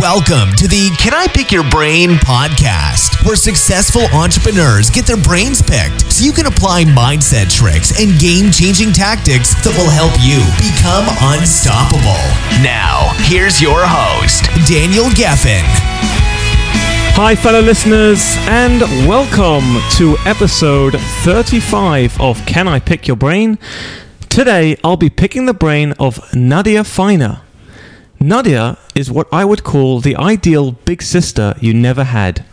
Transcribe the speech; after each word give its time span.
Welcome 0.00 0.52
to 0.56 0.68
the 0.68 0.94
Can 0.98 1.14
I 1.14 1.26
Pick 1.26 1.50
Your 1.50 1.64
Brain 1.70 2.10
podcast, 2.20 3.24
where 3.24 3.34
successful 3.34 4.02
entrepreneurs 4.12 4.90
get 4.90 5.06
their 5.06 5.16
brains 5.16 5.62
picked 5.62 6.12
so 6.12 6.22
you 6.22 6.32
can 6.32 6.44
apply 6.44 6.84
mindset 6.84 7.50
tricks 7.50 7.98
and 7.98 8.20
game 8.20 8.50
changing 8.50 8.92
tactics 8.92 9.54
that 9.64 9.72
will 9.72 9.88
help 9.88 10.12
you 10.20 10.36
become 10.60 11.08
unstoppable. 11.32 12.20
Now, 12.60 13.08
here's 13.24 13.62
your 13.62 13.80
host, 13.86 14.44
Daniel 14.68 15.06
Geffen. 15.16 15.64
Hi, 17.16 17.34
fellow 17.34 17.60
listeners, 17.60 18.20
and 18.48 18.82
welcome 19.08 19.80
to 19.96 20.18
episode 20.28 21.00
35 21.24 22.20
of 22.20 22.44
Can 22.44 22.68
I 22.68 22.80
Pick 22.80 23.08
Your 23.08 23.16
Brain? 23.16 23.58
Today, 24.28 24.76
I'll 24.84 24.98
be 24.98 25.08
picking 25.08 25.46
the 25.46 25.54
brain 25.54 25.92
of 25.92 26.34
Nadia 26.34 26.84
Finer. 26.84 27.40
Nadia 28.20 28.76
is 28.96 29.10
what 29.10 29.28
I 29.30 29.44
would 29.44 29.62
call 29.62 30.00
the 30.00 30.16
ideal 30.16 30.72
big 30.72 31.02
sister 31.02 31.54
you 31.60 31.74
never 31.74 32.04
had. 32.04 32.44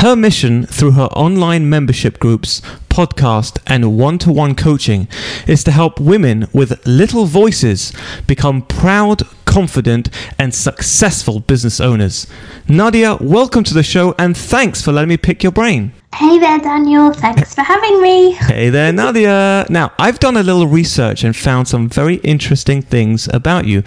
Her 0.00 0.14
mission 0.14 0.64
through 0.66 0.92
her 0.92 1.08
online 1.16 1.68
membership 1.68 2.18
groups, 2.20 2.60
podcast, 2.88 3.58
and 3.66 3.98
one 3.98 4.18
to 4.18 4.30
one 4.30 4.54
coaching 4.54 5.08
is 5.46 5.64
to 5.64 5.70
help 5.72 5.98
women 5.98 6.46
with 6.52 6.86
little 6.86 7.26
voices 7.26 7.92
become 8.26 8.62
proud, 8.62 9.22
confident, 9.56 10.10
and 10.38 10.54
successful 10.54 11.40
business 11.40 11.80
owners. 11.80 12.26
Nadia, 12.68 13.16
welcome 13.22 13.64
to 13.64 13.72
the 13.72 13.82
show 13.82 14.14
and 14.18 14.36
thanks 14.36 14.82
for 14.82 14.92
letting 14.92 15.08
me 15.08 15.16
pick 15.16 15.42
your 15.42 15.50
brain. 15.50 15.94
Hey 16.14 16.38
there, 16.38 16.58
Daniel. 16.58 17.10
Thanks 17.10 17.54
for 17.54 17.62
having 17.62 18.02
me. 18.02 18.32
Hey 18.52 18.68
there, 18.68 18.92
Nadia. 18.92 19.64
Now, 19.70 19.94
I've 19.98 20.18
done 20.18 20.36
a 20.36 20.42
little 20.42 20.66
research 20.66 21.24
and 21.24 21.34
found 21.34 21.68
some 21.68 21.88
very 21.88 22.16
interesting 22.16 22.82
things 22.82 23.30
about 23.32 23.64
you. 23.64 23.82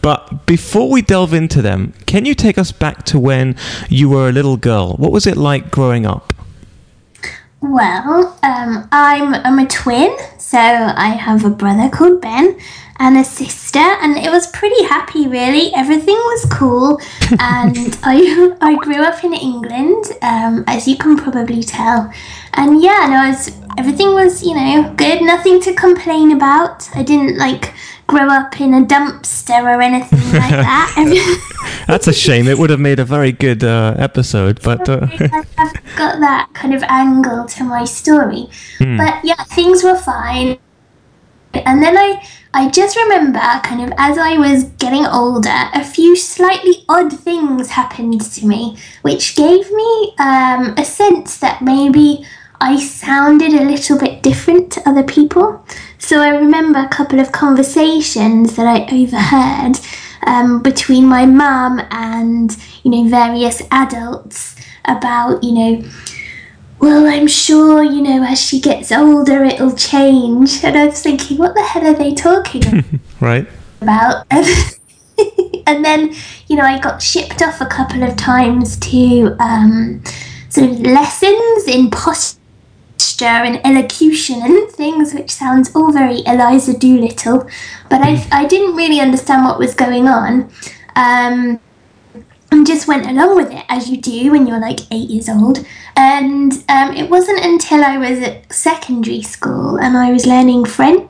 But 0.00 0.44
before 0.44 0.90
we 0.90 1.02
delve 1.02 1.34
into 1.34 1.62
them, 1.62 1.92
can 2.06 2.24
you 2.24 2.34
take 2.34 2.58
us 2.58 2.72
back 2.72 3.04
to 3.04 3.20
when 3.20 3.54
you 3.88 4.08
were 4.08 4.28
a 4.28 4.32
little 4.32 4.56
girl? 4.56 4.94
What 4.96 5.12
was 5.12 5.28
it 5.28 5.36
like 5.36 5.70
growing 5.70 6.04
up? 6.04 6.32
Well, 7.60 8.36
um, 8.42 8.88
I'm 8.90 9.34
I'm 9.34 9.60
a 9.60 9.68
twin, 9.68 10.16
so 10.36 10.58
I 10.58 11.10
have 11.10 11.44
a 11.44 11.50
brother 11.50 11.88
called 11.88 12.20
Ben 12.20 12.58
and 13.02 13.18
a 13.18 13.24
sister, 13.24 13.80
and 13.80 14.16
it 14.16 14.30
was 14.30 14.46
pretty 14.46 14.84
happy. 14.84 15.26
Really, 15.26 15.74
everything 15.74 16.14
was 16.14 16.46
cool, 16.50 17.00
and 17.40 17.98
I 18.02 18.56
I 18.60 18.76
grew 18.76 19.02
up 19.02 19.24
in 19.24 19.34
England, 19.34 20.04
um, 20.22 20.64
as 20.68 20.86
you 20.86 20.96
can 20.96 21.16
probably 21.16 21.62
tell, 21.64 22.12
and 22.54 22.80
yeah, 22.80 23.08
no, 23.10 23.28
was, 23.28 23.50
everything 23.76 24.14
was 24.14 24.42
you 24.44 24.54
know 24.54 24.94
good, 24.96 25.20
nothing 25.22 25.60
to 25.62 25.74
complain 25.74 26.30
about. 26.30 26.88
I 26.94 27.02
didn't 27.02 27.38
like 27.38 27.74
grow 28.06 28.28
up 28.28 28.60
in 28.60 28.74
a 28.74 28.82
dumpster 28.82 29.62
or 29.62 29.80
anything 29.82 30.32
like 30.32 30.50
that. 30.68 31.84
That's 31.88 32.06
a 32.06 32.12
shame. 32.12 32.46
It 32.46 32.58
would 32.58 32.70
have 32.70 32.80
made 32.80 33.00
a 33.00 33.04
very 33.04 33.32
good 33.32 33.64
uh, 33.64 33.94
episode, 33.98 34.60
but 34.62 34.88
uh... 34.88 35.06
I've 35.10 35.96
got 35.96 36.20
that 36.20 36.50
kind 36.52 36.74
of 36.74 36.82
angle 36.84 37.46
to 37.46 37.64
my 37.64 37.84
story. 37.84 38.48
Hmm. 38.78 38.98
But 38.98 39.24
yeah, 39.24 39.42
things 39.44 39.82
were 39.82 39.96
fine. 39.96 40.58
And 41.54 41.82
then 41.82 41.96
I, 41.96 42.22
I 42.54 42.68
just 42.68 42.96
remember, 42.96 43.40
kind 43.62 43.82
of 43.82 43.94
as 43.96 44.18
I 44.18 44.36
was 44.36 44.64
getting 44.78 45.06
older, 45.06 45.70
a 45.72 45.82
few 45.82 46.14
slightly 46.14 46.84
odd 46.88 47.10
things 47.10 47.70
happened 47.70 48.20
to 48.20 48.46
me, 48.46 48.76
which 49.00 49.36
gave 49.36 49.70
me 49.70 50.14
um, 50.18 50.74
a 50.76 50.84
sense 50.84 51.38
that 51.38 51.62
maybe 51.62 52.26
I 52.60 52.78
sounded 52.78 53.54
a 53.54 53.64
little 53.64 53.98
bit 53.98 54.22
different 54.22 54.70
to 54.72 54.88
other 54.88 55.02
people. 55.02 55.64
So 55.98 56.20
I 56.20 56.28
remember 56.28 56.80
a 56.80 56.88
couple 56.88 57.20
of 57.20 57.32
conversations 57.32 58.54
that 58.56 58.66
I 58.66 58.84
overheard 58.92 59.80
um, 60.26 60.62
between 60.62 61.06
my 61.06 61.26
mum 61.26 61.80
and 61.90 62.56
you 62.84 62.90
know 62.90 63.08
various 63.08 63.62
adults 63.70 64.56
about 64.84 65.42
you 65.42 65.52
know 65.52 65.88
well 66.82 67.06
i'm 67.06 67.26
sure 67.26 67.82
you 67.82 68.02
know 68.02 68.22
as 68.24 68.38
she 68.38 68.60
gets 68.60 68.92
older 68.92 69.42
it'll 69.44 69.74
change. 69.74 70.62
And 70.62 70.76
i 70.76 70.86
was 70.86 71.02
thinking 71.02 71.38
what 71.38 71.54
the 71.54 71.62
hell 71.62 71.86
are 71.86 71.94
they 71.94 72.12
talking 72.12 72.84
right. 73.20 73.48
about? 73.80 74.26
And 75.64 75.84
then 75.84 76.12
you 76.48 76.56
know 76.56 76.64
i 76.64 76.78
got 76.80 77.00
shipped 77.00 77.40
off 77.40 77.60
a 77.60 77.66
couple 77.66 78.02
of 78.02 78.16
times 78.16 78.76
to 78.78 79.36
um, 79.38 80.02
sort 80.48 80.70
of 80.70 80.80
lessons 80.80 81.66
in 81.66 81.88
posture 81.88 82.36
and 83.22 83.60
elocution 83.64 84.42
and 84.42 84.70
things, 84.70 85.14
which 85.14 85.30
sounds 85.30 85.74
all 85.74 85.92
very 85.92 86.22
Eliza 86.26 86.76
Doolittle, 86.76 87.48
but 87.88 88.02
I, 88.02 88.26
I 88.30 88.46
didn't 88.46 88.76
really 88.76 89.00
understand 89.00 89.44
what 89.44 89.58
was 89.58 89.74
going 89.74 90.08
on. 90.08 90.50
Um, 90.96 91.60
and 92.52 92.66
just 92.66 92.86
went 92.86 93.06
along 93.06 93.34
with 93.34 93.50
it 93.50 93.64
as 93.70 93.88
you 93.88 93.96
do 93.96 94.30
when 94.30 94.46
you're 94.46 94.60
like 94.60 94.80
eight 94.92 95.08
years 95.08 95.28
old. 95.28 95.66
And 95.96 96.52
um, 96.68 96.94
it 96.94 97.08
wasn't 97.08 97.42
until 97.44 97.82
I 97.82 97.96
was 97.96 98.18
at 98.20 98.52
secondary 98.52 99.22
school 99.22 99.78
and 99.78 99.96
I 99.96 100.12
was 100.12 100.26
learning 100.26 100.66
French. 100.66 101.08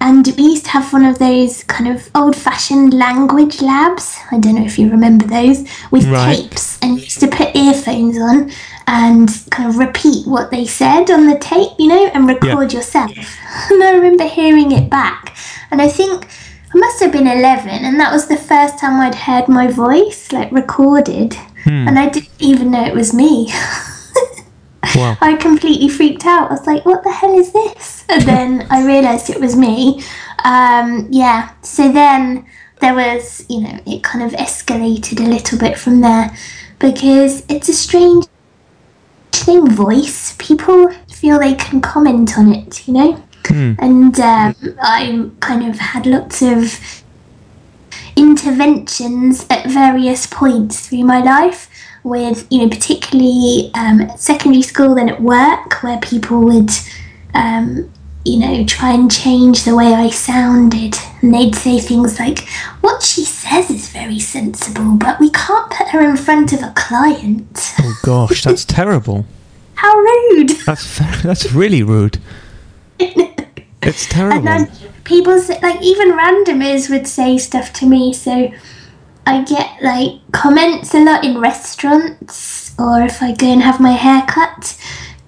And 0.00 0.26
we 0.38 0.44
used 0.44 0.64
to 0.64 0.70
have 0.70 0.92
one 0.92 1.04
of 1.04 1.18
those 1.18 1.64
kind 1.64 1.94
of 1.94 2.10
old 2.14 2.34
fashioned 2.34 2.94
language 2.94 3.60
labs. 3.60 4.18
I 4.32 4.38
don't 4.38 4.54
know 4.56 4.64
if 4.64 4.78
you 4.78 4.90
remember 4.90 5.26
those, 5.26 5.66
with 5.90 6.06
right. 6.06 6.36
tapes. 6.36 6.78
And 6.82 6.98
used 6.98 7.20
to 7.20 7.28
put 7.28 7.54
earphones 7.54 8.18
on 8.18 8.50
and 8.86 9.28
kind 9.50 9.68
of 9.68 9.76
repeat 9.76 10.26
what 10.26 10.50
they 10.50 10.64
said 10.64 11.10
on 11.10 11.26
the 11.26 11.38
tape, 11.38 11.72
you 11.78 11.88
know, 11.88 12.06
and 12.14 12.26
record 12.26 12.72
yeah. 12.72 12.78
yourself. 12.78 13.12
And 13.70 13.82
I 13.82 13.92
remember 13.92 14.24
hearing 14.24 14.72
it 14.72 14.90
back. 14.90 15.36
And 15.70 15.80
I 15.80 15.88
think 15.88 16.26
I 16.74 16.78
must 16.78 17.00
have 17.00 17.12
been 17.12 17.28
11, 17.28 17.68
and 17.68 18.00
that 18.00 18.12
was 18.12 18.26
the 18.26 18.36
first 18.36 18.80
time 18.80 19.00
I'd 19.00 19.14
heard 19.14 19.46
my 19.46 19.68
voice, 19.68 20.32
like 20.32 20.50
recorded. 20.50 21.34
Hmm. 21.62 21.86
And 21.86 21.96
I 21.96 22.08
didn't 22.08 22.32
even 22.40 22.72
know 22.72 22.84
it 22.84 22.94
was 22.94 23.14
me. 23.14 23.46
wow. 24.96 25.16
I 25.20 25.36
completely 25.40 25.88
freaked 25.88 26.26
out. 26.26 26.50
I 26.50 26.54
was 26.54 26.66
like, 26.66 26.84
what 26.84 27.04
the 27.04 27.12
hell 27.12 27.38
is 27.38 27.52
this? 27.52 28.04
And 28.08 28.22
then 28.26 28.66
I 28.70 28.84
realised 28.84 29.30
it 29.30 29.40
was 29.40 29.54
me. 29.54 30.02
Um, 30.44 31.06
yeah, 31.10 31.52
so 31.62 31.92
then 31.92 32.44
there 32.80 32.94
was, 32.94 33.46
you 33.48 33.60
know, 33.60 33.78
it 33.86 34.02
kind 34.02 34.24
of 34.24 34.32
escalated 34.32 35.24
a 35.24 35.28
little 35.28 35.58
bit 35.58 35.78
from 35.78 36.00
there 36.00 36.36
because 36.80 37.44
it's 37.48 37.68
a 37.68 37.72
strange 37.72 38.24
thing, 39.30 39.70
voice. 39.70 40.34
People 40.40 40.90
feel 41.08 41.38
they 41.38 41.54
can 41.54 41.80
comment 41.80 42.36
on 42.36 42.52
it, 42.52 42.88
you 42.88 42.94
know? 42.94 43.22
Mm. 43.44 43.76
And 43.78 44.20
um, 44.20 44.76
I 44.82 45.30
kind 45.40 45.68
of 45.68 45.78
had 45.78 46.06
lots 46.06 46.42
of 46.42 47.02
interventions 48.16 49.46
at 49.50 49.66
various 49.70 50.26
points 50.26 50.88
through 50.88 51.04
my 51.04 51.20
life 51.20 51.68
with, 52.02 52.46
you 52.50 52.60
know, 52.62 52.68
particularly 52.68 53.70
um, 53.74 54.02
at 54.02 54.20
secondary 54.20 54.62
school, 54.62 54.94
then 54.94 55.08
at 55.08 55.20
work, 55.20 55.82
where 55.82 55.98
people 56.00 56.40
would, 56.40 56.70
um, 57.34 57.90
you 58.24 58.38
know, 58.38 58.64
try 58.64 58.92
and 58.92 59.10
change 59.10 59.64
the 59.64 59.74
way 59.74 59.92
I 59.94 60.10
sounded. 60.10 60.96
And 61.22 61.34
they'd 61.34 61.54
say 61.54 61.78
things 61.80 62.18
like, 62.18 62.46
What 62.80 63.02
she 63.02 63.24
says 63.24 63.70
is 63.70 63.88
very 63.88 64.18
sensible, 64.18 64.96
but 64.96 65.18
we 65.18 65.30
can't 65.30 65.70
put 65.70 65.88
her 65.88 66.00
in 66.00 66.16
front 66.16 66.52
of 66.52 66.62
a 66.62 66.72
client. 66.76 67.72
Oh, 67.80 68.00
gosh, 68.02 68.44
that's 68.44 68.64
terrible. 68.66 69.26
How 69.76 69.96
rude! 69.96 70.50
That's, 70.66 70.98
that's 71.22 71.52
really 71.52 71.82
rude. 71.82 72.18
It's 73.86 74.06
terrible. 74.06 74.48
And 74.48 74.68
then 74.68 74.92
people 75.04 75.38
say, 75.38 75.58
like 75.60 75.80
even 75.82 76.12
randomers 76.12 76.90
would 76.90 77.06
say 77.06 77.38
stuff 77.38 77.72
to 77.74 77.86
me. 77.86 78.12
So 78.12 78.52
I 79.26 79.42
get 79.44 79.82
like 79.82 80.20
comments 80.32 80.94
a 80.94 81.04
lot 81.04 81.24
in 81.24 81.38
restaurants, 81.38 82.74
or 82.78 83.02
if 83.02 83.22
I 83.22 83.32
go 83.32 83.46
and 83.46 83.62
have 83.62 83.80
my 83.80 83.92
hair 83.92 84.24
cut, 84.28 84.78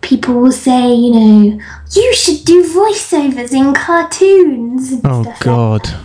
people 0.01 0.35
will 0.35 0.53
say, 0.53 0.93
you 0.93 1.13
know, 1.13 1.61
you 1.93 2.15
should 2.15 2.45
do 2.45 2.63
voiceovers 2.63 3.53
in 3.53 3.75
cartoons. 3.75 5.01
oh 5.05 5.37
God. 5.41 5.87
Like 5.87 5.97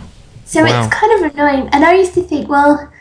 so 0.44 0.62
wow. 0.64 0.84
it's 0.84 0.94
kind 0.94 1.12
of 1.24 1.32
annoying. 1.32 1.68
And 1.72 1.84
I 1.84 1.94
used 1.94 2.14
to 2.14 2.22
think, 2.22 2.48
well, 2.48 2.92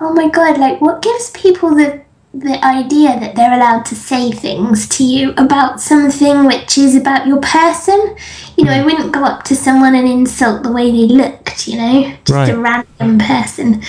oh 0.00 0.14
my 0.14 0.28
God, 0.28 0.58
like 0.58 0.80
what 0.80 1.02
gives 1.02 1.30
people 1.32 1.74
the 1.74 2.02
the 2.34 2.62
idea 2.64 3.18
that 3.20 3.36
they're 3.36 3.52
allowed 3.52 3.84
to 3.86 3.94
say 3.94 4.32
things 4.32 4.88
to 4.88 5.04
you 5.04 5.30
about 5.36 5.80
something 5.80 6.46
which 6.46 6.76
is 6.76 6.96
about 6.96 7.26
your 7.26 7.40
person. 7.40 8.16
You 8.56 8.64
know, 8.64 8.72
I 8.72 8.80
hmm. 8.80 8.86
wouldn't 8.86 9.12
go 9.12 9.24
up 9.24 9.44
to 9.44 9.56
someone 9.56 9.94
and 9.94 10.08
insult 10.08 10.64
the 10.64 10.72
way 10.72 10.90
they 10.90 11.06
looked, 11.14 11.68
you 11.68 11.78
know, 11.78 12.16
just 12.24 12.30
right. 12.30 12.48
a 12.50 12.58
random 12.58 13.18
person. 13.18 13.82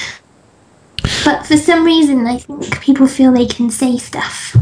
But 1.24 1.46
for 1.46 1.58
some 1.58 1.84
reason, 1.84 2.28
I 2.28 2.38
think 2.38 2.82
people 2.82 3.08
feel 3.08 3.32
they 3.32 3.48
can 3.48 3.70
say 3.70 3.98
stuff. 3.98 4.56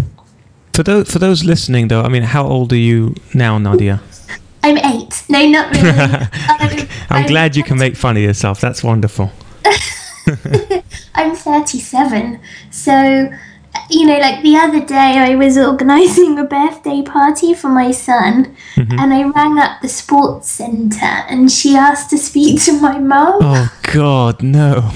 For 0.74 0.84
those, 0.84 1.12
for 1.12 1.20
those 1.20 1.44
listening, 1.44 1.90
though, 1.90 2.02
I 2.02 2.10
mean, 2.10 2.24
how 2.24 2.48
old 2.48 2.74
are 2.74 2.78
you 2.78 3.16
now, 3.34 3.58
Nadia? 3.58 4.02
I'm 4.64 4.78
eight. 4.78 5.24
No, 5.30 5.46
not 5.46 5.72
really. 5.72 5.90
I'm, 5.90 6.30
I'm, 6.50 6.88
I'm 7.10 7.28
glad 7.28 7.56
you 7.56 7.64
can 7.64 7.78
make 7.78 7.98
fun 7.98 8.16
of 8.16 8.24
yourself. 8.24 8.62
That's 8.62 8.82
wonderful. 8.82 9.32
I'm 11.16 11.36
37. 11.36 12.40
So 12.72 13.30
you 13.90 14.06
know, 14.06 14.18
like 14.18 14.42
the 14.44 14.56
other 14.56 14.86
day, 14.86 15.18
I 15.18 15.36
was 15.36 15.58
organising 15.58 16.40
a 16.40 16.44
birthday 16.44 17.02
party 17.02 17.54
for 17.54 17.70
my 17.70 17.92
son, 17.92 18.56
mm-hmm. 18.76 19.00
and 19.00 19.14
I 19.14 19.24
rang 19.24 19.60
up 19.60 19.82
the 19.82 19.90
sports 19.90 20.50
centre, 20.50 21.06
and 21.30 21.52
she 21.52 21.76
asked 21.76 22.10
to 22.12 22.18
speak 22.18 22.62
to 22.64 22.80
my 22.80 22.98
mum. 23.00 23.40
Oh 23.42 23.80
God, 23.94 24.42
no! 24.42 24.92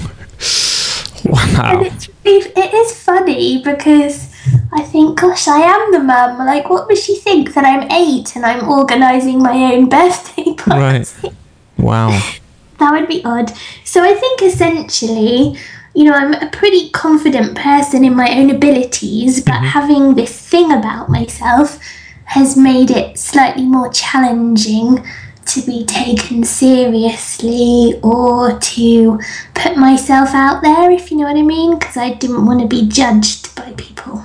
Wow. 1.24 1.80
And 1.80 1.86
it's, 1.86 2.08
it, 2.24 2.56
it 2.56 2.74
is 2.74 3.02
funny 3.02 3.62
because 3.62 4.32
I 4.72 4.82
think, 4.82 5.20
gosh, 5.20 5.48
I 5.48 5.60
am 5.60 5.92
the 5.92 6.00
mum. 6.00 6.38
Like, 6.38 6.70
what 6.70 6.86
would 6.86 6.98
she 6.98 7.16
think 7.16 7.54
that 7.54 7.64
I'm 7.64 7.90
eight 7.90 8.36
and 8.36 8.46
I'm 8.46 8.68
organising 8.68 9.42
my 9.42 9.74
own 9.74 9.88
birthday 9.88 10.54
party? 10.54 10.80
Right. 10.80 11.34
Wow. 11.76 12.20
That 12.78 12.92
would 12.92 13.08
be 13.08 13.24
odd. 13.24 13.50
So 13.82 14.04
I 14.04 14.14
think 14.14 14.40
essentially, 14.40 15.58
you 15.98 16.04
know, 16.04 16.12
I'm 16.12 16.32
a 16.32 16.48
pretty 16.50 16.90
confident 16.90 17.56
person 17.58 18.04
in 18.04 18.14
my 18.14 18.30
own 18.38 18.50
abilities, 18.50 19.42
but 19.42 19.54
mm-hmm. 19.54 19.64
having 19.64 20.14
this 20.14 20.48
thing 20.48 20.70
about 20.70 21.08
myself 21.08 21.80
has 22.26 22.56
made 22.56 22.92
it 22.92 23.18
slightly 23.18 23.64
more 23.64 23.90
challenging 23.90 25.04
to 25.46 25.60
be 25.62 25.84
taken 25.84 26.44
seriously 26.44 27.98
or 28.00 28.56
to 28.60 29.18
put 29.54 29.76
myself 29.76 30.34
out 30.34 30.62
there, 30.62 30.88
if 30.88 31.10
you 31.10 31.16
know 31.16 31.24
what 31.24 31.36
I 31.36 31.42
mean, 31.42 31.76
because 31.76 31.96
I 31.96 32.12
didn't 32.12 32.46
want 32.46 32.60
to 32.60 32.68
be 32.68 32.86
judged 32.86 33.52
by 33.56 33.72
people. 33.72 34.24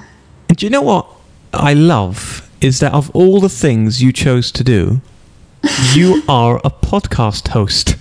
And 0.49 0.57
do 0.59 0.67
you 0.67 0.69
know 0.69 0.83
what 0.83 1.07
I 1.53 1.73
love 1.73 2.47
is 2.61 2.81
that 2.81 2.93
of 2.93 3.09
all 3.15 3.39
the 3.39 3.49
things 3.49 3.99
you 3.99 4.13
chose 4.13 4.51
to 4.51 4.63
do, 4.63 5.01
you 5.95 6.21
are 6.29 6.57
a 6.57 6.69
podcast 6.69 7.47
host. 7.47 7.95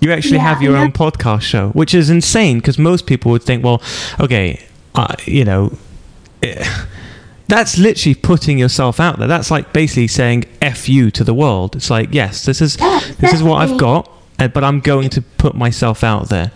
You 0.00 0.12
actually 0.12 0.36
Yeah, 0.36 0.44
have 0.44 0.62
your 0.62 0.76
own 0.76 0.92
podcast 0.92 1.42
show, 1.42 1.70
which 1.70 1.94
is 1.94 2.08
insane 2.08 2.58
because 2.58 2.78
most 2.78 3.06
people 3.06 3.32
would 3.32 3.42
think, 3.42 3.64
well, 3.64 3.82
okay, 4.20 4.64
uh, 4.94 5.14
you 5.24 5.44
know, 5.44 5.76
eh, 6.42 6.64
that's 7.48 7.78
literally 7.78 8.14
putting 8.14 8.58
yourself 8.58 9.00
out 9.00 9.18
there. 9.18 9.26
That's 9.26 9.50
like 9.50 9.72
basically 9.72 10.06
saying 10.08 10.44
"f 10.62 10.88
you" 10.88 11.10
to 11.12 11.24
the 11.24 11.34
world. 11.34 11.74
It's 11.76 11.90
like, 11.90 12.10
yes, 12.12 12.44
this 12.44 12.60
is 12.60 12.76
Yeah, 12.78 13.00
this 13.18 13.32
is 13.32 13.42
what 13.42 13.62
I've 13.62 13.76
got, 13.78 14.08
uh, 14.38 14.48
but 14.48 14.62
I'm 14.62 14.80
going 14.80 15.08
to 15.10 15.22
put 15.22 15.54
myself 15.54 16.04
out 16.04 16.28
there. 16.28 16.52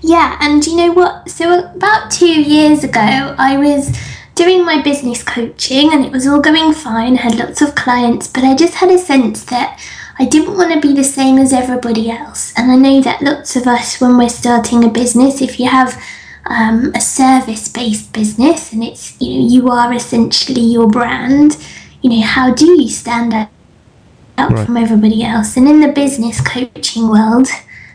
Yeah, 0.00 0.38
and 0.40 0.64
you 0.66 0.76
know 0.76 0.92
what? 0.92 1.28
So 1.28 1.64
about 1.64 2.10
two 2.10 2.40
years 2.40 2.82
ago, 2.82 3.34
I 3.38 3.56
was 3.58 3.96
doing 4.34 4.64
my 4.64 4.80
business 4.80 5.22
coaching 5.22 5.92
and 5.92 6.04
it 6.04 6.12
was 6.12 6.26
all 6.26 6.40
going 6.40 6.72
fine. 6.72 7.18
I 7.18 7.22
had 7.22 7.34
lots 7.36 7.60
of 7.60 7.74
clients, 7.74 8.28
but 8.28 8.44
I 8.44 8.54
just 8.54 8.74
had 8.74 8.90
a 8.90 8.98
sense 8.98 9.44
that 9.46 9.80
I 10.18 10.24
didn't 10.24 10.56
want 10.56 10.72
to 10.72 10.80
be 10.80 10.94
the 10.94 11.04
same 11.04 11.38
as 11.38 11.52
everybody 11.52 12.10
else. 12.10 12.52
And 12.56 12.72
I 12.72 12.76
know 12.76 13.00
that 13.02 13.22
lots 13.22 13.54
of 13.54 13.66
us, 13.66 14.00
when 14.00 14.18
we're 14.18 14.28
starting 14.28 14.82
a 14.84 14.88
business, 14.88 15.40
if 15.40 15.60
you 15.60 15.68
have 15.68 16.02
um, 16.46 16.92
a 16.94 17.00
service-based 17.00 18.12
business 18.12 18.72
and 18.72 18.82
it's 18.82 19.20
you 19.20 19.38
know 19.38 19.48
you 19.48 19.70
are 19.70 19.92
essentially 19.92 20.62
your 20.62 20.88
brand, 20.88 21.56
you 22.02 22.10
know 22.10 22.22
how 22.22 22.52
do 22.52 22.80
you 22.80 22.88
stand 22.88 23.32
out? 23.34 23.48
Right. 24.38 24.66
from 24.66 24.76
everybody 24.76 25.24
else. 25.24 25.56
And 25.56 25.66
in 25.66 25.80
the 25.80 25.88
business 25.88 26.40
coaching 26.40 27.08
world, 27.08 27.48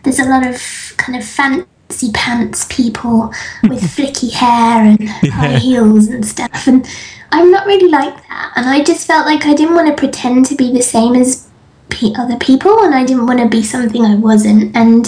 there's 0.04 0.20
a 0.20 0.26
lot 0.26 0.46
of 0.46 0.62
kind 0.98 1.18
of 1.18 1.26
fancy 1.26 2.12
pants 2.14 2.66
people 2.70 3.34
with 3.64 3.82
flicky 3.82 4.30
hair 4.30 4.84
and 4.84 5.10
high 5.10 5.58
heels 5.58 6.08
and 6.08 6.26
stuff. 6.26 6.68
And 6.68 6.86
I'm 7.32 7.50
not 7.50 7.66
really 7.66 7.90
like 7.90 8.16
that. 8.28 8.54
And 8.58 8.68
I 8.68 8.84
just 8.84 9.08
felt 9.08 9.26
like 9.26 9.46
I 9.46 9.54
didn't 9.54 9.76
want 9.76 9.88
to 9.88 9.96
pretend 9.96 10.46
to 10.48 10.56
be 10.56 10.74
the 10.74 10.82
same 10.82 11.16
as 11.16 11.48
pe- 11.96 12.14
other 12.22 12.38
people, 12.38 12.76
and 12.84 12.94
I 12.94 13.04
didn't 13.06 13.28
want 13.28 13.40
to 13.40 13.48
be 13.58 13.64
something 13.64 14.04
I 14.04 14.16
wasn't. 14.16 14.76
And 14.76 15.04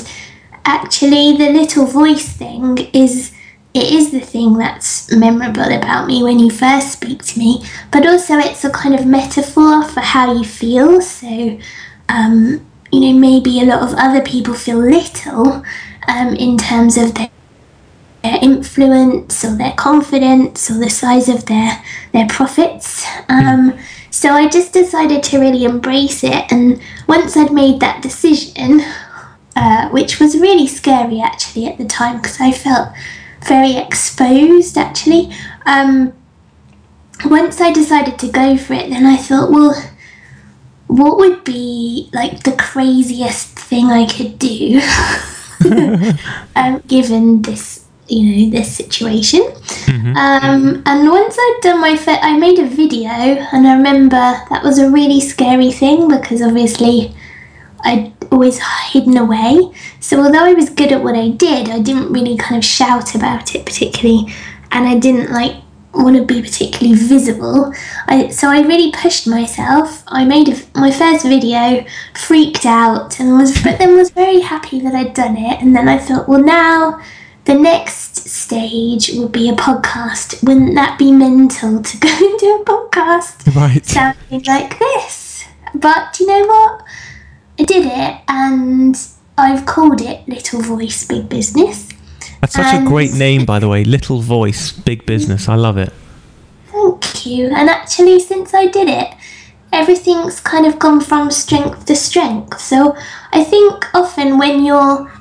actually, 0.64 1.38
the 1.38 1.50
little 1.60 1.86
voice 1.86 2.28
thing 2.44 2.78
is. 2.94 3.32
It 3.78 3.92
is 3.92 4.12
the 4.12 4.22
thing 4.22 4.58
that's 4.58 5.12
memorable 5.12 5.70
about 5.80 6.08
me 6.08 6.24
when 6.24 6.40
you 6.40 6.50
first 6.50 6.94
speak 6.94 7.20
to 7.24 7.38
me, 7.38 7.52
but 7.92 8.08
also 8.08 8.38
it's 8.38 8.64
a 8.64 8.70
kind 8.70 8.96
of 8.96 9.06
metaphor 9.06 9.84
for 9.84 10.00
how 10.00 10.32
you 10.32 10.46
feel. 10.46 11.02
So, 11.02 11.60
um, 12.08 12.66
you 12.94 13.00
know, 13.02 13.20
maybe 13.20 13.60
a 13.60 13.66
lot 13.66 13.82
of 13.84 13.94
other 13.98 14.22
people 14.22 14.54
feel 14.54 14.80
little 14.80 15.62
um, 16.08 16.30
in 16.36 16.58
terms 16.58 16.96
of 16.96 17.16
their, 17.16 17.30
their 18.24 18.40
influence 18.42 19.44
or 19.44 19.58
their 19.58 19.74
confidence 19.74 20.72
or 20.72 20.76
the 20.80 20.90
size 20.90 21.28
of 21.28 21.46
their 21.48 21.84
their 22.14 22.28
profits. 22.28 23.06
Um, 23.28 23.78
so 24.16 24.30
I 24.30 24.48
just 24.48 24.72
decided 24.72 25.24
to 25.24 25.40
really 25.40 25.66
embrace 25.66 26.24
it, 26.24 26.50
and 26.50 26.82
once 27.06 27.36
I'd 27.36 27.52
made 27.52 27.82
that 27.82 28.02
decision, 28.02 28.80
uh, 29.58 29.90
which 29.90 30.22
was 30.22 30.40
really 30.40 30.68
scary 30.68 31.20
actually 31.20 31.66
at 31.66 31.78
the 31.78 31.84
time 31.84 32.22
because 32.22 32.40
I 32.40 32.54
felt 32.54 32.94
very 33.46 33.76
exposed 33.76 34.78
actually. 34.78 35.34
Um, 35.66 36.14
once 37.26 37.60
I 37.60 37.74
decided 37.74 38.18
to 38.20 38.32
go 38.32 38.56
for 38.56 38.74
it, 38.76 38.90
then 38.90 39.06
I 39.06 39.18
thought, 39.18 39.52
well, 39.52 39.76
what 40.88 41.18
would 41.18 41.44
be 41.44 42.10
like 42.14 42.44
the 42.44 42.54
craziest 42.54 43.60
thing 43.60 43.88
I 43.88 44.06
could 44.06 44.40
do, 44.40 44.80
um, 46.56 46.82
given 46.88 47.42
this, 47.42 47.85
you 48.08 48.46
know, 48.46 48.52
this 48.52 48.76
situation. 48.76 49.42
Um, 50.18 50.84
and 50.86 51.10
once 51.10 51.36
I'd 51.38 51.60
done 51.62 51.82
my, 51.82 51.96
fir- 51.98 52.20
I 52.22 52.38
made 52.38 52.60
a 52.60 52.66
video, 52.68 53.10
and 53.10 53.68
I 53.68 53.76
remember 53.76 54.16
that 54.50 54.62
was 54.64 54.80
a 54.80 54.90
really 54.90 55.20
scary 55.20 55.72
thing 55.72 56.08
because 56.08 56.42
obviously 56.42 57.16
I'd 57.84 58.14
always 58.32 58.60
hidden 58.92 59.18
away. 59.18 59.72
So 60.00 60.22
although 60.22 60.44
I 60.44 60.54
was 60.54 60.70
good 60.70 60.92
at 60.92 61.04
what 61.04 61.16
I 61.16 61.30
did, 61.30 61.70
I 61.70 61.80
didn't 61.80 62.12
really 62.12 62.38
kind 62.38 62.58
of 62.58 62.66
shout 62.66 63.16
about 63.16 63.56
it 63.56 63.66
particularly, 63.66 64.34
and 64.72 64.88
I 64.88 64.98
didn't 64.98 65.32
like 65.32 65.56
want 65.94 66.18
to 66.18 66.26
be 66.26 66.42
particularly 66.42 66.98
visible. 67.00 67.74
I 68.08 68.30
so 68.30 68.50
I 68.50 68.62
really 68.62 68.92
pushed 68.92 69.28
myself. 69.28 70.04
I 70.08 70.26
made 70.26 70.50
a, 70.50 70.80
my 70.80 70.92
first 70.92 71.26
video, 71.26 71.86
freaked 72.14 72.66
out, 72.66 73.20
and 73.20 73.38
was 73.38 73.62
but 73.64 73.80
then 73.80 73.96
was 73.96 74.12
very 74.12 74.42
happy 74.42 74.80
that 74.82 74.94
I'd 74.94 75.14
done 75.14 75.38
it. 75.38 75.62
And 75.62 75.76
then 75.76 75.88
I 75.88 75.98
thought, 75.98 76.28
well, 76.28 76.44
now 76.44 77.02
the 77.46 77.54
next 77.54 78.28
stage 78.28 79.12
would 79.14 79.32
be 79.32 79.50
a 79.50 79.54
podcast. 79.54 80.44
Wouldn't 80.44 80.76
that 80.76 80.98
be 80.98 81.12
mental 81.12 81.82
to 81.82 81.98
go 81.98 82.10
and 82.12 82.40
do 82.40 82.62
a 82.62 82.66
podcast? 82.66 83.56
Right. 83.56 83.86
sounding 83.86 84.44
like 84.44 84.78
this. 84.80 85.46
But 85.74 86.20
you 86.20 86.28
know 86.28 86.46
what? 86.46 86.84
I 87.60 87.64
did 87.64 87.86
it 87.86 88.22
and 88.28 88.96
I've 89.38 89.66
called 89.66 90.02
it 90.02 90.28
Little 90.28 90.62
Voice 90.62 91.06
Big 91.06 91.30
Business. 91.30 91.90
That's 92.42 92.54
such 92.54 92.76
a 92.76 92.86
great 92.86 93.14
name, 93.14 93.46
by 93.46 93.60
the 93.60 93.68
way. 93.68 93.84
Little 93.84 94.22
voice, 94.22 94.72
big 94.72 95.06
business. 95.06 95.48
I 95.50 95.56
love 95.56 95.78
it. 95.78 95.92
Thank 96.68 97.26
you. 97.26 97.48
And 97.48 97.70
actually, 97.70 98.20
since 98.20 98.54
I 98.54 98.68
did 98.68 98.88
it, 98.88 99.14
everything's 99.72 100.40
kind 100.40 100.66
of 100.66 100.78
gone 100.78 101.02
from 101.02 101.32
strength 101.32 101.86
to 101.86 101.96
strength. 101.96 102.60
So 102.60 102.96
I 103.32 103.44
think 103.44 103.86
often 103.94 104.38
when 104.38 104.64
you're. 104.66 105.12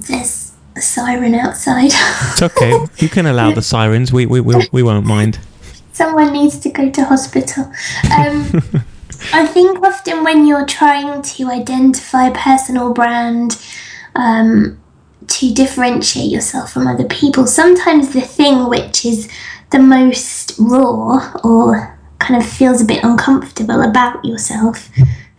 There's 0.00 0.52
a 0.76 0.80
siren 0.80 1.34
outside. 1.34 1.92
It's 2.32 2.42
okay. 2.42 2.86
you 2.98 3.08
can 3.08 3.26
allow 3.26 3.52
the 3.52 3.62
sirens. 3.62 4.12
We 4.12 4.26
we 4.26 4.40
we, 4.40 4.68
we 4.72 4.82
won't 4.82 5.06
mind. 5.06 5.38
someone 5.92 6.32
needs 6.32 6.58
to 6.58 6.70
go 6.70 6.90
to 6.90 7.04
hospital. 7.04 7.64
Um, 8.16 8.62
I 9.32 9.46
think 9.46 9.82
often 9.82 10.24
when 10.24 10.46
you're 10.46 10.66
trying 10.66 11.22
to 11.22 11.48
identify 11.48 12.28
a 12.28 12.34
personal 12.34 12.92
brand, 12.92 13.58
um, 14.14 14.78
to 15.28 15.52
differentiate 15.52 16.30
yourself 16.30 16.72
from 16.72 16.86
other 16.86 17.04
people, 17.04 17.46
sometimes 17.46 18.12
the 18.12 18.20
thing 18.20 18.68
which 18.68 19.04
is 19.04 19.28
the 19.70 19.78
most 19.78 20.54
raw 20.58 21.32
or 21.42 21.98
kind 22.18 22.40
of 22.40 22.48
feels 22.48 22.80
a 22.80 22.84
bit 22.84 23.02
uncomfortable 23.02 23.82
about 23.82 24.24
yourself, 24.24 24.90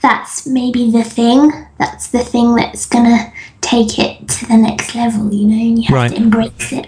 that's 0.02 0.46
maybe 0.46 0.92
the 0.92 1.04
thing. 1.04 1.52
That's 1.80 2.08
the 2.08 2.20
thing 2.20 2.56
that's 2.56 2.86
gonna 2.86 3.32
take 3.62 4.00
it 4.00 4.28
to 4.28 4.46
the 4.48 4.58
next 4.58 4.96
level, 4.96 5.34
you 5.34 5.48
know, 5.48 5.56
and 5.56 5.80
you 5.80 5.86
have 5.88 5.96
Right. 5.96 6.12
to 6.12 6.18
embrace 6.18 6.72
it. 6.72 6.88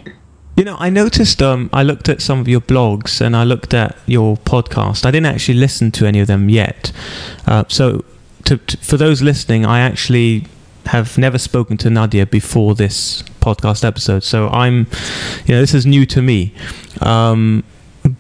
You 0.56 0.66
know, 0.66 0.76
I 0.80 0.90
noticed. 0.90 1.42
Um, 1.42 1.70
I 1.72 1.84
looked 1.84 2.10
at 2.10 2.22
some 2.22 2.40
of 2.40 2.48
your 2.48 2.60
blogs 2.62 3.22
and 3.22 3.36
I 3.36 3.44
looked 3.46 3.74
at 3.74 3.98
your 4.06 4.36
podcast. 4.38 5.06
I 5.06 5.12
didn't 5.12 5.28
actually 5.28 5.58
listen 5.58 5.90
to 5.92 6.06
any 6.06 6.20
of 6.20 6.28
them 6.28 6.50
yet. 6.50 6.92
Uh, 7.48 7.64
so, 7.70 8.04
to, 8.46 8.58
to, 8.58 8.78
for 8.78 8.98
those 8.98 9.22
listening, 9.22 9.66
I 9.66 9.80
actually 9.80 10.46
have 10.88 11.18
never 11.18 11.38
spoken 11.38 11.78
to 11.78 11.90
Nadia 11.90 12.26
before 12.26 12.76
this 12.76 13.24
podcast 13.42 13.86
episode. 13.86 14.24
So 14.24 14.50
I'm, 14.50 14.88
you 15.46 15.54
know, 15.56 15.62
this 15.62 15.74
is 15.74 15.86
new 15.86 16.06
to 16.08 16.22
me. 16.22 16.54
Um, 17.02 17.64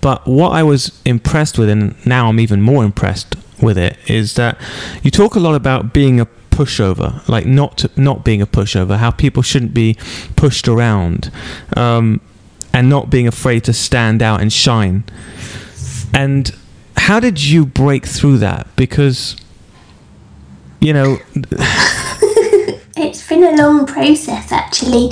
but 0.01 0.25
what 0.27 0.51
I 0.51 0.63
was 0.63 1.01
impressed 1.03 1.57
with, 1.57 1.67
and 1.69 1.95
now 2.05 2.29
I'm 2.29 2.39
even 2.39 2.61
more 2.61 2.83
impressed 2.85 3.35
with 3.61 3.77
it, 3.77 3.97
is 4.07 4.35
that 4.35 4.59
you 5.03 5.11
talk 5.11 5.35
a 5.35 5.39
lot 5.39 5.55
about 5.55 5.93
being 5.93 6.19
a 6.19 6.25
pushover, 6.59 7.25
like 7.27 7.45
not 7.45 7.85
not 7.97 8.25
being 8.25 8.41
a 8.41 8.47
pushover, 8.47 8.97
how 8.97 9.11
people 9.11 9.41
shouldn't 9.41 9.73
be 9.73 9.97
pushed 10.35 10.67
around, 10.67 11.31
um, 11.77 12.21
and 12.73 12.89
not 12.89 13.09
being 13.09 13.27
afraid 13.27 13.63
to 13.63 13.73
stand 13.73 14.21
out 14.21 14.41
and 14.41 14.51
shine. 14.51 15.03
And 16.13 16.53
how 16.97 17.19
did 17.19 17.43
you 17.43 17.65
break 17.65 18.05
through 18.05 18.39
that? 18.39 18.67
Because 18.75 19.35
you 20.81 20.93
know, 20.93 21.17
it's 22.97 23.27
been 23.27 23.43
a 23.43 23.55
long 23.61 23.85
process 23.85 24.51
actually 24.51 25.11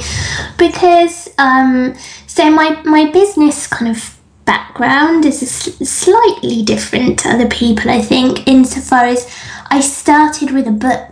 because 0.58 1.30
um, 1.38 1.96
so 2.28 2.50
my 2.50 2.82
my 2.84 3.10
business 3.12 3.68
kind 3.68 3.96
of 3.96 4.17
background 4.52 5.26
is 5.26 5.40
sl- 5.58 5.84
slightly 5.84 6.64
different 6.64 7.20
to 7.20 7.30
other 7.34 7.50
people 7.62 7.92
i 7.92 8.02
think 8.02 8.48
insofar 8.48 9.04
as 9.06 9.22
i 9.70 9.80
started 9.82 10.50
with 10.58 10.68
a 10.68 10.78
book 10.88 11.12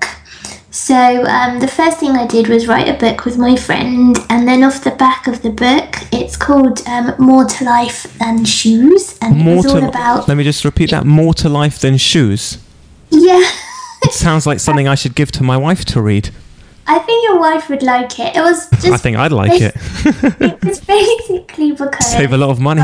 So 0.88 1.24
um, 1.38 1.60
the 1.66 1.70
first 1.80 2.00
thing 2.02 2.12
I 2.24 2.28
did 2.28 2.46
was 2.54 2.68
write 2.68 2.90
a 2.96 2.98
book 3.06 3.24
with 3.28 3.38
my 3.38 3.56
friend, 3.68 4.14
and 4.30 4.42
then 4.48 4.60
off 4.68 4.84
the 4.84 4.92
back 5.06 5.26
of 5.32 5.42
the 5.42 5.50
book, 5.50 5.90
it's 6.12 6.36
called 6.36 6.78
um, 6.94 7.16
More 7.18 7.46
to 7.46 7.64
Life 7.64 8.00
Than 8.20 8.44
Shoes, 8.44 9.18
and 9.22 9.38
More 9.38 9.54
it 9.54 9.58
was 9.58 9.66
all 9.68 9.84
about 9.94 10.28
let 10.28 10.36
me 10.36 10.44
just 10.44 10.66
repeat 10.66 10.90
that. 10.92 11.06
More 11.06 11.34
to 11.36 11.48
life 11.62 11.78
than 11.80 11.96
shoes. 11.98 12.58
yeah. 13.10 13.44
It 14.04 14.12
sounds 14.12 14.46
like 14.46 14.60
something 14.60 14.88
I 14.94 14.96
should 14.96 15.16
give 15.16 15.32
to 15.38 15.44
my 15.44 15.58
wife 15.68 15.86
to 15.94 16.02
read. 16.02 16.26
I 16.88 17.00
think 17.00 17.24
your 17.24 17.40
wife 17.40 17.70
would 17.70 17.84
like 17.84 18.20
it. 18.20 18.36
It 18.36 18.42
was 18.42 18.70
just. 18.70 18.88
I 18.88 18.98
think 18.98 19.18
I'd 19.18 19.32
like 19.32 19.60
it. 19.62 19.76
it 20.42 20.64
was 20.64 20.80
basically 20.82 21.72
because 21.72 22.12
Save 22.12 22.34
a 22.34 22.38
lot 22.38 22.50
of 22.52 22.60
money. 22.60 22.84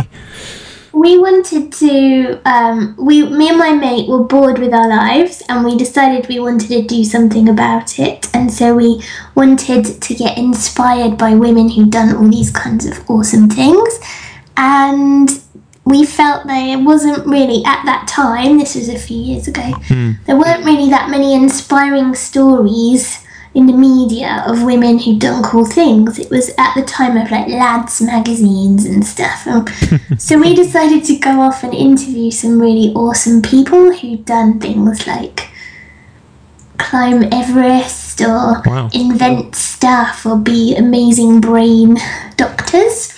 we 0.93 1.17
wanted 1.17 1.71
to 1.71 2.41
um, 2.45 2.95
we 2.97 3.25
me 3.29 3.49
and 3.49 3.57
my 3.57 3.71
mate 3.71 4.09
were 4.09 4.23
bored 4.23 4.59
with 4.59 4.73
our 4.73 4.89
lives 4.89 5.41
and 5.47 5.63
we 5.63 5.77
decided 5.77 6.27
we 6.27 6.39
wanted 6.39 6.67
to 6.67 6.81
do 6.81 7.03
something 7.03 7.47
about 7.47 7.97
it 7.97 8.27
and 8.33 8.51
so 8.51 8.75
we 8.75 9.01
wanted 9.35 9.85
to 10.01 10.13
get 10.13 10.37
inspired 10.37 11.17
by 11.17 11.33
women 11.33 11.69
who'd 11.69 11.91
done 11.91 12.13
all 12.15 12.27
these 12.29 12.51
kinds 12.51 12.85
of 12.85 13.09
awesome 13.09 13.47
things 13.49 13.99
and 14.57 15.41
we 15.85 16.05
felt 16.05 16.45
there 16.45 16.77
wasn't 16.77 17.25
really 17.25 17.63
at 17.65 17.83
that 17.85 18.05
time 18.07 18.57
this 18.57 18.75
was 18.75 18.89
a 18.89 18.99
few 18.99 19.17
years 19.17 19.47
ago 19.47 19.71
there 20.25 20.35
weren't 20.35 20.65
really 20.65 20.89
that 20.89 21.09
many 21.09 21.33
inspiring 21.33 22.13
stories 22.13 23.25
in 23.53 23.65
the 23.67 23.73
media 23.73 24.43
of 24.47 24.63
women 24.63 24.97
who'd 24.97 25.19
done 25.19 25.43
cool 25.43 25.65
things. 25.65 26.17
It 26.17 26.29
was 26.29 26.51
at 26.57 26.73
the 26.73 26.83
time 26.83 27.17
of 27.17 27.29
like 27.31 27.47
lads 27.47 28.01
magazines 28.01 28.85
and 28.85 29.05
stuff. 29.05 29.45
And 29.45 29.69
so 30.21 30.39
we 30.39 30.55
decided 30.55 31.03
to 31.05 31.17
go 31.17 31.41
off 31.41 31.63
and 31.63 31.73
interview 31.73 32.31
some 32.31 32.61
really 32.61 32.93
awesome 32.93 33.41
people 33.41 33.93
who'd 33.93 34.25
done 34.25 34.59
things 34.59 35.05
like 35.05 35.49
climb 36.77 37.23
Everest 37.31 38.21
or 38.21 38.61
Wow. 38.65 38.89
invent 38.93 39.55
stuff 39.55 40.25
or 40.25 40.37
be 40.37 40.75
amazing 40.75 41.41
brain 41.41 41.97
doctors. 42.37 43.17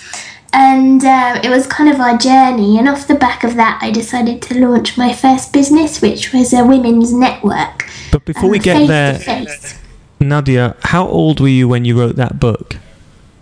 And 0.52 1.04
uh, 1.04 1.40
it 1.42 1.50
was 1.50 1.66
kind 1.66 1.90
of 1.92 2.00
our 2.00 2.16
journey. 2.16 2.78
And 2.78 2.88
off 2.88 3.08
the 3.08 3.16
back 3.16 3.42
of 3.42 3.56
that, 3.56 3.78
I 3.82 3.90
decided 3.90 4.40
to 4.42 4.66
launch 4.66 4.96
my 4.96 5.12
first 5.12 5.52
business, 5.52 6.00
which 6.00 6.32
was 6.32 6.52
a 6.52 6.64
women's 6.64 7.12
network. 7.12 7.88
But 8.12 8.24
before 8.24 8.48
we 8.48 8.58
um, 8.58 8.62
get 8.62 8.86
there. 8.86 9.83
Nadia, 10.28 10.76
how 10.82 11.06
old 11.06 11.40
were 11.40 11.48
you 11.48 11.68
when 11.68 11.84
you 11.84 11.98
wrote 11.98 12.16
that 12.16 12.38
book? 12.40 12.76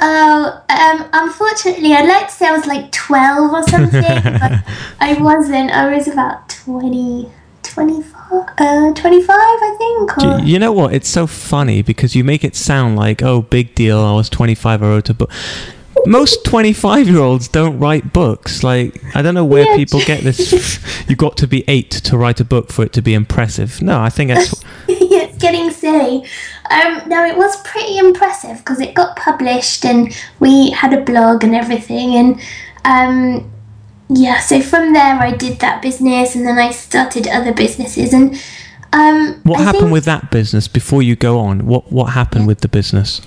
Oh, 0.00 0.62
um, 0.68 1.08
unfortunately, 1.12 1.92
I'd 1.92 2.08
like 2.08 2.26
to 2.28 2.32
say 2.34 2.46
I 2.48 2.52
was 2.52 2.66
like 2.66 2.90
12 2.90 3.52
or 3.52 3.62
something, 3.68 4.02
but 4.02 4.64
I 5.00 5.16
wasn't. 5.20 5.70
I 5.70 5.94
was 5.94 6.08
about 6.08 6.48
20, 6.48 7.30
24, 7.62 8.54
uh, 8.58 8.92
25, 8.94 9.28
I 9.30 9.74
think. 9.78 10.18
Or, 10.18 10.40
You 10.44 10.58
know 10.58 10.72
what? 10.72 10.92
It's 10.92 11.08
so 11.08 11.26
funny 11.28 11.82
because 11.82 12.16
you 12.16 12.24
make 12.24 12.42
it 12.42 12.56
sound 12.56 12.96
like, 12.96 13.22
oh, 13.22 13.42
big 13.42 13.74
deal. 13.76 13.98
I 14.00 14.12
was 14.14 14.28
25. 14.28 14.82
I 14.82 14.86
wrote 14.86 15.08
a 15.08 15.14
book. 15.14 15.30
Most 16.04 16.44
25 16.46 17.06
year 17.06 17.18
olds 17.20 17.46
don't 17.46 17.78
write 17.78 18.12
books. 18.12 18.64
Like, 18.64 19.00
I 19.14 19.22
don't 19.22 19.34
know 19.34 19.44
where 19.44 19.66
Yeah. 19.66 19.76
people 19.76 20.00
get 20.00 20.24
this. 20.24 21.04
you 21.08 21.14
got 21.14 21.36
to 21.36 21.46
be 21.46 21.62
eight 21.68 21.90
to 21.92 22.18
write 22.18 22.40
a 22.40 22.44
book 22.44 22.72
for 22.72 22.84
it 22.84 22.92
to 22.94 23.02
be 23.02 23.14
impressive. 23.14 23.80
No, 23.80 24.00
I 24.00 24.08
think 24.08 24.30
that's. 24.30 24.64
getting 25.42 25.70
silly. 25.70 26.24
Um, 26.70 27.02
no, 27.06 27.24
it 27.26 27.36
was 27.36 27.60
pretty 27.62 27.98
impressive 27.98 28.58
because 28.58 28.80
it 28.80 28.94
got 28.94 29.16
published 29.16 29.84
and 29.84 30.16
we 30.40 30.70
had 30.70 30.92
a 30.94 31.00
blog 31.02 31.44
and 31.44 31.54
everything. 31.54 32.14
And 32.16 32.40
um, 32.86 33.50
yeah, 34.08 34.38
so 34.40 34.60
from 34.62 34.92
there 34.94 35.16
I 35.16 35.32
did 35.32 35.58
that 35.60 35.82
business 35.82 36.34
and 36.34 36.46
then 36.46 36.58
I 36.58 36.70
started 36.70 37.26
other 37.28 37.52
businesses. 37.52 38.14
And 38.14 38.34
um, 38.94 39.40
What 39.42 39.60
I 39.60 39.64
happened 39.64 39.82
think- 39.84 39.92
with 39.92 40.04
that 40.06 40.30
business 40.30 40.68
before 40.68 41.02
you 41.02 41.16
go 41.16 41.38
on? 41.40 41.66
What 41.66 41.92
What 41.92 42.12
happened 42.12 42.46
with 42.46 42.60
the 42.60 42.68
business? 42.68 43.20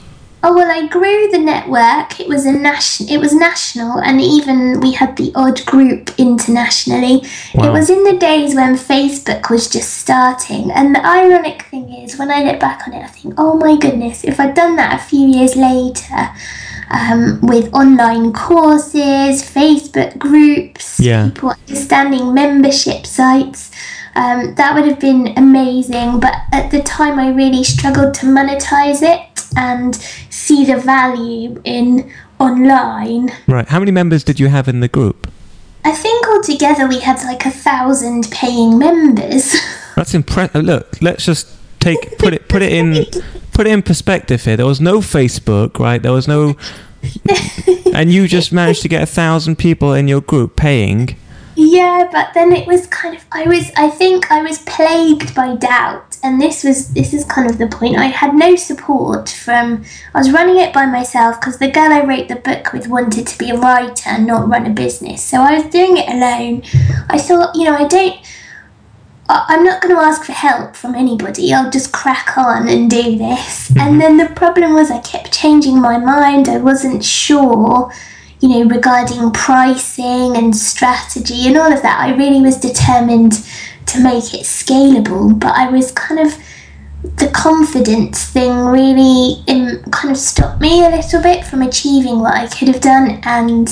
Oh 0.48 0.54
well, 0.54 0.70
I 0.70 0.86
grew 0.86 1.28
the 1.32 1.40
network. 1.40 2.20
It 2.20 2.28
was 2.28 2.46
a 2.46 2.52
nation. 2.52 3.10
It 3.10 3.18
was 3.18 3.34
national, 3.34 3.98
and 3.98 4.22
even 4.22 4.80
we 4.80 4.92
had 4.92 5.18
the 5.18 5.32
odd 5.34 5.66
group 5.66 6.12
internationally. 6.20 7.24
Wow. 7.56 7.70
It 7.70 7.72
was 7.72 7.90
in 7.90 8.04
the 8.04 8.16
days 8.16 8.54
when 8.54 8.76
Facebook 8.76 9.50
was 9.50 9.68
just 9.68 9.98
starting. 9.98 10.70
And 10.70 10.94
the 10.94 11.04
ironic 11.04 11.64
thing 11.64 11.92
is, 11.92 12.20
when 12.20 12.30
I 12.30 12.44
look 12.44 12.60
back 12.60 12.88
on 12.88 12.94
it, 12.94 13.04
I 13.04 13.08
think, 13.08 13.34
oh 13.40 13.56
my 13.58 13.76
goodness, 13.76 14.24
if 14.24 14.40
I'd 14.40 14.54
done 14.54 14.76
that 14.76 15.02
a 15.02 15.04
few 15.04 15.28
years 15.28 15.56
later, 15.56 16.30
um, 16.92 17.40
with 17.42 17.74
online 17.74 18.32
courses, 18.32 19.42
Facebook 19.42 20.20
groups, 20.20 21.00
Yeah. 21.00 21.30
people 21.30 21.56
understanding 21.68 22.36
membership 22.36 23.08
sites. 23.08 23.72
Um, 24.16 24.54
that 24.56 24.76
would 24.76 24.86
have 24.86 25.00
been 25.00 25.34
amazing, 25.36 26.20
but 26.20 26.36
at 26.54 26.70
the 26.70 26.84
time 26.84 27.18
I 27.18 27.30
really 27.30 27.64
struggled 27.64 28.14
to 28.14 28.28
monetize 28.28 29.02
it 29.02 29.25
and 29.56 29.96
see 30.30 30.66
the 30.66 30.78
value 30.78 31.62
in 31.64 32.12
online. 32.40 33.32
Right. 33.48 33.68
How 33.68 33.80
many 33.80 33.92
members 33.92 34.24
did 34.24 34.40
you 34.40 34.48
have 34.48 34.68
in 34.68 34.80
the 34.80 34.88
group? 34.88 35.32
I 35.84 35.92
think 35.92 36.28
altogether 36.28 36.88
we 36.88 37.00
had 37.00 37.24
like 37.24 37.46
a 37.46 37.52
thousand 37.52 38.30
paying 38.32 38.80
members. 38.80 39.56
That's 39.96 40.14
impressive. 40.14 40.56
Uh, 40.56 40.60
look, 40.60 41.02
let's 41.02 41.26
just 41.26 41.48
take 41.80 42.18
put 42.18 42.34
it 42.34 42.50
put 42.50 42.64
it 42.64 42.74
in 42.74 43.06
put 43.54 43.68
it 43.68 43.72
in 43.72 43.84
perspective 43.84 44.44
here. 44.44 44.58
There 44.58 44.66
was 44.66 44.82
no 44.82 45.00
Facebook, 45.00 45.78
right? 45.80 46.02
There 46.02 46.12
was 46.12 46.28
no, 46.28 46.56
and 47.94 48.12
you 48.12 48.28
just 48.28 48.52
managed 48.52 48.82
to 48.82 48.88
get 48.88 49.04
a 49.04 49.06
thousand 49.06 49.58
people 49.58 49.94
in 49.94 50.08
your 50.08 50.22
group 50.22 50.56
paying. 50.56 51.16
Yeah, 51.56 52.10
but 52.12 52.34
then 52.34 52.52
it 52.52 52.68
was 52.68 52.88
kind 52.88 53.16
of 53.16 53.24
I 53.32 53.44
was 53.48 53.72
I 53.78 53.90
think 53.90 54.32
I 54.32 54.42
was 54.42 54.60
plagued 54.64 55.36
by 55.36 55.56
doubt 55.56 56.15
and 56.26 56.42
this 56.42 56.64
was 56.64 56.94
this 56.94 57.14
is 57.14 57.24
kind 57.24 57.50
of 57.50 57.58
the 57.58 57.68
point. 57.68 57.98
I 57.98 58.06
had 58.06 58.34
no 58.34 58.56
support 58.56 59.30
from 59.30 59.86
I 60.14 60.18
was 60.18 60.32
running 60.32 60.58
it 60.58 60.74
by 60.74 60.86
myself 60.86 61.40
because 61.40 61.60
the 61.60 61.70
girl 61.70 61.94
I 61.94 62.02
wrote 62.02 62.28
the 62.28 62.36
book 62.36 62.74
with 62.74 62.88
wanted 62.88 63.28
to 63.28 63.38
be 63.38 63.52
a 63.52 63.58
writer 63.58 64.10
and 64.10 64.26
not 64.26 64.50
run 64.50 64.66
a 64.66 64.72
business. 64.72 65.24
So 65.24 65.42
I 65.42 65.60
was 65.60 65.72
doing 65.72 65.98
it 65.98 66.10
alone. 66.10 66.64
I 67.10 67.20
thought, 67.20 67.56
you 67.56 67.66
know, 67.66 67.76
I 67.76 67.88
don't 67.88 68.18
I- 69.30 69.46
I'm 69.50 69.64
not 69.64 69.82
going 69.82 69.96
to 69.96 70.02
ask 70.02 70.24
for 70.24 70.34
help 70.34 70.76
from 70.76 70.96
anybody. 70.96 71.54
I'll 71.54 71.72
just 71.72 71.92
crack 71.92 72.38
on 72.38 72.68
and 72.68 72.90
do 72.90 73.18
this. 73.18 73.70
Mm-hmm. 73.70 73.80
And 73.80 74.02
then 74.02 74.18
the 74.18 74.28
problem 74.36 74.74
was 74.74 74.92
I 74.92 75.00
kept 75.00 75.32
changing 75.32 75.80
my 75.82 75.98
mind. 75.98 76.50
I 76.50 76.58
wasn't 76.58 77.04
sure 77.04 77.92
you 78.42 78.50
know, 78.50 78.76
regarding 78.76 79.32
pricing 79.32 80.36
and 80.36 80.56
strategy 80.56 81.48
and 81.48 81.58
all 81.58 81.72
of 81.72 81.82
that. 81.82 82.00
I 82.00 82.16
really 82.16 82.42
was 82.42 82.58
determined 82.58 83.34
to 83.88 84.02
make 84.02 84.34
it 84.34 84.42
scalable, 84.42 85.38
but 85.40 85.56
I 85.56 85.70
was 85.70 85.92
kind 85.92 86.20
of 86.20 86.38
the 87.18 87.30
confidence 87.30 88.24
thing 88.32 88.52
really 88.66 89.44
um, 89.48 89.84
kind 89.92 90.12
of 90.12 90.18
stopped 90.18 90.60
me 90.60 90.84
a 90.84 90.90
little 90.90 91.22
bit 91.22 91.46
from 91.46 91.62
achieving 91.62 92.20
what 92.20 92.34
I 92.34 92.48
could 92.48 92.68
have 92.68 92.82
done 92.82 93.20
and 93.24 93.70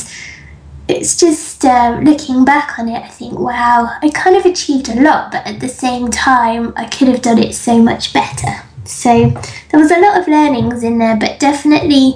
it's 0.88 1.18
just 1.18 1.64
uh, 1.64 2.00
looking 2.04 2.44
back 2.44 2.78
on 2.78 2.90
it, 2.90 3.02
I 3.02 3.08
think, 3.08 3.40
wow, 3.40 3.98
I 4.02 4.10
kind 4.10 4.36
of 4.36 4.46
achieved 4.46 4.90
a 4.90 5.02
lot, 5.02 5.32
but 5.32 5.46
at 5.48 5.60
the 5.60 5.70
same 5.70 6.12
time, 6.12 6.74
I 6.76 6.86
could 6.86 7.08
have 7.08 7.22
done 7.22 7.40
it 7.40 7.56
so 7.56 7.82
much 7.82 8.14
better. 8.14 8.62
So 8.84 9.30
there 9.70 9.80
was 9.80 9.92
a 9.92 10.00
lot 10.00 10.20
of 10.20 10.28
learnings 10.28 10.84
in 10.84 10.98
there, 10.98 11.16
but 11.16 11.40
definitely 11.40 12.16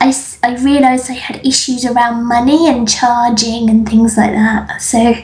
I, 0.00 0.14
I 0.42 0.54
realised 0.62 1.10
I 1.10 1.14
had 1.14 1.44
issues 1.44 1.84
around 1.84 2.24
money 2.24 2.68
and 2.68 2.88
charging 2.88 3.68
and 3.68 3.88
things 3.88 4.16
like 4.16 4.32
that. 4.32 4.80
So 4.80 5.14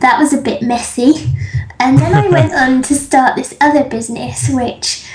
that 0.00 0.18
was 0.18 0.32
a 0.32 0.40
bit 0.40 0.62
messy. 0.62 1.34
And 1.78 1.98
then 1.98 2.14
I 2.14 2.28
went 2.28 2.52
on 2.52 2.82
to 2.82 2.94
start 2.94 3.36
this 3.36 3.56
other 3.60 3.84
business, 3.84 4.50
which 4.50 5.06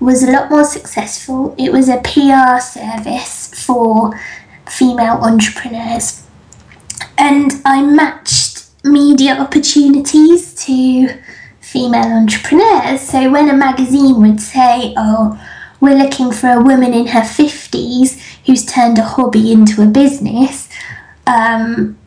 was 0.00 0.22
a 0.22 0.30
lot 0.30 0.50
more 0.50 0.64
successful. 0.64 1.54
It 1.58 1.72
was 1.72 1.88
a 1.88 2.00
PR 2.00 2.60
service 2.60 3.54
for 3.54 4.18
female 4.68 5.18
entrepreneurs. 5.22 6.24
And 7.16 7.52
I 7.64 7.82
matched 7.82 8.66
media 8.84 9.36
opportunities 9.38 10.54
to 10.66 11.08
female 11.60 12.06
entrepreneurs. 12.06 13.02
So 13.02 13.30
when 13.30 13.48
a 13.48 13.54
magazine 13.54 14.20
would 14.20 14.40
say, 14.40 14.94
oh, 14.96 15.40
we're 15.80 15.96
looking 15.96 16.32
for 16.32 16.48
a 16.48 16.62
woman 16.62 16.94
in 16.94 17.08
her 17.08 17.20
50s 17.20 18.20
who's 18.46 18.64
turned 18.64 18.98
a 18.98 19.02
hobby 19.02 19.52
into 19.52 19.82
a 19.82 19.86
business, 19.86 20.68
um, 21.26 21.97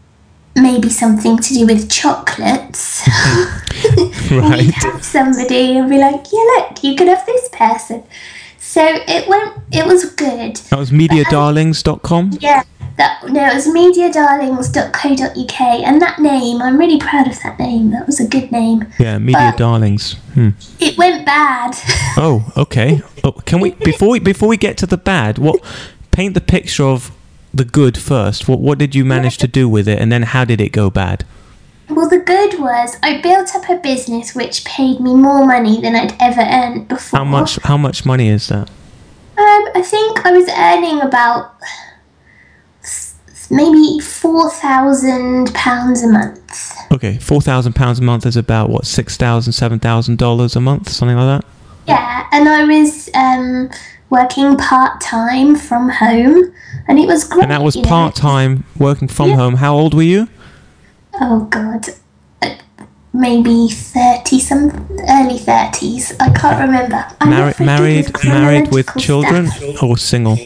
maybe 0.55 0.89
something 0.89 1.37
to 1.37 1.53
do 1.53 1.65
with 1.65 1.89
chocolates. 1.89 3.07
Right. 4.31 4.61
We'd 4.61 4.73
have 4.75 5.03
somebody 5.03 5.77
and 5.77 5.89
be 5.89 5.97
like, 5.97 6.25
yeah, 6.31 6.39
look, 6.39 6.83
you 6.83 6.95
could 6.95 7.07
have 7.09 7.25
this 7.25 7.49
person. 7.49 8.03
So 8.59 8.81
it 8.85 9.27
went, 9.27 9.57
it 9.71 9.85
was 9.85 10.05
good. 10.15 10.55
That 10.55 10.79
was 10.79 10.91
mediadarlings.com. 10.91 12.37
Yeah, 12.39 12.63
that 12.97 13.27
no, 13.29 13.45
it 13.45 13.53
was 13.55 13.67
mediadarlings.co.uk, 13.67 15.61
and 15.61 16.01
that 16.01 16.19
name, 16.19 16.61
I'm 16.61 16.77
really 16.77 16.99
proud 16.99 17.27
of 17.27 17.41
that 17.43 17.59
name. 17.59 17.91
That 17.91 18.05
was 18.07 18.21
a 18.21 18.27
good 18.27 18.51
name. 18.51 18.87
Yeah, 18.99 19.17
Media 19.17 19.53
Darlings. 19.57 20.13
Hmm. 20.33 20.49
It 20.79 20.97
went 20.97 21.25
bad. 21.25 21.75
Oh, 22.17 22.51
okay. 22.55 23.01
Oh, 23.23 23.33
can 23.33 23.59
we 23.59 23.69
before 23.71 24.09
we 24.09 24.19
before 24.19 24.49
we 24.49 24.57
get 24.57 24.79
to 24.79 24.87
the 24.87 24.97
bad? 24.97 25.37
What 25.37 25.63
paint 26.09 26.33
the 26.33 26.41
picture 26.41 26.85
of 26.85 27.11
the 27.53 27.65
good 27.65 27.97
first? 27.97 28.47
What 28.47 28.59
what 28.59 28.77
did 28.77 28.95
you 28.95 29.05
manage 29.05 29.37
to 29.39 29.47
do 29.47 29.67
with 29.67 29.87
it, 29.87 29.99
and 29.99 30.11
then 30.11 30.23
how 30.23 30.45
did 30.45 30.61
it 30.61 30.69
go 30.69 30.89
bad? 30.89 31.25
Well, 31.89 32.07
the 32.09 32.19
good 32.19 32.59
was 32.59 32.97
I 33.03 33.21
built 33.21 33.53
up 33.53 33.69
a 33.69 33.75
business 33.75 34.33
which 34.33 34.63
paid 34.63 35.01
me 35.01 35.13
more 35.13 35.45
money 35.45 35.81
than 35.81 35.95
I'd 35.95 36.15
ever 36.21 36.41
earned 36.41 36.87
before. 36.87 37.19
How 37.19 37.25
much? 37.25 37.57
How 37.63 37.77
much 37.77 38.05
money 38.05 38.29
is 38.29 38.47
that? 38.47 38.69
Um, 38.69 39.69
I 39.75 39.81
think 39.83 40.25
I 40.25 40.31
was 40.31 40.47
earning 40.49 41.01
about 41.01 41.55
maybe 43.49 43.99
four 43.99 44.49
thousand 44.51 45.53
pounds 45.53 46.03
a 46.03 46.07
month. 46.07 46.71
Okay, 46.91 47.17
four 47.17 47.41
thousand 47.41 47.73
pounds 47.73 47.99
a 47.99 48.03
month 48.03 48.25
is 48.25 48.37
about 48.37 48.69
what 48.69 48.85
six 48.85 49.17
thousand, 49.17 49.53
seven 49.53 49.79
thousand 49.79 50.17
dollars 50.17 50.55
a 50.55 50.61
month, 50.61 50.89
something 50.89 51.17
like 51.17 51.41
that. 51.41 51.49
Yeah, 51.91 52.27
and 52.31 52.47
I 52.47 52.63
was 52.63 53.09
um, 53.13 53.69
working 54.09 54.57
part 54.57 55.01
time 55.01 55.55
from 55.55 55.89
home, 55.89 56.53
and 56.87 56.99
it 56.99 57.07
was 57.07 57.23
great. 57.23 57.43
And 57.43 57.51
that 57.51 57.63
was 57.63 57.75
you 57.75 57.81
know. 57.83 57.89
part 57.89 58.15
time 58.15 58.63
working 58.77 59.07
from 59.07 59.29
Yeah. 59.29 59.35
home. 59.41 59.55
How 59.55 59.73
old 59.75 59.93
were 59.93 60.03
you? 60.15 60.27
Oh 61.19 61.41
God, 61.49 61.83
Uh, 62.41 62.49
maybe 63.13 63.67
thirty, 63.69 64.39
some 64.39 64.63
early 65.09 65.37
thirties. 65.37 66.13
I 66.19 66.29
can't 66.39 66.59
remember. 66.65 67.05
Married, 67.25 67.29
not 67.29 67.29
very 67.29 67.51
good 67.57 67.65
married, 67.65 68.05
with 68.05 68.25
married 68.25 68.71
with 68.71 68.87
children, 68.97 69.47
stuff. 69.47 69.83
or 69.83 69.97
single? 69.97 70.37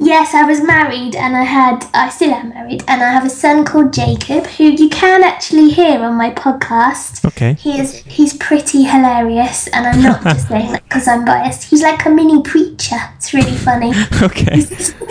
Yes, 0.00 0.32
I 0.32 0.44
was 0.44 0.62
married, 0.62 1.16
and 1.16 1.36
I 1.36 1.42
had. 1.42 1.84
I 1.92 2.08
still 2.08 2.32
am 2.32 2.50
married, 2.50 2.84
and 2.86 3.02
I 3.02 3.10
have 3.10 3.24
a 3.24 3.30
son 3.30 3.64
called 3.64 3.92
Jacob, 3.92 4.46
who 4.46 4.64
you 4.64 4.88
can 4.88 5.24
actually 5.24 5.70
hear 5.70 6.00
on 6.00 6.14
my 6.14 6.30
podcast. 6.30 7.24
Okay. 7.24 7.54
He 7.54 7.80
is 7.80 8.04
he's 8.06 8.36
pretty 8.36 8.84
hilarious, 8.84 9.66
and 9.68 9.86
I'm 9.86 10.00
not 10.00 10.22
just 10.22 10.48
saying 10.52 10.70
that 10.72 10.84
because 10.84 11.08
I'm 11.08 11.24
biased. 11.24 11.64
He's 11.64 11.82
like 11.82 12.04
a 12.06 12.10
mini 12.10 12.42
preacher. 12.42 12.96
It's 13.16 13.34
really 13.34 13.56
funny. 13.56 13.92
Okay. 14.22 14.56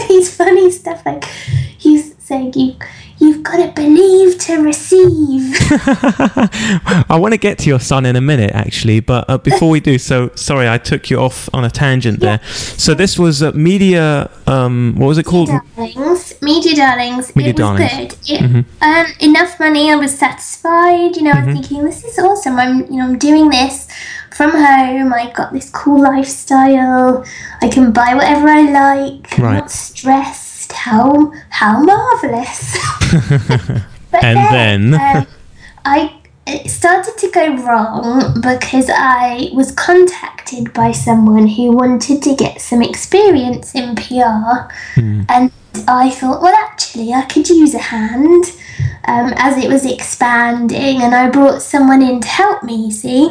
he's 0.08 0.36
funny 0.36 0.70
stuff 0.72 1.06
like 1.06 1.24
he's 1.77 2.15
saying 2.20 2.53
you 2.56 2.75
you've 3.19 3.43
got 3.43 3.57
to 3.57 3.71
believe 3.74 4.38
to 4.39 4.62
receive. 4.62 5.55
I 7.09 7.17
want 7.19 7.33
to 7.33 7.38
get 7.38 7.57
to 7.59 7.69
your 7.69 7.79
son 7.79 8.05
in 8.05 8.15
a 8.15 8.21
minute, 8.21 8.51
actually, 8.53 9.00
but 9.00 9.25
uh, 9.29 9.38
before 9.38 9.69
we 9.69 9.79
do, 9.79 9.97
so 9.97 10.29
sorry, 10.36 10.69
I 10.69 10.77
took 10.77 11.09
you 11.09 11.19
off 11.19 11.50
on 11.53 11.63
a 11.65 11.69
tangent 11.69 12.19
there. 12.19 12.39
So 12.45 12.93
this 12.93 13.17
was 13.17 13.41
uh, 13.43 13.51
media. 13.53 14.29
Um, 14.47 14.95
what 14.97 15.07
was 15.07 15.17
it 15.17 15.25
called? 15.25 15.50
darlings, 15.75 16.33
media 16.41 16.75
darlings. 16.75 17.36
Media 17.36 17.51
it 17.51 17.55
was 17.59 17.59
Darlings. 17.59 18.15
Mm-hmm. 18.15 18.53
good. 18.53 18.59
It 18.59 18.65
earned 18.83 19.15
enough 19.21 19.59
money. 19.59 19.91
I 19.91 19.95
was 19.95 20.17
satisfied. 20.17 21.15
You 21.15 21.24
know, 21.24 21.31
I'm 21.31 21.53
thinking 21.53 21.83
this 21.83 22.03
is 22.03 22.17
awesome. 22.19 22.57
I'm 22.59 22.86
you 22.91 22.97
know 22.97 23.05
I'm 23.05 23.17
doing 23.17 23.50
this 23.50 23.88
from 24.36 24.51
home. 24.51 25.13
I 25.13 25.31
got 25.33 25.51
this 25.53 25.69
cool 25.71 26.01
lifestyle. 26.01 27.25
I 27.62 27.67
can 27.69 27.91
buy 27.91 28.13
whatever 28.13 28.47
I 28.47 28.62
like. 28.62 29.38
I'm 29.39 29.43
Right. 29.45 29.53
not 29.59 29.71
stressed. 29.71 30.46
How 30.71 31.31
how 31.50 31.81
marvelous. 31.81 32.77
but 34.12 34.24
And 34.24 34.38
then? 34.38 34.93
um, 34.93 35.27
I 35.86 36.13
it 36.47 36.69
started 36.69 37.17
to 37.17 37.29
go 37.29 37.57
wrong 37.57 38.36
because 38.36 38.89
I 38.89 39.50
was 39.53 39.71
contacted 39.74 40.71
by 40.74 40.93
someone 40.93 41.45
who 41.45 41.74
wanted 41.74 42.24
to 42.24 42.36
get 42.36 42.62
some 42.62 42.81
experience 42.81 43.75
in 43.75 43.95
PR, 43.95 44.71
and 45.27 45.51
I 45.88 46.09
thought, 46.09 46.41
well, 46.41 46.55
actually, 46.55 47.12
I 47.12 47.24
could 47.25 47.50
use 47.50 47.74
a 47.74 47.79
hand 47.79 48.45
um, 49.05 49.33
as 49.36 49.62
it 49.62 49.67
was 49.67 49.86
expanding, 49.86 51.01
and 51.01 51.13
I 51.13 51.29
brought 51.29 51.62
someone 51.62 52.01
in 52.01 52.21
to 52.21 52.27
help 52.27 52.63
me. 52.63 52.91
See, 52.91 53.29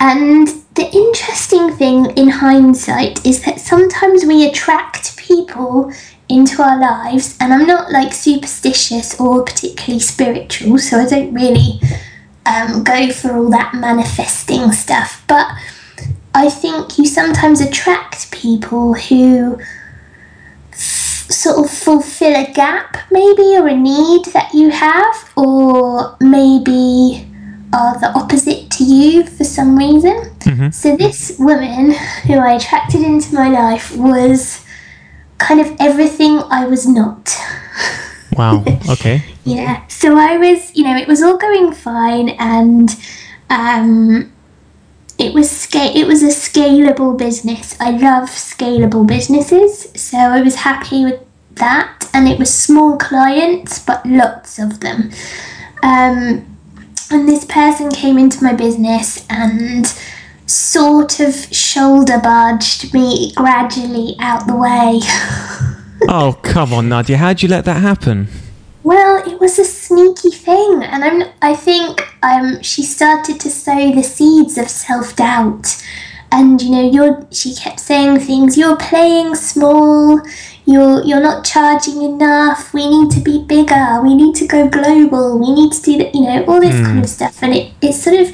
and 0.00 0.48
the 0.74 0.90
interesting 0.92 1.72
thing 1.72 2.06
in 2.16 2.28
hindsight 2.28 3.24
is 3.24 3.44
that 3.44 3.60
sometimes 3.60 4.24
we 4.24 4.48
attract 4.48 5.16
people 5.16 5.92
into 6.28 6.62
our 6.62 6.78
lives, 6.80 7.36
and 7.40 7.52
I'm 7.52 7.66
not 7.66 7.92
like 7.92 8.12
superstitious 8.12 9.18
or 9.20 9.44
particularly 9.44 10.00
spiritual, 10.00 10.78
so 10.78 10.98
I 10.98 11.06
don't 11.06 11.34
really 11.34 11.80
um, 12.46 12.82
go 12.84 13.10
for 13.10 13.36
all 13.36 13.50
that 13.50 13.74
manifesting 13.74 14.72
stuff. 14.72 15.24
But 15.28 15.48
I 16.34 16.48
think 16.50 16.98
you 16.98 17.06
sometimes 17.06 17.60
attract 17.60 18.30
people 18.32 18.94
who 18.94 19.58
f- 20.72 21.26
sort 21.30 21.64
of 21.64 21.70
fulfill 21.70 22.34
a 22.34 22.50
gap, 22.52 22.96
maybe, 23.10 23.56
or 23.56 23.68
a 23.68 23.76
need 23.76 24.24
that 24.26 24.52
you 24.54 24.70
have, 24.70 25.32
or 25.36 26.16
maybe 26.20 27.28
are 27.72 27.98
the 27.98 28.12
opposite 28.14 28.70
to 28.70 28.84
you 28.84 29.24
for 29.26 29.44
some 29.44 29.76
reason. 29.76 30.30
So, 30.72 30.96
this 30.96 31.36
woman 31.38 31.92
who 32.26 32.34
I 32.34 32.52
attracted 32.54 33.02
into 33.02 33.34
my 33.34 33.48
life 33.48 33.96
was 33.96 34.63
kind 35.46 35.60
of 35.60 35.76
everything 35.78 36.38
I 36.50 36.66
was 36.66 36.86
not. 36.86 37.36
Wow. 38.36 38.64
Okay. 38.90 39.22
Yeah. 39.44 39.86
So 39.88 40.16
I 40.16 40.36
was, 40.38 40.74
you 40.76 40.84
know, 40.84 40.96
it 40.96 41.06
was 41.08 41.22
all 41.22 41.36
going 41.36 41.72
fine, 41.72 42.30
and 42.30 42.88
um, 43.50 44.32
it 45.18 45.34
was 45.34 45.50
sca- 45.50 45.96
It 45.96 46.06
was 46.06 46.22
a 46.22 46.28
scalable 46.28 47.16
business. 47.16 47.76
I 47.80 47.90
love 47.90 48.28
scalable 48.30 49.06
businesses, 49.06 49.88
so 49.94 50.18
I 50.18 50.40
was 50.40 50.54
happy 50.56 51.04
with 51.04 51.20
that. 51.52 52.08
And 52.12 52.28
it 52.28 52.38
was 52.38 52.52
small 52.52 52.96
clients, 52.96 53.78
but 53.78 54.04
lots 54.06 54.58
of 54.58 54.80
them. 54.80 55.10
Um, 55.82 56.56
and 57.10 57.28
this 57.28 57.44
person 57.44 57.90
came 57.90 58.18
into 58.18 58.42
my 58.42 58.54
business 58.54 59.26
and 59.28 59.86
sort 60.46 61.20
of 61.20 61.34
shoulder 61.54 62.18
barged 62.22 62.92
me 62.92 63.32
gradually 63.34 64.16
out 64.20 64.46
the 64.46 64.56
way. 64.56 65.00
Oh 66.06 66.38
come 66.42 66.74
on, 66.74 66.88
Nadia. 66.88 67.16
How'd 67.16 67.42
you 67.42 67.48
let 67.48 67.64
that 67.64 67.80
happen? 67.80 68.28
Well, 68.82 69.26
it 69.26 69.40
was 69.40 69.58
a 69.58 69.64
sneaky 69.64 70.30
thing, 70.30 70.82
and 70.82 71.02
I'm. 71.02 71.22
I 71.40 71.54
think 71.54 72.06
um, 72.22 72.62
she 72.62 72.82
started 72.82 73.40
to 73.40 73.48
sow 73.48 73.92
the 73.92 74.02
seeds 74.02 74.58
of 74.58 74.68
self 74.68 75.16
doubt, 75.16 75.82
and 76.30 76.60
you 76.60 76.70
know, 76.70 76.90
you're. 76.90 77.26
She 77.32 77.54
kept 77.54 77.80
saying 77.80 78.20
things. 78.20 78.58
You're 78.58 78.76
playing 78.76 79.34
small. 79.36 80.20
You're 80.66 81.02
you're 81.04 81.22
not 81.22 81.46
charging 81.46 82.02
enough. 82.02 82.74
We 82.74 82.86
need 82.86 83.10
to 83.12 83.20
be 83.20 83.42
bigger. 83.44 84.00
We 84.02 84.14
need 84.14 84.34
to 84.36 84.46
go 84.46 84.68
global. 84.68 85.38
We 85.38 85.54
need 85.54 85.72
to 85.72 85.82
do 85.82 85.98
that. 85.98 86.14
You 86.14 86.22
know, 86.22 86.44
all 86.44 86.60
this 86.60 86.78
kind 86.84 87.02
of 87.02 87.08
stuff, 87.08 87.42
and 87.42 87.54
it 87.54 87.72
it 87.80 87.94
sort 87.94 88.20
of 88.20 88.28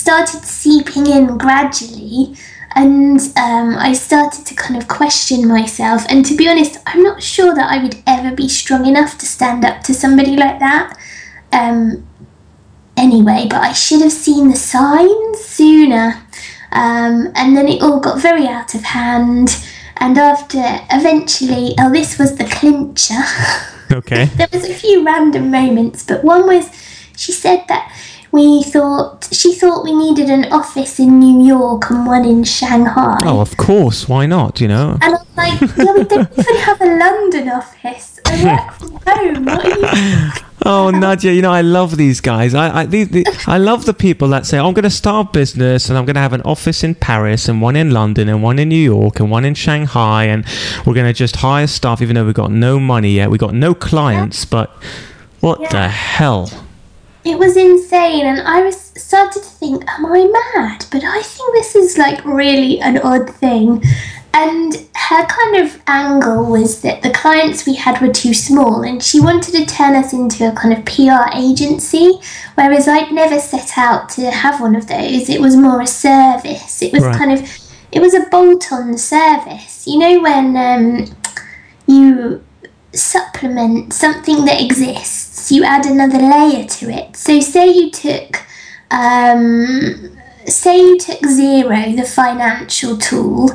started 0.00 0.42
seeping 0.44 1.06
in 1.06 1.36
gradually. 1.36 2.34
And 2.74 3.20
um, 3.36 3.76
I 3.76 3.92
started 3.92 4.46
to 4.46 4.54
kind 4.54 4.80
of 4.80 4.88
question 4.88 5.46
myself. 5.46 6.04
And 6.08 6.24
to 6.26 6.36
be 6.36 6.48
honest, 6.48 6.78
I'm 6.86 7.02
not 7.02 7.22
sure 7.22 7.54
that 7.54 7.70
I 7.70 7.82
would 7.82 7.96
ever 8.06 8.34
be 8.34 8.48
strong 8.48 8.86
enough 8.86 9.18
to 9.18 9.26
stand 9.26 9.64
up 9.64 9.82
to 9.84 9.94
somebody 9.94 10.36
like 10.36 10.58
that. 10.60 10.96
Um, 11.52 12.06
anyway, 12.96 13.46
but 13.50 13.60
I 13.60 13.72
should 13.72 14.02
have 14.02 14.12
seen 14.12 14.48
the 14.48 14.56
signs 14.56 15.40
sooner. 15.40 16.22
Um, 16.72 17.32
and 17.34 17.56
then 17.56 17.68
it 17.68 17.82
all 17.82 18.00
got 18.00 18.20
very 18.20 18.46
out 18.46 18.74
of 18.74 18.82
hand. 18.82 19.48
And 19.96 20.16
after 20.16 20.62
eventually, 20.90 21.74
oh, 21.78 21.92
this 21.92 22.18
was 22.18 22.36
the 22.36 22.44
clincher. 22.44 23.20
Okay. 23.92 24.26
there 24.36 24.46
was 24.52 24.64
a 24.64 24.72
few 24.72 25.04
random 25.04 25.50
moments, 25.50 26.04
but 26.04 26.22
one 26.22 26.46
was 26.46 26.70
she 27.16 27.32
said 27.32 27.64
that 27.66 27.92
we 28.32 28.62
thought 28.62 29.28
she 29.32 29.54
thought 29.54 29.84
we 29.84 29.94
needed 29.94 30.30
an 30.30 30.52
office 30.52 30.98
in 30.98 31.18
New 31.18 31.44
York 31.46 31.90
and 31.90 32.06
one 32.06 32.24
in 32.24 32.44
Shanghai. 32.44 33.18
Oh, 33.24 33.40
of 33.40 33.56
course. 33.56 34.08
Why 34.08 34.26
not? 34.26 34.60
You 34.60 34.68
know. 34.68 34.98
And 35.02 35.14
I'm 35.14 35.26
like, 35.36 35.60
yeah, 35.76 35.92
we 35.92 36.04
don't 36.04 36.38
even 36.38 36.56
have 36.56 36.80
a 36.80 36.96
London 36.98 37.48
office. 37.48 38.20
I 38.26 38.44
work 38.44 38.72
from 38.78 38.90
home. 39.06 39.44
What 39.44 39.66
are 39.66 40.36
you? 40.36 40.44
Oh, 40.62 40.90
Nadia, 40.90 41.32
you 41.32 41.40
know 41.40 41.50
I 41.50 41.62
love 41.62 41.96
these 41.96 42.20
guys. 42.20 42.54
I 42.54 42.80
I, 42.80 42.86
these, 42.86 43.08
the 43.08 43.26
I 43.46 43.56
love 43.56 43.86
the 43.86 43.94
people 43.94 44.28
that 44.28 44.44
say 44.44 44.58
I'm 44.58 44.74
going 44.74 44.84
to 44.84 44.90
start 44.90 45.28
a 45.28 45.30
business 45.32 45.88
and 45.88 45.96
I'm 45.96 46.04
going 46.04 46.14
to 46.16 46.20
have 46.20 46.34
an 46.34 46.42
office 46.42 46.84
in 46.84 46.94
Paris 46.94 47.48
and 47.48 47.62
one 47.62 47.76
in 47.76 47.92
London 47.92 48.28
and 48.28 48.42
one 48.42 48.58
in 48.58 48.68
New 48.68 48.76
York 48.76 49.20
and 49.20 49.30
one 49.30 49.46
in 49.46 49.54
Shanghai 49.54 50.24
and 50.24 50.44
we're 50.84 50.94
going 50.94 51.06
to 51.06 51.14
just 51.14 51.36
hire 51.36 51.66
staff 51.66 52.02
even 52.02 52.14
though 52.14 52.26
we've 52.26 52.34
got 52.34 52.52
no 52.52 52.78
money 52.78 53.12
yet. 53.12 53.30
We've 53.30 53.40
got 53.40 53.54
no 53.54 53.74
clients, 53.74 54.44
but 54.44 54.70
what 55.40 55.70
the 55.70 55.88
hell? 55.88 56.50
It 57.24 57.38
was 57.38 57.56
insane, 57.56 58.24
and 58.26 58.40
I 58.40 58.62
was 58.62 58.80
started 58.80 59.42
to 59.42 59.48
think, 59.48 59.84
am 59.88 60.06
I 60.06 60.24
mad? 60.54 60.86
But 60.90 61.04
I 61.04 61.22
think 61.22 61.54
this 61.54 61.74
is 61.74 61.98
like 61.98 62.24
really 62.24 62.80
an 62.80 62.98
odd 62.98 63.28
thing. 63.28 63.82
And 64.32 64.74
her 64.94 65.26
kind 65.26 65.56
of 65.56 65.82
angle 65.88 66.46
was 66.46 66.82
that 66.82 67.02
the 67.02 67.10
clients 67.10 67.66
we 67.66 67.74
had 67.74 68.00
were 68.00 68.12
too 68.12 68.32
small, 68.32 68.82
and 68.82 69.02
she 69.02 69.20
wanted 69.20 69.52
to 69.54 69.66
turn 69.66 69.94
us 69.96 70.12
into 70.12 70.48
a 70.48 70.52
kind 70.52 70.72
of 70.72 70.84
PR 70.86 71.36
agency. 71.36 72.12
Whereas 72.54 72.88
I'd 72.88 73.12
never 73.12 73.38
set 73.38 73.76
out 73.76 74.08
to 74.10 74.30
have 74.30 74.60
one 74.60 74.74
of 74.76 74.86
those. 74.86 75.28
It 75.28 75.40
was 75.40 75.56
more 75.56 75.80
a 75.82 75.86
service. 75.86 76.80
It 76.80 76.92
was 76.92 77.02
Right. 77.04 77.16
kind 77.16 77.32
of, 77.32 77.40
it 77.92 78.00
was 78.00 78.14
a 78.14 78.26
bolt-on 78.30 78.96
service. 78.96 79.86
You 79.86 79.98
know 79.98 80.20
when 80.22 80.56
um, 80.56 81.16
you 81.86 82.42
supplement 82.92 83.92
something 83.92 84.44
that 84.44 84.60
exists, 84.60 85.52
you 85.52 85.64
add 85.64 85.86
another 85.86 86.18
layer 86.18 86.64
to 86.66 86.90
it. 86.90 87.16
So, 87.16 87.40
say 87.40 87.68
you 87.68 87.90
took, 87.90 88.42
um, 88.90 90.18
say 90.46 90.78
you 90.80 90.98
took 90.98 91.20
Xero, 91.20 91.96
the 91.96 92.04
financial 92.04 92.96
tool, 92.96 93.50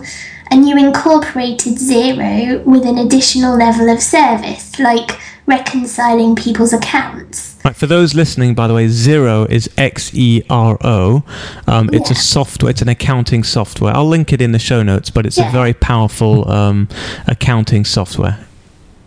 and 0.51 0.67
you 0.67 0.77
incorporated 0.77 1.73
Xero 1.73 2.63
with 2.63 2.85
an 2.85 2.97
additional 2.97 3.57
level 3.57 3.89
of 3.89 4.01
service, 4.01 4.79
like 4.79 5.19
reconciling 5.47 6.35
people's 6.35 6.73
accounts. 6.73 7.57
Right, 7.63 7.75
for 7.75 7.87
those 7.87 8.13
listening, 8.13 8.55
by 8.55 8.67
the 8.67 8.73
way, 8.73 8.87
Xero 8.87 9.49
is 9.49 9.69
X 9.77 10.11
E 10.13 10.43
R 10.49 10.77
O. 10.81 11.23
Um, 11.67 11.89
it's 11.93 12.09
a 12.09 12.15
software, 12.15 12.69
it's 12.69 12.81
an 12.81 12.89
accounting 12.89 13.43
software. 13.43 13.93
I'll 13.93 14.07
link 14.07 14.33
it 14.33 14.41
in 14.41 14.51
the 14.51 14.59
show 14.59 14.83
notes, 14.83 15.09
but 15.09 15.25
it's 15.25 15.37
a 15.37 15.49
very 15.51 15.73
powerful 15.73 16.49
um, 16.49 16.87
accounting 17.27 17.85
software. 17.85 18.39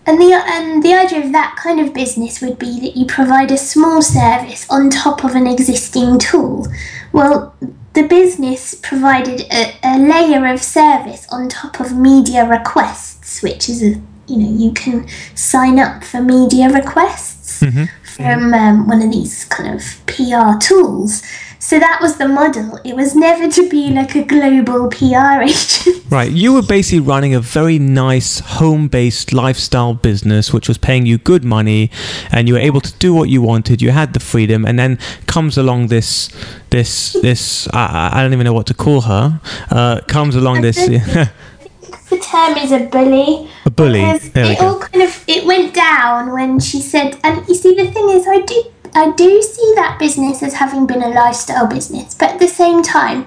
And 0.09 0.18
the 0.18 0.33
and 0.33 0.83
the 0.83 0.94
idea 0.94 1.23
of 1.23 1.33
that 1.33 1.57
kind 1.62 1.79
of 1.79 1.92
business 1.92 2.40
would 2.40 2.59
be 2.59 2.81
that 2.81 2.97
you 2.97 3.05
provide 3.05 3.51
a 3.51 3.59
small 3.59 4.01
service 4.01 4.66
on 4.71 4.88
top 4.88 5.23
of 5.23 5.35
an 5.35 5.47
existing 5.47 6.18
tool. 6.18 6.66
Well, 7.12 7.55
the 7.92 8.05
business 8.05 8.75
provided 8.75 9.42
a, 9.53 9.77
a 9.85 9.99
layer 9.99 10.51
of 10.51 10.62
service 10.62 11.27
on 11.31 11.51
top 11.51 11.79
of 11.79 11.94
media 11.94 12.49
requests, 12.49 13.42
which 13.42 13.68
is 13.68 13.83
a 13.83 14.01
you 14.29 14.38
know 14.38 14.51
you 14.51 14.73
can 14.73 15.07
sign 15.35 15.79
up 15.79 16.03
for 16.03 16.23
media 16.23 16.71
requests 16.71 17.62
from 18.03 18.55
um, 18.55 18.88
one 18.88 19.03
of 19.03 19.12
these 19.12 19.44
kind 19.44 19.75
of 19.75 19.83
PR 20.07 20.59
tools. 20.59 21.23
So 21.61 21.79
that 21.79 21.99
was 22.01 22.18
the 22.18 22.29
model. 22.29 22.79
It 22.85 22.94
was 22.94 23.16
never 23.16 23.49
to 23.51 23.68
be 23.68 23.90
like 23.90 24.14
a 24.14 24.25
global 24.25 24.88
PR 24.90 25.42
agent. 25.42 25.87
Right, 26.11 26.31
you 26.31 26.55
were 26.55 26.62
basically 26.62 27.01
running 27.01 27.35
a 27.35 27.40
very 27.40 27.79
nice 27.79 28.38
home-based 28.40 29.35
lifestyle 29.35 29.92
business, 29.92 30.55
which 30.55 30.66
was 30.66 30.79
paying 30.79 31.05
you 31.05 31.18
good 31.18 31.44
money, 31.44 31.90
and 32.33 32.49
you 32.49 32.55
were 32.55 32.61
able 32.61 32.81
to 32.81 32.92
do 32.94 33.12
what 33.12 33.29
you 33.29 33.42
wanted. 33.42 33.83
You 33.83 33.90
had 33.90 34.14
the 34.14 34.21
freedom, 34.21 34.64
and 34.64 34.79
then 34.79 34.99
comes 35.27 35.59
along 35.59 35.88
this, 35.88 36.31
this, 36.71 37.12
this. 37.21 37.68
I, 37.75 38.09
I 38.14 38.23
don't 38.23 38.33
even 38.33 38.44
know 38.44 38.55
what 38.55 38.66
to 38.68 38.75
call 38.75 39.03
her. 39.03 39.38
Uh, 39.71 40.01
comes 40.09 40.35
along 40.35 40.62
this 40.62 40.77
the 42.09 42.18
term 42.18 42.57
is 42.57 42.73
a 42.73 42.81
bully. 42.87 43.51
a 43.66 43.71
bully. 43.71 44.01
There 44.01 44.47
we 44.47 44.53
it 44.53 44.59
go. 44.61 44.68
all 44.68 44.81
kind 44.81 45.03
of 45.03 45.25
it 45.27 45.44
went 45.44 45.75
down 45.75 46.33
when 46.33 46.59
she 46.59 46.81
said 46.81 47.18
and 47.23 47.47
you 47.49 47.55
see 47.55 47.75
the 47.75 47.90
thing 47.90 48.09
is 48.11 48.27
I 48.27 48.40
do 48.40 48.64
I 48.94 49.11
do 49.12 49.42
see 49.42 49.72
that 49.77 49.98
business 49.98 50.42
as 50.42 50.55
having 50.55 50.87
been 50.87 51.03
a 51.03 51.09
lifestyle 51.09 51.66
business 51.66 52.14
but 52.14 52.31
at 52.31 52.38
the 52.40 52.48
same 52.48 52.83
time 52.83 53.27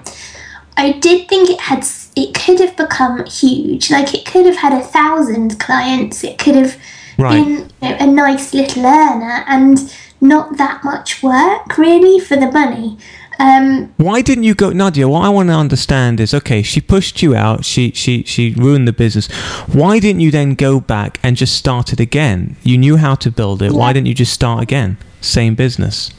I 0.76 0.92
did 0.92 1.28
think 1.28 1.50
it 1.50 1.60
had 1.60 1.86
it 2.16 2.34
could 2.34 2.60
have 2.60 2.76
become 2.76 3.24
huge 3.26 3.90
like 3.90 4.14
it 4.14 4.24
could 4.24 4.46
have 4.46 4.56
had 4.56 4.72
a 4.72 4.82
thousand 4.82 5.58
clients 5.58 6.24
it 6.24 6.38
could 6.38 6.54
have 6.56 6.76
Right. 7.18 7.44
been 7.44 7.70
you 7.82 7.88
know, 7.90 7.96
a 8.00 8.06
nice 8.06 8.54
little 8.54 8.86
earner 8.86 9.44
and 9.46 9.94
not 10.20 10.56
that 10.56 10.82
much 10.82 11.22
work 11.22 11.76
really 11.76 12.18
for 12.18 12.36
the 12.36 12.50
money 12.50 12.96
um, 13.38 13.92
Why 13.96 14.22
didn't 14.22 14.44
you 14.44 14.54
go, 14.54 14.70
Nadia? 14.70 15.08
What 15.08 15.24
I 15.24 15.28
want 15.28 15.48
to 15.48 15.54
understand 15.54 16.20
is, 16.20 16.32
okay, 16.32 16.62
she 16.62 16.80
pushed 16.80 17.22
you 17.22 17.34
out. 17.34 17.64
She 17.64 17.90
she 17.92 18.22
she 18.22 18.54
ruined 18.54 18.86
the 18.86 18.92
business. 18.92 19.26
Why 19.66 19.98
didn't 19.98 20.20
you 20.20 20.30
then 20.30 20.54
go 20.54 20.78
back 20.78 21.18
and 21.22 21.36
just 21.36 21.56
start 21.56 21.92
it 21.92 21.98
again? 21.98 22.56
You 22.62 22.78
knew 22.78 22.98
how 22.98 23.14
to 23.16 23.30
build 23.30 23.62
it. 23.62 23.72
Why 23.72 23.92
didn't 23.92 24.06
you 24.06 24.14
just 24.14 24.32
start 24.32 24.62
again? 24.62 24.96
Same 25.22 25.54
business. 25.54 26.10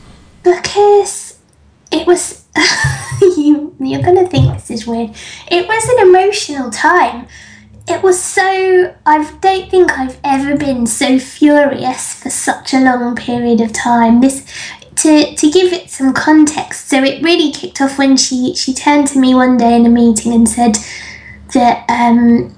Because 0.44 1.38
it 1.92 2.08
was 2.08 2.46
you 3.22 3.76
you're 3.80 4.02
gonna 4.02 4.28
think 4.28 4.54
this 4.54 4.72
is 4.72 4.88
weird. 4.88 5.12
It 5.52 5.68
was 5.68 5.90
an 5.90 6.08
emotional 6.08 6.72
time. 6.72 7.28
It 7.88 8.02
was 8.02 8.22
so 8.22 8.96
I 9.06 9.38
don't 9.42 9.70
think 9.70 10.00
I've 10.00 10.20
ever 10.24 10.58
been 10.58 10.88
so 10.88 11.20
furious 11.20 12.14
for 12.14 12.30
such 12.30 12.74
a 12.74 12.80
long 12.80 13.16
period 13.16 13.62
of 13.62 13.74
time. 13.74 14.22
This 14.22 14.46
to 14.98 15.36
to 15.36 15.52
give 15.52 15.74
it 15.74 15.90
some 15.90 16.14
context, 16.14 16.88
so 16.90 17.04
it 17.04 17.22
really 17.22 17.52
kicked 17.52 17.82
off 17.82 17.98
when 17.98 18.16
she 18.16 18.56
she 18.56 18.74
turned 18.74 19.08
to 19.08 19.20
me 19.20 19.36
one 19.36 19.58
day 19.58 19.76
in 19.76 19.86
a 19.86 19.90
meeting 19.90 20.34
and 20.34 20.48
said 20.48 20.78
that 21.54 21.86
um 21.90 22.56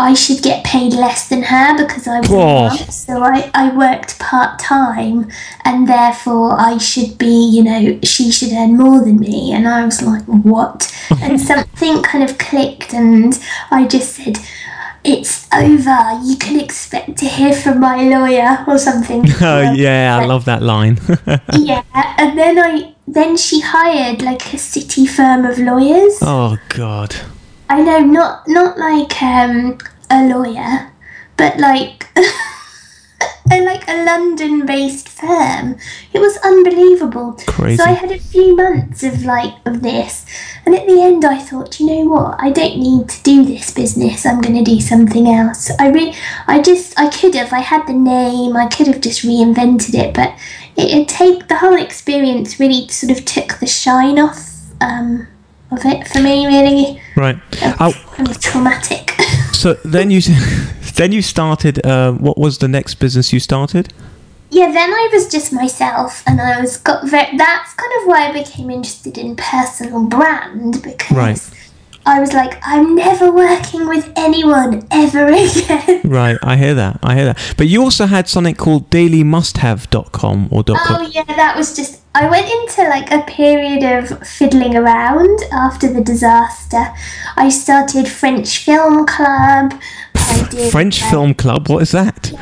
I 0.00 0.14
should 0.14 0.42
get 0.42 0.64
paid 0.64 0.94
less 0.94 1.28
than 1.28 1.42
her 1.42 1.76
because 1.76 2.08
I 2.08 2.20
was 2.20 2.30
a 2.30 2.34
Oh. 2.34 2.76
So 2.90 3.22
I, 3.22 3.50
I 3.54 3.76
worked 3.76 4.18
part 4.18 4.58
time 4.58 5.30
and 5.64 5.86
therefore 5.86 6.58
I 6.58 6.78
should 6.78 7.18
be, 7.18 7.50
you 7.50 7.62
know, 7.62 8.00
she 8.02 8.30
should 8.32 8.52
earn 8.52 8.76
more 8.76 9.04
than 9.04 9.20
me. 9.20 9.52
And 9.52 9.68
I 9.68 9.84
was 9.84 10.00
like, 10.02 10.24
what? 10.24 10.90
and 11.22 11.40
something 11.40 12.02
kind 12.02 12.24
of 12.28 12.38
clicked 12.38 12.94
and 12.94 13.38
I 13.70 13.86
just 13.86 14.14
said, 14.14 14.38
it's 15.04 15.46
over. 15.52 16.20
You 16.24 16.36
can 16.36 16.60
expect 16.60 17.18
to 17.18 17.26
hear 17.26 17.52
from 17.54 17.80
my 17.80 18.02
lawyer 18.02 18.64
or 18.66 18.78
something. 18.78 19.24
Oh 19.42 19.72
yeah, 19.72 20.18
I 20.20 20.26
love 20.26 20.44
that 20.44 20.62
line. 20.62 20.98
yeah. 21.58 21.82
And 22.18 22.38
then 22.38 22.58
I 22.58 22.94
then 23.08 23.36
she 23.36 23.60
hired 23.60 24.22
like 24.22 24.52
a 24.54 24.58
city 24.58 25.06
firm 25.06 25.44
of 25.44 25.58
lawyers. 25.58 26.18
oh 26.22 26.58
God. 26.68 27.16
I 27.70 27.82
know, 27.82 28.00
not 28.00 28.48
not 28.48 28.78
like 28.78 29.22
um, 29.22 29.78
a 30.10 30.26
lawyer, 30.26 30.90
but 31.36 31.56
like 31.56 32.08
a, 32.16 33.60
like 33.64 33.88
a 33.88 34.04
London-based 34.04 35.08
firm. 35.08 35.76
It 36.12 36.18
was 36.18 36.36
unbelievable. 36.38 37.36
Crazy. 37.46 37.76
So 37.76 37.84
I 37.84 37.92
had 37.92 38.10
a 38.10 38.18
few 38.18 38.56
months 38.56 39.04
of 39.04 39.24
like 39.24 39.54
of 39.64 39.82
this, 39.82 40.26
and 40.66 40.74
at 40.74 40.88
the 40.88 41.00
end 41.00 41.24
I 41.24 41.38
thought, 41.38 41.78
you 41.78 41.86
know 41.86 42.10
what? 42.10 42.40
I 42.40 42.50
don't 42.50 42.76
need 42.76 43.08
to 43.08 43.22
do 43.22 43.44
this 43.44 43.70
business. 43.72 44.26
I'm 44.26 44.40
going 44.40 44.64
to 44.64 44.68
do 44.68 44.80
something 44.80 45.28
else. 45.28 45.70
I 45.78 45.90
re- 45.90 46.16
I 46.48 46.60
just 46.60 46.98
I 46.98 47.08
could 47.08 47.36
have. 47.36 47.52
I 47.52 47.60
had 47.60 47.86
the 47.86 47.92
name. 47.92 48.56
I 48.56 48.66
could 48.66 48.88
have 48.88 49.00
just 49.00 49.22
reinvented 49.22 49.94
it, 49.94 50.12
but 50.12 50.34
it, 50.76 50.90
it 50.90 51.08
take 51.08 51.46
the 51.46 51.58
whole 51.58 51.80
experience 51.80 52.58
really 52.58 52.88
sort 52.88 53.16
of 53.16 53.24
took 53.24 53.60
the 53.60 53.68
shine 53.68 54.18
off. 54.18 54.56
Um, 54.80 55.28
of 55.72 55.84
it 55.84 56.06
for 56.08 56.20
me, 56.20 56.46
really 56.46 57.00
Right. 57.16 57.36
Oh, 57.80 57.92
kind 58.14 58.28
of 58.30 58.40
traumatic. 58.40 59.10
so 59.52 59.74
then 59.84 60.10
you 60.10 60.20
then 60.96 61.12
you 61.12 61.22
started. 61.22 61.84
Uh, 61.84 62.12
what 62.12 62.36
was 62.38 62.58
the 62.58 62.68
next 62.68 62.94
business 62.96 63.32
you 63.32 63.40
started? 63.40 63.92
yeah, 64.52 64.66
then 64.72 64.90
I 64.90 65.08
was 65.12 65.28
just 65.30 65.52
myself, 65.52 66.22
and 66.26 66.40
I 66.40 66.60
was 66.60 66.76
got 66.76 67.06
very. 67.08 67.36
That's 67.36 67.74
kind 67.74 67.92
of 68.00 68.08
why 68.08 68.28
I 68.28 68.32
became 68.32 68.68
interested 68.70 69.16
in 69.18 69.36
personal 69.36 70.06
brand 70.06 70.82
because 70.82 71.16
Right. 71.16 71.50
I 72.06 72.18
was 72.18 72.32
like, 72.32 72.58
I'm 72.62 72.94
never 72.94 73.30
working 73.30 73.86
with 73.86 74.10
anyone 74.16 74.86
ever 74.90 75.26
again. 75.44 76.00
Right. 76.04 76.38
I 76.42 76.56
hear 76.56 76.74
that. 76.74 76.98
I 77.02 77.14
hear 77.14 77.26
that. 77.26 77.54
But 77.58 77.68
you 77.68 77.82
also 77.82 78.06
had 78.06 78.26
something 78.28 78.54
called 78.54 78.88
dailymusthave.com 78.90 80.48
or 80.50 80.62
dot 80.62 80.78
Oh 80.88 81.02
yeah, 81.12 81.24
that 81.24 81.56
was 81.56 81.76
just. 81.76 81.99
I 82.14 82.28
went 82.28 82.50
into 82.50 82.88
like 82.88 83.10
a 83.12 83.22
period 83.22 83.84
of 83.84 84.26
fiddling 84.26 84.76
around 84.76 85.38
after 85.52 85.92
the 85.92 86.02
disaster. 86.02 86.86
I 87.36 87.48
started 87.48 88.08
French 88.08 88.58
Film 88.58 89.06
Club. 89.06 89.74
Did 90.50 90.72
French 90.72 91.02
um, 91.02 91.10
Film 91.10 91.34
Club. 91.34 91.68
What 91.68 91.82
is 91.82 91.92
that? 91.92 92.32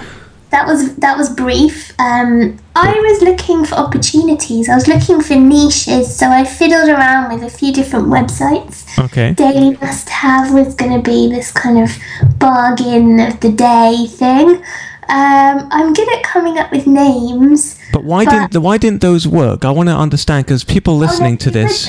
that 0.51 0.67
was 0.67 0.97
that 0.97 1.17
was 1.19 1.29
brief. 1.29 1.93
Um, 1.99 2.59
I 2.75 2.93
was 2.93 3.23
looking 3.23 3.65
for 3.65 3.75
opportunities. 3.75 4.69
I 4.69 4.75
was 4.75 4.89
looking 4.89 5.21
for 5.21 5.35
niches, 5.35 6.15
so 6.15 6.29
I 6.29 6.45
fiddled 6.45 6.89
around 6.89 7.33
with 7.33 7.43
a 7.43 7.55
few 7.55 7.73
different 7.73 8.07
websites. 8.07 8.87
Okay. 8.99 9.35
Daily 9.35 9.77
Must 9.77 10.09
Have 10.09 10.55
was 10.55 10.75
going 10.75 10.93
to 10.93 11.03
be 11.03 11.29
this 11.29 11.53
kind 11.53 11.79
of 11.79 11.91
bargain 12.39 13.21
of 13.21 13.41
the 13.41 13.53
day 13.53 14.07
thing. 14.09 14.63
Um, 15.11 15.69
I'm 15.71 15.93
good 15.93 16.11
at 16.17 16.23
coming 16.23 16.59
up 16.59 16.73
with 16.73 16.87
names. 16.87 17.78
But 17.93 18.05
why 18.05 18.25
didn't 18.25 18.61
why 18.63 18.79
didn't 18.79 19.01
those 19.01 19.27
work? 19.27 19.65
I 19.65 19.71
want 19.71 19.89
oh, 19.89 19.93
to 19.93 19.99
understand 19.99 20.47
because 20.47 20.65
people 20.65 20.97
listening 20.97 21.39
to 21.39 21.51
this 21.51 21.89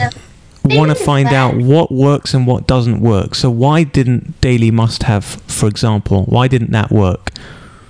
want 0.66 0.90
to 0.90 0.96
find 0.96 1.30
out 1.30 1.56
what 1.56 1.92
works 1.92 2.34
and 2.34 2.46
what 2.46 2.68
doesn't 2.68 3.02
work. 3.02 3.36
So 3.36 3.50
why 3.50 3.84
didn't 3.84 4.40
Daily 4.42 4.72
Must 4.72 5.04
Have, 5.04 5.26
for 5.26 5.68
example, 5.68 6.26
why 6.26 6.48
didn't 6.48 6.72
that 6.72 6.92
work? 6.92 7.32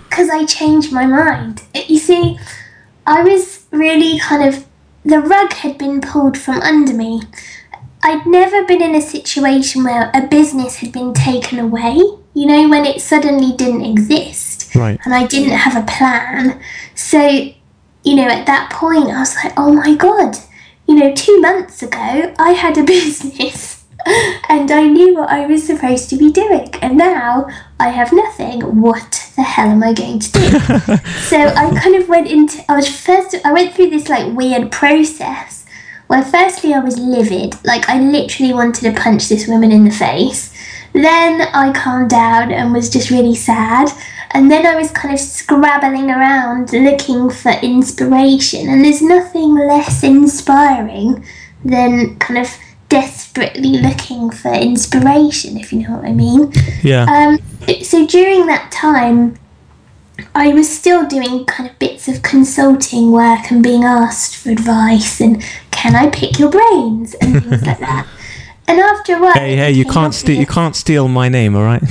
because 0.09 0.29
I 0.29 0.43
changed 0.45 0.91
my 0.91 1.05
mind. 1.05 1.61
Uh, 1.75 1.81
you 1.87 1.99
see, 1.99 2.37
I 3.05 3.21
was 3.21 3.65
really 3.71 4.19
kind 4.19 4.43
of 4.53 4.65
the 5.05 5.19
rug 5.19 5.53
had 5.53 5.77
been 5.77 6.01
pulled 6.01 6.37
from 6.37 6.59
under 6.61 6.93
me. 6.93 7.21
I'd 8.03 8.25
never 8.25 8.65
been 8.65 8.81
in 8.81 8.95
a 8.95 9.01
situation 9.01 9.83
where 9.83 10.09
a 10.13 10.25
business 10.27 10.77
had 10.77 10.91
been 10.91 11.13
taken 11.13 11.59
away. 11.59 11.95
You 12.33 12.45
know, 12.47 12.69
when 12.69 12.85
it 12.85 13.01
suddenly 13.01 13.55
didn't 13.55 13.85
exist, 13.85 14.75
Right. 14.75 14.99
and 15.05 15.13
I 15.13 15.25
didn't 15.27 15.57
have 15.57 15.75
a 15.75 15.85
plan. 15.85 16.59
So, 16.95 17.49
you 18.03 18.15
know, 18.15 18.27
at 18.27 18.45
that 18.45 18.71
point, 18.71 19.09
I 19.09 19.19
was 19.19 19.35
like, 19.35 19.53
oh 19.57 19.73
my 19.73 19.95
god. 19.95 20.37
You 20.87 20.95
know, 20.95 21.13
two 21.13 21.39
months 21.39 21.83
ago, 21.83 22.33
I 22.39 22.51
had 22.51 22.77
a 22.77 22.83
business 22.95 23.85
and 24.49 24.71
I 24.71 24.87
knew 24.87 25.15
what 25.15 25.29
I 25.29 25.45
was 25.45 25.65
supposed 25.65 26.09
to 26.09 26.17
be 26.17 26.31
doing. 26.31 26.73
And 26.81 26.97
now 26.97 27.47
I 27.79 27.89
have 27.89 28.11
nothing. 28.13 28.81
What 28.81 29.31
the 29.35 29.43
hell 29.43 29.69
am 29.69 29.83
I 29.83 29.93
going 29.93 30.19
to 30.19 30.31
do? 30.31 30.49
so 31.21 31.37
I 31.37 31.79
kind 31.81 31.95
of 31.95 32.09
went 32.09 32.29
into, 32.29 32.63
I 32.69 32.75
was 32.75 32.89
first, 32.89 33.35
I 33.45 33.53
went 33.53 33.75
through 33.75 33.89
this 33.89 34.09
like 34.09 34.35
weird 34.35 34.71
process 34.71 35.65
where 36.07 36.23
firstly 36.23 36.73
I 36.73 36.79
was 36.79 36.97
livid. 36.97 37.53
Like 37.63 37.87
I 37.89 37.99
literally 37.99 38.53
wanted 38.53 38.81
to 38.81 38.99
punch 38.99 39.29
this 39.29 39.47
woman 39.47 39.71
in 39.71 39.85
the 39.85 39.91
face. 39.91 40.53
Then 40.93 41.41
I 41.41 41.71
calmed 41.71 42.09
down 42.09 42.51
and 42.51 42.73
was 42.73 42.89
just 42.89 43.11
really 43.11 43.35
sad. 43.35 43.89
And 44.31 44.49
then 44.51 44.65
I 44.65 44.75
was 44.75 44.91
kind 44.91 45.13
of 45.13 45.19
scrabbling 45.19 46.11
around 46.11 46.71
looking 46.71 47.29
for 47.29 47.51
inspiration. 47.63 48.69
And 48.69 48.85
there's 48.85 49.01
nothing 49.01 49.55
less 49.55 50.03
inspiring 50.03 51.25
than 51.65 52.17
kind 52.19 52.39
of 52.39 52.55
desperately 52.89 53.77
looking 53.77 54.29
for 54.29 54.51
inspiration, 54.53 55.57
if 55.57 55.73
you 55.73 55.87
know 55.87 55.97
what 55.97 56.05
I 56.05 56.11
mean. 56.11 56.51
Yeah. 56.83 57.05
Um, 57.05 57.39
so 57.83 58.05
during 58.05 58.45
that 58.47 58.71
time, 58.71 59.37
I 60.35 60.49
was 60.49 60.69
still 60.69 61.07
doing 61.07 61.45
kind 61.45 61.69
of 61.69 61.79
bits 61.79 62.07
of 62.07 62.21
consulting 62.21 63.11
work 63.11 63.51
and 63.51 63.63
being 63.63 63.83
asked 63.83 64.35
for 64.35 64.49
advice 64.49 65.21
and 65.21 65.43
can 65.71 65.95
I 65.95 66.09
pick 66.09 66.37
your 66.39 66.49
brains 66.49 67.13
and 67.15 67.43
things 67.43 67.65
like 67.65 67.79
that. 67.79 68.07
And 68.67 68.79
after 68.79 69.15
a 69.15 69.19
while, 69.19 69.33
Hey, 69.33 69.55
hey, 69.55 69.71
you 69.71 69.83
can't 69.83 70.13
steal. 70.13 70.39
You 70.39 70.45
can't 70.45 70.75
steal 70.75 71.07
my 71.07 71.27
name, 71.27 71.55
all 71.55 71.63
right? 71.63 71.81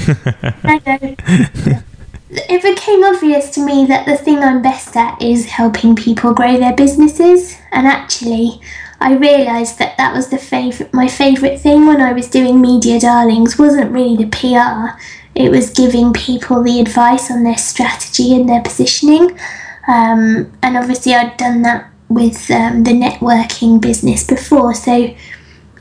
I 0.63 0.81
know. 0.87 1.81
it 2.31 2.63
became 2.63 3.05
obvious 3.05 3.51
to 3.51 3.65
me 3.65 3.87
that 3.87 4.07
the 4.07 4.17
thing 4.17 4.39
I'm 4.39 4.63
best 4.63 4.97
at 4.97 5.21
is 5.23 5.47
helping 5.47 5.97
people 5.97 6.35
grow 6.35 6.59
their 6.59 6.75
businesses, 6.75 7.57
and 7.73 7.87
actually, 7.87 8.61
I 9.01 9.15
realised 9.15 9.79
that 9.79 9.97
that 9.97 10.15
was 10.15 10.29
the 10.29 10.39
favorite, 10.39 10.93
my 10.93 11.09
favourite 11.09 11.59
thing 11.59 11.87
when 11.87 12.01
I 12.01 12.13
was 12.13 12.29
doing 12.29 12.61
Media 12.61 13.01
Darlings 13.01 13.59
wasn't 13.59 13.93
really 13.93 14.17
the 14.17 14.27
PR. 14.27 15.01
It 15.35 15.51
was 15.51 15.71
giving 15.71 16.13
people 16.13 16.63
the 16.63 16.81
advice 16.81 17.31
on 17.31 17.45
their 17.45 17.57
strategy 17.57 18.35
and 18.35 18.49
their 18.49 18.63
positioning, 18.63 19.39
um, 19.87 20.53
and 20.63 20.77
obviously 20.77 21.15
I'd 21.15 21.37
done 21.37 21.63
that 21.63 21.91
with 22.09 22.51
um, 22.51 22.85
the 22.85 22.93
networking 22.93 23.81
business 23.81 24.25
before, 24.25 24.75
so 24.75 25.15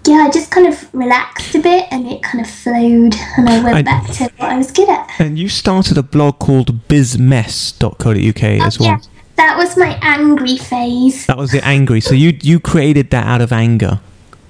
yeah, 0.07 0.25
I 0.27 0.29
just 0.31 0.51
kind 0.51 0.67
of 0.67 0.93
relaxed 0.93 1.53
a 1.55 1.59
bit 1.59 1.85
and 1.91 2.07
it 2.07 2.23
kind 2.23 2.43
of 2.43 2.49
flowed 2.49 3.15
and 3.37 3.49
I 3.49 3.63
went 3.63 3.77
I- 3.77 3.81
back 3.81 4.07
to 4.13 4.23
what 4.37 4.51
I 4.51 4.57
was 4.57 4.71
good 4.71 4.89
at. 4.89 5.09
and 5.19 5.37
you 5.37 5.49
started 5.49 5.97
a 5.97 6.03
blog 6.03 6.39
called 6.39 6.87
bizmess.co.uk 6.87 8.43
oh, 8.43 8.65
as 8.65 8.79
well. 8.79 8.89
Yeah, 8.89 8.99
that 9.35 9.57
was 9.57 9.77
my 9.77 9.99
angry 10.01 10.57
phase. 10.57 11.25
That 11.27 11.37
was 11.37 11.51
the 11.51 11.63
angry. 11.65 12.01
So 12.01 12.13
you 12.13 12.37
you 12.41 12.59
created 12.59 13.11
that 13.11 13.25
out 13.25 13.41
of 13.41 13.51
anger. 13.51 13.99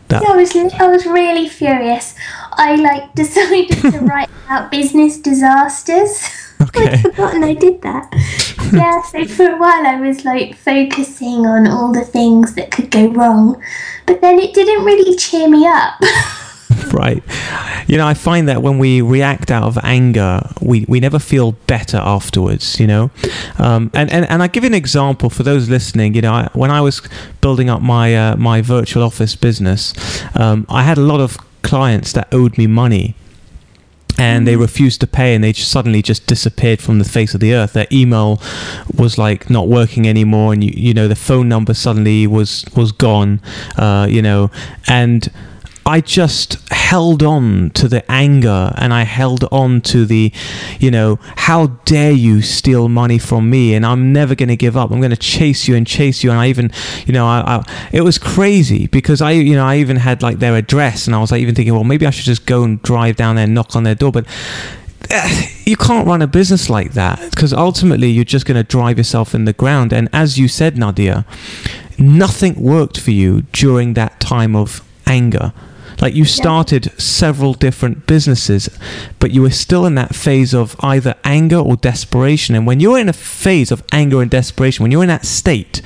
That 0.10 0.24
I 0.24 0.36
was 0.36 0.56
I 0.56 0.88
was 0.88 1.06
really 1.06 1.50
furious. 1.50 2.16
I 2.54 2.76
like 2.76 3.14
decided 3.16 3.70
to 3.82 4.00
write 4.10 4.30
about 4.46 4.72
business 4.72 5.18
disasters. 5.18 6.24
Okay. 6.60 6.88
I'd 6.88 7.02
forgotten 7.02 7.44
I 7.44 7.54
did 7.54 7.84
that. 7.84 8.10
yeah, 8.74 9.04
so 9.04 9.24
for 9.26 9.46
a 9.46 9.60
while 9.60 9.86
I 9.86 10.02
was 10.02 10.26
like 10.26 10.56
focusing 10.56 11.46
on 11.46 11.68
all 11.68 11.94
the 11.94 12.04
things 12.04 12.56
that 12.56 12.72
could 12.72 12.90
go 12.90 13.10
wrong, 13.10 13.62
but 14.08 14.22
then 14.22 14.40
it 14.40 14.56
didn't 14.56 14.84
really 14.84 15.16
cheer 15.16 15.48
me 15.48 15.68
up. 15.68 16.02
right. 16.94 17.24
You 17.88 17.98
know, 17.98 18.08
I 18.08 18.14
find 18.14 18.48
that 18.50 18.62
when 18.62 18.78
we 18.80 19.02
react 19.02 19.52
out 19.52 19.64
of 19.64 19.78
anger, 19.84 20.42
we, 20.62 20.86
we 20.88 21.00
never 21.00 21.20
feel 21.20 21.54
better 21.68 21.98
afterwards, 21.98 22.80
you 22.80 22.88
know? 22.88 23.12
Um, 23.58 23.92
and, 23.94 24.12
and, 24.12 24.26
and 24.30 24.44
I 24.44 24.48
give 24.48 24.64
you 24.64 24.68
an 24.68 24.74
example 24.74 25.30
for 25.30 25.44
those 25.44 25.70
listening. 25.70 26.16
You 26.16 26.22
know, 26.22 26.34
I, 26.34 26.50
when 26.54 26.72
I 26.72 26.82
was 26.82 27.02
building 27.42 27.70
up 27.70 27.82
my, 27.82 28.16
uh, 28.16 28.36
my 28.36 28.62
virtual 28.62 29.04
office 29.04 29.36
business, 29.36 29.94
um, 30.36 30.66
I 30.70 30.84
had 30.84 30.98
a 30.98 31.02
lot 31.02 31.22
of 31.22 31.38
clients 31.62 32.14
that 32.14 32.28
owed 32.32 32.58
me 32.58 32.68
money 32.68 33.16
and 34.18 34.48
they 34.48 34.56
refused 34.56 35.00
to 35.02 35.08
pay 35.08 35.36
and 35.36 35.44
they 35.44 35.54
just 35.54 35.72
suddenly 35.72 36.02
just 36.02 36.26
disappeared 36.28 36.82
from 36.82 37.00
the 37.00 37.06
face 37.06 37.34
of 37.34 37.40
the 37.40 37.54
earth 37.54 37.74
their 37.74 37.88
email 37.92 38.42
was 38.96 39.18
like 39.18 39.50
not 39.50 39.68
working 39.68 40.08
anymore 40.08 40.54
and 40.54 40.64
you, 40.64 40.72
you 40.76 40.94
know 40.94 41.08
the 41.08 41.16
phone 41.16 41.48
number 41.48 41.74
suddenly 41.74 42.26
was 42.26 42.66
was 42.76 42.92
gone 42.92 43.40
uh, 43.78 44.08
you 44.10 44.22
know 44.22 44.50
and 44.88 45.32
I 45.88 46.02
just 46.02 46.58
held 46.70 47.24
on 47.24 47.70
to 47.72 47.88
the 47.88 48.10
anger 48.12 48.74
and 48.78 48.94
I 48.94 49.04
held 49.04 49.46
on 49.54 49.80
to 49.82 50.06
the, 50.06 50.34
you 50.82 50.92
know, 50.92 51.18
how 51.38 51.68
dare 51.86 52.12
you 52.12 52.42
steal 52.42 52.90
money 52.90 53.18
from 53.18 53.50
me 53.50 53.74
and 53.74 53.86
I'm 53.86 54.12
never 54.12 54.36
going 54.36 54.50
to 54.50 54.58
give 54.58 54.76
up. 54.76 54.92
I'm 54.92 55.00
going 55.00 55.12
to 55.12 55.16
chase 55.16 55.66
you 55.66 55.78
and 55.78 55.88
chase 55.88 56.26
you. 56.26 56.32
And 56.32 56.40
I 56.40 56.50
even, 56.50 56.74
you 57.06 57.14
know, 57.14 57.26
I, 57.26 57.40
I, 57.40 57.90
it 57.94 58.02
was 58.02 58.18
crazy 58.18 58.88
because 58.88 59.22
I, 59.22 59.32
you 59.32 59.56
know, 59.56 59.66
I 59.66 59.78
even 59.78 59.96
had 59.96 60.22
like 60.22 60.40
their 60.40 60.58
address 60.58 61.08
and 61.08 61.16
I 61.16 61.20
was 61.20 61.32
like 61.32 61.42
even 61.42 61.56
thinking, 61.56 61.74
well, 61.74 61.86
maybe 61.86 62.06
I 62.06 62.10
should 62.10 62.26
just 62.26 62.46
go 62.46 62.64
and 62.64 62.82
drive 62.82 63.16
down 63.16 63.38
there 63.38 63.46
and 63.46 63.54
knock 63.54 63.74
on 63.74 63.84
their 63.84 63.96
door. 63.96 64.12
But 64.12 64.28
eh, 65.10 65.48
you 65.66 65.78
can't 65.78 66.06
run 66.06 66.22
a 66.22 66.28
business 66.28 66.70
like 66.70 66.94
that 66.94 67.32
because 67.32 67.54
ultimately 67.54 68.10
you're 68.10 68.26
just 68.26 68.46
going 68.46 68.58
to 68.58 68.64
drive 68.64 68.98
yourself 68.98 69.34
in 69.34 69.46
the 69.46 69.54
ground. 69.54 69.94
And 69.94 70.10
as 70.12 70.38
you 70.38 70.50
said, 70.50 70.78
Nadia, 70.78 71.26
nothing 71.98 72.62
worked 72.62 73.00
for 73.00 73.12
you 73.12 73.44
during 73.54 73.94
that 73.94 74.20
time 74.20 74.54
of 74.54 74.84
anger. 75.06 75.54
Like 76.00 76.14
you 76.14 76.26
started 76.26 77.00
several 77.00 77.54
different 77.54 78.06
businesses, 78.06 78.70
but 79.20 79.32
you 79.32 79.42
were 79.42 79.50
still 79.50 79.86
in 79.86 79.96
that 79.96 80.16
phase 80.16 80.54
of 80.54 80.76
either 80.82 81.16
anger 81.24 81.58
or 81.58 81.76
desperation. 81.76 82.56
And 82.56 82.68
when 82.68 82.80
you're 82.80 83.00
in 83.00 83.10
a 83.10 83.14
phase 83.14 83.72
of 83.72 83.84
anger 83.92 84.22
and 84.22 84.30
desperation, 84.30 84.84
when 84.84 84.92
you're 84.92 85.04
in 85.04 85.10
that 85.10 85.26
state, 85.26 85.82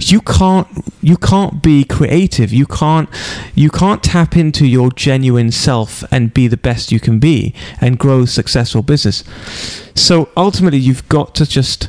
you 0.00 0.20
can't 0.20 0.68
you 1.00 1.16
can't 1.16 1.62
be 1.62 1.84
creative. 1.84 2.52
You 2.52 2.66
can't 2.66 3.08
you 3.54 3.70
can't 3.70 4.02
tap 4.02 4.36
into 4.36 4.66
your 4.66 4.90
genuine 4.90 5.50
self 5.50 6.04
and 6.12 6.34
be 6.34 6.46
the 6.46 6.56
best 6.56 6.92
you 6.92 7.00
can 7.00 7.18
be 7.18 7.54
and 7.80 7.98
grow 7.98 8.22
a 8.22 8.26
successful 8.26 8.82
business. 8.82 9.24
So 9.94 10.28
ultimately, 10.36 10.78
you've 10.78 11.08
got 11.08 11.34
to 11.36 11.46
just 11.46 11.88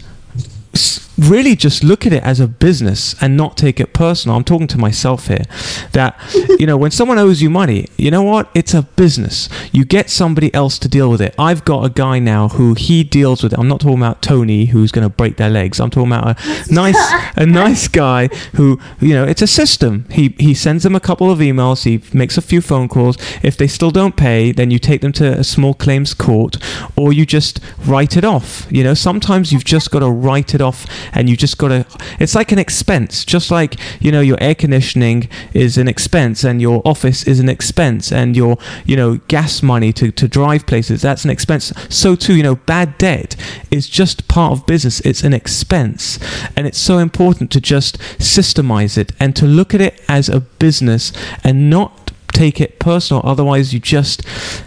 really 1.17 1.55
just 1.55 1.83
look 1.83 2.05
at 2.05 2.13
it 2.13 2.23
as 2.23 2.39
a 2.39 2.47
business 2.47 3.15
and 3.21 3.37
not 3.37 3.57
take 3.57 3.79
it 3.79 3.93
personal. 3.93 4.37
I'm 4.37 4.43
talking 4.43 4.67
to 4.67 4.77
myself 4.77 5.27
here 5.27 5.45
that, 5.91 6.19
you 6.59 6.65
know, 6.65 6.77
when 6.77 6.91
someone 6.91 7.17
owes 7.17 7.41
you 7.41 7.49
money, 7.49 7.87
you 7.97 8.11
know 8.11 8.23
what? 8.23 8.49
It's 8.53 8.73
a 8.73 8.83
business. 8.83 9.49
You 9.71 9.85
get 9.85 10.09
somebody 10.09 10.53
else 10.53 10.77
to 10.79 10.89
deal 10.89 11.09
with 11.09 11.21
it. 11.21 11.35
I've 11.37 11.65
got 11.65 11.85
a 11.85 11.89
guy 11.89 12.19
now 12.19 12.49
who 12.49 12.73
he 12.73 13.03
deals 13.03 13.43
with 13.43 13.53
it. 13.53 13.59
I'm 13.59 13.67
not 13.67 13.79
talking 13.79 13.97
about 13.97 14.21
Tony 14.21 14.65
who's 14.65 14.91
going 14.91 15.07
to 15.07 15.13
break 15.13 15.37
their 15.37 15.49
legs. 15.49 15.79
I'm 15.79 15.89
talking 15.89 16.11
about 16.11 16.39
a 16.39 16.65
nice, 16.73 17.31
a 17.35 17.45
nice 17.45 17.87
guy 17.87 18.27
who, 18.55 18.79
you 18.99 19.13
know, 19.13 19.23
it's 19.23 19.41
a 19.41 19.47
system. 19.47 20.05
He, 20.11 20.35
he 20.39 20.53
sends 20.53 20.83
them 20.83 20.95
a 20.95 20.99
couple 20.99 21.31
of 21.31 21.39
emails. 21.39 21.83
He 21.83 22.01
makes 22.15 22.37
a 22.37 22.41
few 22.41 22.61
phone 22.61 22.87
calls. 22.87 23.17
If 23.43 23.57
they 23.57 23.67
still 23.67 23.91
don't 23.91 24.15
pay, 24.15 24.51
then 24.51 24.71
you 24.71 24.79
take 24.79 25.01
them 25.01 25.11
to 25.13 25.39
a 25.39 25.43
small 25.43 25.73
claims 25.73 26.13
court 26.13 26.57
or 26.95 27.13
you 27.13 27.25
just 27.25 27.59
write 27.85 28.17
it 28.17 28.23
off. 28.23 28.67
You 28.69 28.83
know, 28.83 28.93
sometimes 28.93 29.51
you've 29.51 29.65
just 29.65 29.91
got 29.91 29.99
to 29.99 30.09
write 30.09 30.53
it 30.53 30.61
off 30.61 30.85
and 31.13 31.29
you 31.29 31.37
just 31.37 31.57
got 31.57 31.69
to 31.69 31.85
it's 32.19 32.35
like 32.35 32.51
an 32.51 32.59
expense 32.59 33.25
just 33.25 33.51
like 33.51 33.75
you 34.01 34.11
know 34.11 34.21
your 34.21 34.37
air 34.41 34.55
conditioning 34.55 35.29
is 35.53 35.77
an 35.77 35.87
expense 35.87 36.43
and 36.43 36.61
your 36.61 36.81
office 36.85 37.27
is 37.27 37.39
an 37.39 37.49
expense 37.49 38.11
and 38.11 38.35
your 38.35 38.57
you 38.85 38.95
know 38.95 39.17
gas 39.27 39.61
money 39.61 39.91
to, 39.93 40.11
to 40.11 40.27
drive 40.27 40.65
places 40.65 41.01
that's 41.01 41.23
an 41.23 41.31
expense. 41.31 41.73
So 41.89 42.15
too 42.15 42.35
you 42.35 42.43
know 42.43 42.55
bad 42.55 42.97
debt 42.97 43.35
is 43.71 43.89
just 43.89 44.27
part 44.27 44.51
of 44.53 44.65
business 44.65 44.99
it's 45.01 45.23
an 45.23 45.33
expense. 45.33 46.19
And 46.55 46.67
it's 46.67 46.77
so 46.77 46.97
important 46.99 47.51
to 47.51 47.61
just 47.61 47.97
systemize 48.19 48.97
it 48.97 49.11
and 49.19 49.35
to 49.35 49.45
look 49.45 49.73
at 49.73 49.81
it 49.81 50.01
as 50.07 50.29
a 50.29 50.39
business 50.39 51.11
and 51.43 51.69
not 51.69 52.11
take 52.27 52.59
it 52.59 52.79
personal 52.79 53.21
otherwise 53.23 53.73
you 53.73 53.79
just 53.79 54.21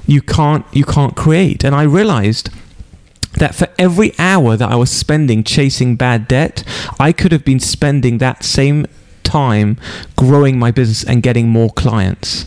you 0.06 0.22
can't 0.22 0.64
you 0.72 0.84
can't 0.84 1.16
create. 1.16 1.64
And 1.64 1.74
i 1.74 1.82
realized 1.82 2.50
that 3.34 3.54
for 3.54 3.68
every 3.78 4.12
hour 4.18 4.56
that 4.56 4.70
I 4.70 4.76
was 4.76 4.90
spending 4.90 5.44
chasing 5.44 5.96
bad 5.96 6.28
debt, 6.28 6.64
I 6.98 7.12
could 7.12 7.32
have 7.32 7.44
been 7.44 7.60
spending 7.60 8.18
that 8.18 8.44
same 8.44 8.86
time 9.22 9.76
growing 10.16 10.58
my 10.58 10.70
business 10.70 11.04
and 11.04 11.22
getting 11.22 11.48
more 11.48 11.70
clients. 11.70 12.46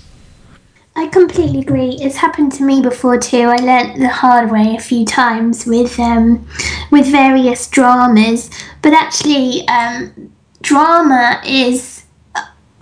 I 0.96 1.08
completely 1.08 1.62
agree. 1.62 1.98
It's 2.02 2.18
happened 2.18 2.52
to 2.54 2.64
me 2.64 2.82
before 2.82 3.18
too. 3.18 3.44
I 3.44 3.56
learnt 3.56 4.00
the 4.00 4.10
hard 4.10 4.52
way 4.52 4.76
a 4.76 4.82
few 4.82 5.06
times 5.06 5.66
with 5.66 5.98
um, 6.00 6.46
with 6.92 7.08
various 7.08 7.68
dramas, 7.70 8.50
but 8.82 8.92
actually, 8.92 9.66
um, 9.70 10.34
drama 10.62 11.42
is 11.46 12.04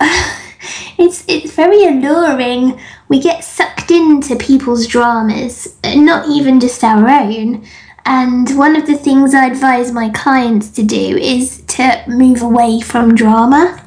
it's 0.98 1.24
it's 1.28 1.52
very 1.54 1.84
alluring. 1.84 2.80
We 3.08 3.20
get 3.20 3.44
sucked 3.44 3.90
into 3.90 4.36
people's 4.36 4.86
dramas, 4.86 5.76
not 5.84 6.28
even 6.28 6.58
just 6.58 6.82
our 6.82 7.08
own. 7.08 7.64
And 8.04 8.56
one 8.56 8.76
of 8.76 8.86
the 8.86 8.96
things 8.96 9.34
I 9.34 9.46
advise 9.46 9.92
my 9.92 10.08
clients 10.10 10.70
to 10.70 10.82
do 10.82 11.16
is 11.16 11.62
to 11.62 12.02
move 12.06 12.42
away 12.42 12.80
from 12.80 13.14
drama. 13.14 13.82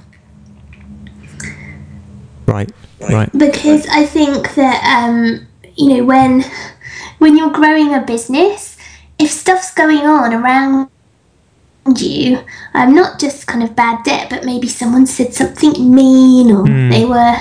Right, 2.45 2.69
right. 2.99 3.31
because 3.31 3.87
I 3.87 4.05
think 4.05 4.53
that 4.55 4.83
um, 4.83 5.47
you 5.75 5.89
know 5.89 6.03
when 6.03 6.43
when 7.17 7.37
you're 7.37 7.51
growing 7.51 7.93
a 7.93 8.01
business, 8.01 8.77
if 9.17 9.31
stuff's 9.31 9.73
going 9.73 10.05
on 10.05 10.33
around 10.33 10.89
you, 11.97 12.39
I'm 12.73 12.89
um, 12.89 12.95
not 12.95 13.19
just 13.19 13.47
kind 13.47 13.63
of 13.63 13.75
bad 13.75 14.03
debt, 14.03 14.29
but 14.29 14.45
maybe 14.45 14.67
someone 14.67 15.05
said 15.05 15.33
something 15.33 15.93
mean, 15.93 16.51
or 16.51 16.65
they 16.89 17.05
were 17.05 17.35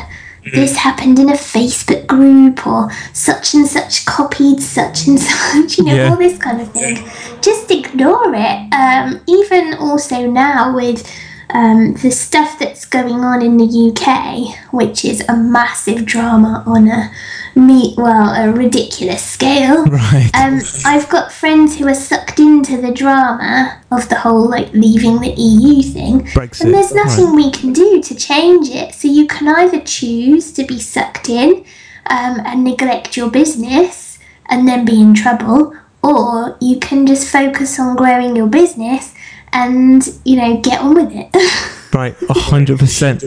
this 0.45 0.77
happened 0.77 1.19
in 1.19 1.29
a 1.29 1.35
Facebook 1.35 2.07
group, 2.07 2.67
or 2.67 2.91
such 3.13 3.55
and 3.55 3.67
such 3.67 4.05
copied 4.07 4.61
such 4.61 5.07
and 5.07 5.19
such, 5.31 5.79
you 5.79 5.85
know, 5.85 5.95
Yeah. 5.95 6.11
all 6.11 6.17
this 6.17 6.39
kind 6.39 6.61
of 6.61 6.71
thing. 6.73 6.97
Just 7.41 7.71
ignore 7.71 8.35
it. 8.35 8.73
Um, 8.75 9.21
even 9.29 9.75
also 9.75 10.27
now 10.27 10.75
with 10.75 11.09
um, 11.55 11.95
the 11.95 12.11
stuff 12.11 12.59
that's 12.59 12.85
going 12.87 13.21
on 13.21 13.43
in 13.43 13.57
the 13.59 13.93
UK, 13.93 14.73
which 14.73 15.05
is 15.05 15.23
a 15.29 15.37
massive 15.37 16.07
drama 16.07 16.63
on 16.67 16.89
a 16.89 17.11
me 17.55 17.95
well 17.97 18.35
a 18.35 18.53
ridiculous 18.53 19.25
scale. 19.25 19.85
Right. 19.93 20.31
Um, 20.35 20.61
I've 20.85 21.09
got 21.09 21.33
friends 21.33 21.77
who 21.77 21.87
are 21.87 21.95
sucked 21.95 22.39
into 22.39 22.81
the 22.81 22.93
drama 22.93 23.81
of 23.91 24.09
the 24.09 24.19
whole 24.19 24.49
like 24.49 24.73
leaving 24.73 25.21
the 25.21 25.31
EU 25.31 25.83
thing, 25.83 26.23
Brexit, 26.23 26.63
and 26.63 26.75
there's 26.75 26.93
nothing 26.95 27.27
right. 27.27 27.37
we 27.37 27.51
can 27.51 27.73
do 27.73 28.03
to 28.03 28.15
change 28.15 28.69
it. 28.71 28.95
So 28.95 29.09
you 29.09 29.27
can 29.27 29.49
either 29.49 29.81
choose 29.81 30.53
to 30.53 30.65
be 30.65 30.81
sucked 30.81 31.29
in 31.29 31.65
um, 32.07 32.41
and 32.45 32.65
neglect 32.65 33.17
your 33.17 33.31
business 33.31 34.19
and 34.47 34.67
then 34.67 34.85
be 34.85 35.01
in 35.01 35.15
trouble, 35.15 35.77
or 36.03 36.57
you 36.61 36.79
can 36.79 37.07
just 37.07 37.29
focus 37.29 37.79
on 37.79 37.97
growing 37.97 38.35
your 38.35 38.49
business 38.49 39.15
and 39.53 40.19
you 40.25 40.37
know 40.37 40.61
get 40.61 40.81
on 40.81 40.95
with 40.95 41.13
it. 41.13 41.29
Right, 41.93 42.15
hundred 42.31 42.79
percent. 42.79 43.23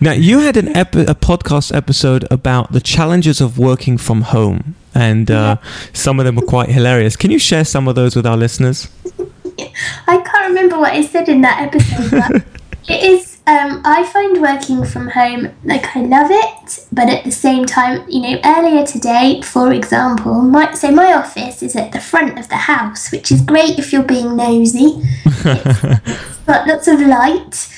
Now 0.00 0.12
you 0.12 0.40
had 0.40 0.58
an 0.58 0.76
epi- 0.76 1.02
a 1.02 1.14
podcast 1.14 1.74
episode 1.74 2.26
about 2.30 2.72
the 2.72 2.80
challenges 2.80 3.40
of 3.40 3.58
working 3.58 3.96
from 3.96 4.20
home, 4.22 4.74
and 4.94 5.30
uh, 5.30 5.56
some 5.94 6.20
of 6.20 6.26
them 6.26 6.36
were 6.36 6.42
quite 6.42 6.68
hilarious. 6.68 7.16
Can 7.16 7.30
you 7.30 7.38
share 7.38 7.64
some 7.64 7.88
of 7.88 7.94
those 7.94 8.14
with 8.14 8.26
our 8.26 8.36
listeners? 8.36 8.88
I 10.06 10.18
can't 10.18 10.48
remember 10.48 10.78
what 10.78 10.92
I 10.92 11.02
said 11.06 11.28
in 11.28 11.40
that 11.40 11.62
episode, 11.62 12.10
but 12.10 12.44
it 12.88 13.02
is. 13.02 13.31
Um, 13.44 13.82
I 13.84 14.04
find 14.04 14.40
working 14.40 14.84
from 14.84 15.08
home 15.08 15.52
like 15.64 15.96
I 15.96 16.02
love 16.02 16.30
it, 16.30 16.86
but 16.92 17.08
at 17.08 17.24
the 17.24 17.32
same 17.32 17.64
time, 17.66 18.08
you 18.08 18.20
know, 18.20 18.40
earlier 18.44 18.86
today, 18.86 19.42
for 19.42 19.72
example, 19.72 20.42
my 20.42 20.72
so 20.74 20.92
my 20.92 21.12
office 21.12 21.60
is 21.60 21.74
at 21.74 21.90
the 21.90 21.98
front 21.98 22.38
of 22.38 22.48
the 22.48 22.56
house, 22.56 23.10
which 23.10 23.32
is 23.32 23.40
great 23.40 23.80
if 23.80 23.92
you're 23.92 24.04
being 24.04 24.36
nosy. 24.36 25.02
it's 25.24 26.36
got 26.46 26.68
lots 26.68 26.86
of 26.86 27.00
light. 27.00 27.68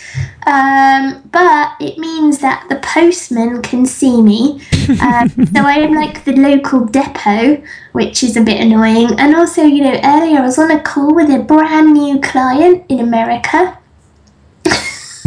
Um, 0.47 1.23
but 1.33 1.73
it 1.81 1.97
means 1.97 2.41
that 2.41 2.67
the 2.69 2.77
postman 2.77 3.63
can 3.63 3.87
see 3.87 4.21
me. 4.21 4.61
Um, 5.01 5.31
so 5.55 5.63
I 5.65 5.79
am 5.79 5.95
like 5.95 6.25
the 6.25 6.37
local 6.37 6.85
depot, 6.85 7.63
which 7.93 8.23
is 8.23 8.37
a 8.37 8.43
bit 8.43 8.61
annoying. 8.61 9.19
And 9.19 9.35
also, 9.35 9.63
you 9.63 9.83
know, 9.83 9.99
earlier 10.05 10.41
I 10.41 10.43
was 10.43 10.59
on 10.59 10.71
a 10.71 10.83
call 10.83 11.15
with 11.15 11.31
a 11.31 11.39
brand 11.39 11.95
new 11.95 12.21
client 12.21 12.85
in 12.91 13.01
America. 13.01 13.79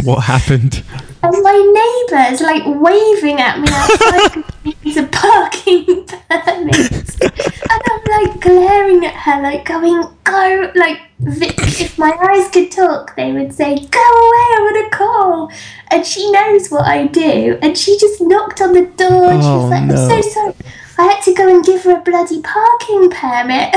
What 0.04 0.20
happened? 0.24 0.82
And 1.22 1.42
my 1.42 2.06
neighbour 2.08 2.32
is 2.32 2.40
like 2.40 2.62
waving 2.66 3.40
at 3.40 3.58
me 3.58 3.66
outside 3.72 4.44
because 4.62 4.96
a 4.96 5.02
parking 5.08 6.06
permit. 6.06 7.20
And 7.20 7.82
I'm 7.90 8.04
like 8.22 8.40
glaring 8.40 9.04
at 9.04 9.14
her, 9.14 9.42
like 9.42 9.64
going, 9.64 10.02
go, 10.24 10.72
like, 10.76 11.00
if 11.20 11.98
my 11.98 12.12
eyes 12.12 12.48
could 12.50 12.70
talk, 12.70 13.16
they 13.16 13.32
would 13.32 13.52
say, 13.52 13.74
go 13.74 13.80
away, 13.80 14.46
I 14.54 14.58
want 14.60 14.90
to 14.92 14.96
call. 14.96 15.50
And 15.90 16.06
she 16.06 16.30
knows 16.30 16.68
what 16.70 16.84
I 16.86 17.08
do. 17.08 17.58
And 17.60 17.76
she 17.76 17.98
just 17.98 18.20
knocked 18.20 18.60
on 18.60 18.72
the 18.72 18.86
door 18.86 19.30
and 19.32 19.42
Oh, 19.42 19.62
was 19.62 19.70
like, 19.70 19.84
no. 19.84 19.94
I'm 19.94 20.22
so 20.22 20.30
sorry. 20.30 20.54
I 20.98 21.02
had 21.02 21.20
to 21.24 21.34
go 21.34 21.48
and 21.48 21.64
give 21.64 21.82
her 21.84 21.98
a 21.98 22.00
bloody 22.00 22.40
parking 22.40 23.10
permit. 23.10 23.74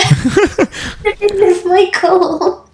middle 1.03 1.51
of 1.51 1.65
my 1.65 1.89
call. 1.93 2.69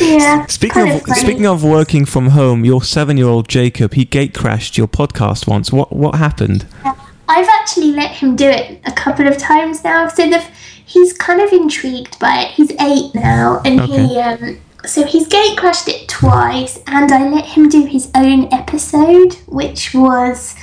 Yeah. 0.00 0.46
Speaking 0.46 0.90
of 0.90 1.02
funny. 1.02 1.20
speaking 1.20 1.46
of 1.46 1.64
working 1.64 2.04
from 2.04 2.28
home, 2.28 2.64
your 2.64 2.82
seven-year-old 2.82 3.48
Jacob 3.48 3.94
he 3.94 4.04
gate 4.04 4.34
crashed 4.34 4.76
your 4.76 4.88
podcast 4.88 5.46
once. 5.46 5.72
What 5.72 5.92
what 5.92 6.16
happened? 6.16 6.66
I've 7.28 7.48
actually 7.48 7.92
let 7.92 8.12
him 8.12 8.36
do 8.36 8.48
it 8.48 8.80
a 8.84 8.92
couple 8.92 9.26
of 9.26 9.36
times 9.36 9.82
now. 9.82 10.08
So 10.08 10.28
the, 10.30 10.38
he's 10.84 11.12
kind 11.12 11.40
of 11.40 11.52
intrigued 11.52 12.18
by 12.18 12.42
it. 12.42 12.50
He's 12.52 12.70
eight 12.80 13.14
now, 13.14 13.60
and 13.64 13.80
he 13.80 14.18
um, 14.18 14.60
so 14.84 15.04
he's 15.04 15.26
gate 15.26 15.58
crashed 15.58 15.88
it 15.88 16.08
twice, 16.08 16.78
and 16.86 17.10
I 17.10 17.28
let 17.28 17.44
him 17.44 17.68
do 17.68 17.84
his 17.84 18.10
own 18.14 18.52
episode, 18.52 19.34
which 19.46 19.92
was 19.94 20.54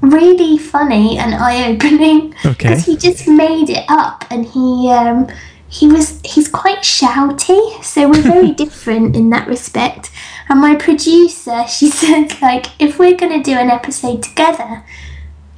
really 0.00 0.56
funny 0.56 1.18
and 1.18 1.34
eye-opening 1.34 2.34
Okay. 2.44 2.52
because 2.52 2.86
he 2.86 2.96
just 2.96 3.26
made 3.28 3.68
it 3.68 3.84
up, 3.88 4.24
and 4.30 4.46
he 4.46 4.90
um, 4.90 5.28
he 5.70 5.86
was 5.86 6.20
he's 6.24 6.48
quite 6.48 6.78
shouty, 6.78 7.82
so 7.82 8.08
we're 8.10 8.22
very 8.22 8.50
different 8.64 9.16
in 9.16 9.30
that 9.30 9.48
respect. 9.48 10.10
And 10.48 10.60
my 10.60 10.74
producer, 10.74 11.64
she 11.68 11.88
said 11.90 12.40
like, 12.42 12.66
if 12.80 12.98
we're 12.98 13.16
gonna 13.16 13.42
do 13.42 13.52
an 13.52 13.70
episode 13.70 14.22
together 14.22 14.84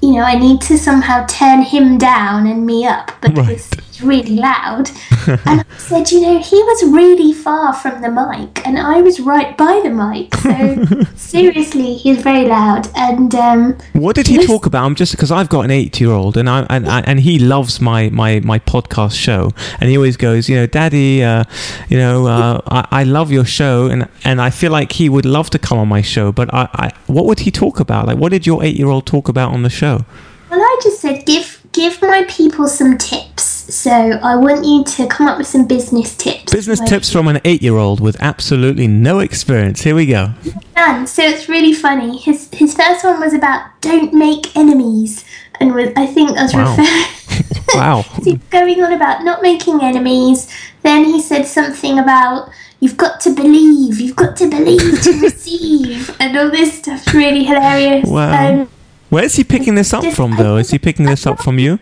you 0.03 0.13
know, 0.13 0.23
I 0.23 0.37
need 0.37 0.61
to 0.63 0.77
somehow 0.77 1.25
turn 1.27 1.63
him 1.63 1.97
down 1.97 2.49
and 2.49 2.67
me 2.67 2.85
up 2.85 3.13
because 3.21 3.71
Right. 3.71 3.92
Really 4.03 4.37
loud. 4.37 4.91
and 5.47 5.61
I 5.61 5.77
said, 5.77 6.11
you 6.11 6.21
know, 6.21 6.39
he 6.41 6.57
was 6.63 6.83
really 6.93 7.33
far 7.33 7.73
from 7.73 8.03
the 8.03 8.11
mic 8.11 8.67
and 8.67 8.79
I 8.79 9.01
was 9.01 9.21
right 9.21 9.57
by 9.57 9.81
the 9.83 9.91
mic. 9.91 10.35
So 10.37 11.15
seriously, 11.17 11.95
he's 11.95 12.23
very 12.23 12.47
loud. 12.47 12.89
And 12.97 13.35
um, 13.35 13.79
What 13.93 14.17
did 14.17 14.27
he 14.27 14.45
talk 14.47 14.67
about? 14.67 14.85
I'm 14.85 14.95
just 14.95 15.13
because 15.13 15.31
I've 15.31 15.49
got 15.49 15.65
an 15.65 15.71
eight-year-old, 15.71 16.37
and 16.37 16.49
I 16.49 16.67
and, 16.71 16.87
and 16.87 17.21
he 17.21 17.39
loves 17.39 17.81
my, 17.81 18.09
my 18.11 18.41
my 18.41 18.59
podcast 18.59 19.15
show, 19.15 19.51
and 19.81 19.89
he 19.91 19.97
always 19.97 20.17
goes, 20.17 20.49
you 20.49 20.57
know, 20.57 20.67
Daddy, 20.67 21.23
uh, 21.23 21.45
you 21.89 21.99
know, 21.99 22.27
uh, 22.27 22.61
I, 22.67 23.01
I 23.01 23.05
love 23.05 23.31
your 23.31 23.45
show, 23.45 23.87
and 23.87 24.09
and 24.25 24.41
I 24.41 24.51
feel 24.51 24.73
like 24.73 24.93
he 24.93 25.09
would 25.09 25.25
love 25.25 25.51
to 25.51 25.59
come 25.59 25.79
on 25.79 25.89
my 25.89 26.03
show, 26.03 26.33
but 26.33 26.53
I, 26.53 26.69
I 26.75 26.91
what 27.07 27.27
would 27.27 27.41
he 27.41 27.51
talk 27.51 27.81
about? 27.81 28.07
Like, 28.07 28.19
what 28.19 28.33
did 28.33 28.47
your 28.47 28.63
eight-year-old 28.63 29.07
talk 29.07 29.29
about 29.29 29.53
on 29.53 29.63
the 29.63 29.71
show? 29.71 30.05
well, 30.53 30.61
I 30.61 30.81
just 30.83 31.01
said, 31.01 31.25
give 31.25 31.62
give 31.73 32.01
my 32.03 32.25
people 32.29 32.69
some 32.69 32.99
tips. 32.99 33.43
So 33.75 33.91
I 33.91 34.37
want 34.37 34.65
you 34.65 34.85
to 34.85 35.07
come 35.07 35.27
up 35.29 35.39
with 35.39 35.47
some 35.47 35.67
business 35.67 36.17
tips. 36.17 36.53
Business 36.53 36.81
tips 36.81 37.11
from 37.11 37.29
an 37.29 37.41
eight-year-old 37.45 38.01
with 38.01 38.17
absolutely 38.21 38.87
no 38.87 39.21
experience. 39.21 39.81
Here 39.83 39.95
we 39.95 40.07
go. 40.07 40.31
done. 40.75 41.07
So 41.07 41.23
it's 41.23 41.49
really 41.49 41.73
funny. 41.73 42.19
His 42.19 42.49
his 42.53 42.75
first 42.75 43.05
one 43.05 43.21
was 43.21 43.33
about 43.35 43.81
don't 43.81 44.13
make 44.13 44.55
enemies, 44.57 45.25
and 45.61 45.75
was 45.75 45.89
I 45.97 46.07
think 46.07 46.37
I 46.39 46.43
was 46.43 46.55
Wow. 46.55 46.77
referring. 46.77 47.07
Wow. 47.75 48.05
So 48.25 48.37
going 48.51 48.83
on 48.83 48.93
about 48.93 49.25
not 49.25 49.41
making 49.43 49.81
enemies. 49.83 50.49
Then 50.83 51.05
he 51.05 51.21
said 51.21 51.45
something 51.47 51.99
about 51.99 52.51
you've 52.81 52.97
got 52.99 53.21
to 53.21 53.35
believe, 53.35 54.01
you've 54.01 54.17
got 54.17 54.37
to 54.39 54.51
believe 54.51 55.01
to 55.03 55.21
receive, 55.23 56.15
and 56.21 56.37
all 56.37 56.51
this 56.51 56.79
stuff's 56.81 57.15
really 57.15 57.45
hilarious. 57.45 58.07
Wow. 58.09 58.61
Um, 58.63 58.69
Where's 59.13 59.35
he 59.35 59.45
picking 59.45 59.75
this 59.75 59.93
up 59.93 60.07
from, 60.15 60.37
though? 60.37 60.57
Is 60.57 60.71
he 60.71 60.79
picking 60.79 61.05
this 61.05 61.27
up 61.27 61.43
from 61.43 61.59
you? 61.59 61.79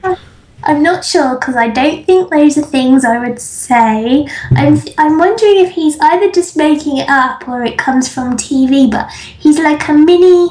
I'm 0.64 0.82
not 0.82 1.04
sure 1.04 1.38
because 1.38 1.54
I 1.54 1.68
don't 1.68 2.04
think 2.04 2.28
those 2.28 2.58
are 2.58 2.62
things 2.62 3.04
I 3.04 3.20
would 3.20 3.40
say. 3.40 4.26
I'm 4.50 4.76
I'm 4.98 5.16
wondering 5.16 5.64
if 5.64 5.70
he's 5.70 5.96
either 6.00 6.28
just 6.32 6.56
making 6.56 6.96
it 6.96 7.08
up 7.08 7.46
or 7.46 7.62
it 7.62 7.78
comes 7.78 8.12
from 8.12 8.36
TV. 8.36 8.90
But 8.90 9.12
he's 9.12 9.60
like 9.60 9.88
a 9.88 9.92
mini, 9.92 10.48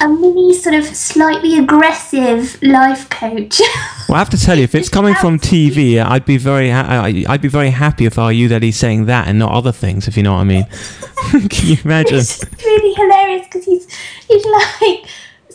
a 0.00 0.08
mini 0.08 0.54
sort 0.54 0.76
of 0.76 0.86
slightly 0.86 1.58
aggressive 1.58 2.56
life 2.62 3.10
coach. 3.10 3.60
Well, 4.08 4.16
I 4.16 4.20
have 4.20 4.30
to 4.30 4.38
tell 4.38 4.56
you, 4.56 4.64
if 4.64 4.74
it's 4.74 4.88
coming 4.88 5.14
from 5.16 5.38
TV, 5.38 6.02
I'd 6.02 6.24
be 6.24 6.38
very, 6.38 6.70
ha- 6.70 7.02
I'd 7.04 7.42
be 7.42 7.48
very 7.48 7.68
happy 7.68 8.06
if 8.06 8.18
I 8.18 8.24
were 8.24 8.32
you 8.32 8.48
that 8.48 8.62
he's 8.62 8.78
saying 8.78 9.04
that 9.04 9.28
and 9.28 9.38
not 9.38 9.52
other 9.52 9.72
things. 9.72 10.08
If 10.08 10.16
you 10.16 10.22
know 10.22 10.32
what 10.32 10.40
I 10.40 10.44
mean. 10.44 10.64
Can 11.50 11.68
you 11.68 11.76
imagine? 11.84 12.16
it's 12.16 12.42
really 12.64 12.94
hilarious 12.94 13.46
because 13.46 13.66
he's 13.66 13.86
he's 14.26 14.46
like 14.46 15.04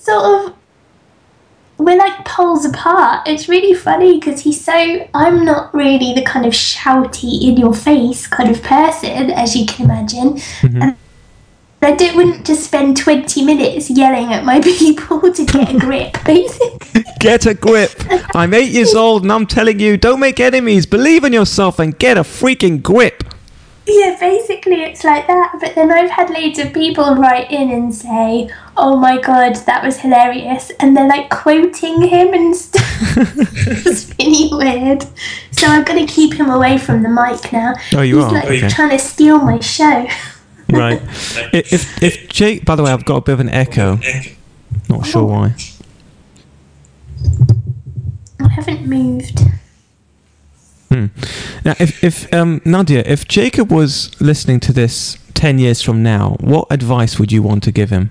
sort 0.03 0.25
of 0.25 0.55
we're 1.77 1.97
like 1.97 2.23
poles 2.25 2.65
apart. 2.65 3.27
It's 3.27 3.49
really 3.49 3.73
funny 3.73 4.19
because 4.19 4.41
he's 4.41 4.63
so 4.63 5.07
I'm 5.13 5.43
not 5.43 5.73
really 5.73 6.13
the 6.13 6.23
kind 6.23 6.45
of 6.45 6.53
shouty 6.53 7.43
in 7.43 7.57
your 7.57 7.73
face 7.73 8.27
kind 8.27 8.49
of 8.49 8.61
person 8.61 9.31
as 9.31 9.55
you 9.55 9.65
can 9.65 9.85
imagine. 9.85 10.33
Mm-hmm. 10.61 10.81
And 10.81 10.97
I 11.81 11.91
don't, 11.95 12.15
wouldn't 12.15 12.45
just 12.45 12.63
spend 12.63 12.95
20 12.95 13.43
minutes 13.43 13.89
yelling 13.89 14.31
at 14.31 14.45
my 14.45 14.61
people 14.79 15.19
to 15.19 15.45
get 15.45 15.75
a 15.75 15.77
grip, 15.77 16.17
basically. 16.25 17.03
Get 17.19 17.45
a 17.45 17.53
grip. 17.53 17.91
I'm 18.35 18.53
eight 18.53 18.71
years 18.71 18.93
old 18.93 19.23
and 19.23 19.31
I'm 19.31 19.45
telling 19.45 19.79
you, 19.79 19.95
don't 19.95 20.19
make 20.19 20.41
enemies. 20.41 20.85
Believe 20.85 21.23
in 21.23 21.31
yourself 21.31 21.79
and 21.79 21.97
get 21.97 22.17
a 22.17 22.21
freaking 22.21 22.83
grip. 22.83 23.23
Yeah, 23.85 24.15
basically 24.17 24.81
it's 24.83 25.03
like 25.03 25.27
that. 25.27 25.57
But 25.59 25.75
then 25.75 25.91
I've 25.91 26.09
had 26.09 26.29
loads 26.29 26.57
of 26.57 26.73
people 26.73 27.15
write 27.15 27.51
in 27.51 27.69
and 27.69 27.93
say, 27.93 28.49
"Oh 28.77 28.95
my 28.95 29.19
god, 29.19 29.55
that 29.65 29.83
was 29.83 29.99
hilarious," 29.99 30.71
and 30.79 30.95
they're 30.95 31.07
like 31.07 31.29
quoting 31.29 32.01
him 32.01 32.33
and 32.33 32.55
stuff. 32.55 33.17
it's 33.85 34.09
really 34.17 34.49
weird. 34.53 35.05
So 35.51 35.67
I'm 35.67 35.83
gonna 35.83 36.07
keep 36.07 36.33
him 36.35 36.49
away 36.49 36.77
from 36.77 37.03
the 37.03 37.09
mic 37.09 37.51
now. 37.51 37.73
Oh, 37.93 38.01
you 38.01 38.17
He's 38.17 38.25
are? 38.25 38.31
like 38.31 38.45
Okay. 38.45 38.69
trying 38.69 38.91
to 38.91 38.99
steal 38.99 39.39
my 39.39 39.59
show. 39.59 40.07
Right. 40.69 41.01
If 41.53 42.01
if 42.01 42.29
Jake, 42.29 42.63
by 42.65 42.75
the 42.75 42.83
way, 42.83 42.91
I've 42.91 43.05
got 43.05 43.17
a 43.17 43.21
bit 43.21 43.33
of 43.33 43.39
an 43.41 43.49
echo. 43.49 43.99
Not 44.89 45.05
sure 45.05 45.21
oh. 45.21 45.25
why. 45.25 45.55
I 48.39 48.47
haven't 48.47 48.85
moved. 48.87 49.41
Now, 51.65 51.75
if 51.79 52.03
if 52.03 52.33
um, 52.33 52.61
Nadia, 52.65 53.03
if 53.05 53.27
Jacob 53.27 53.71
was 53.71 54.09
listening 54.21 54.59
to 54.61 54.73
this 54.73 55.17
ten 55.33 55.59
years 55.59 55.81
from 55.81 56.03
now, 56.03 56.37
what 56.39 56.67
advice 56.69 57.19
would 57.19 57.31
you 57.31 57.41
want 57.41 57.63
to 57.63 57.71
give 57.71 57.89
him? 57.89 58.09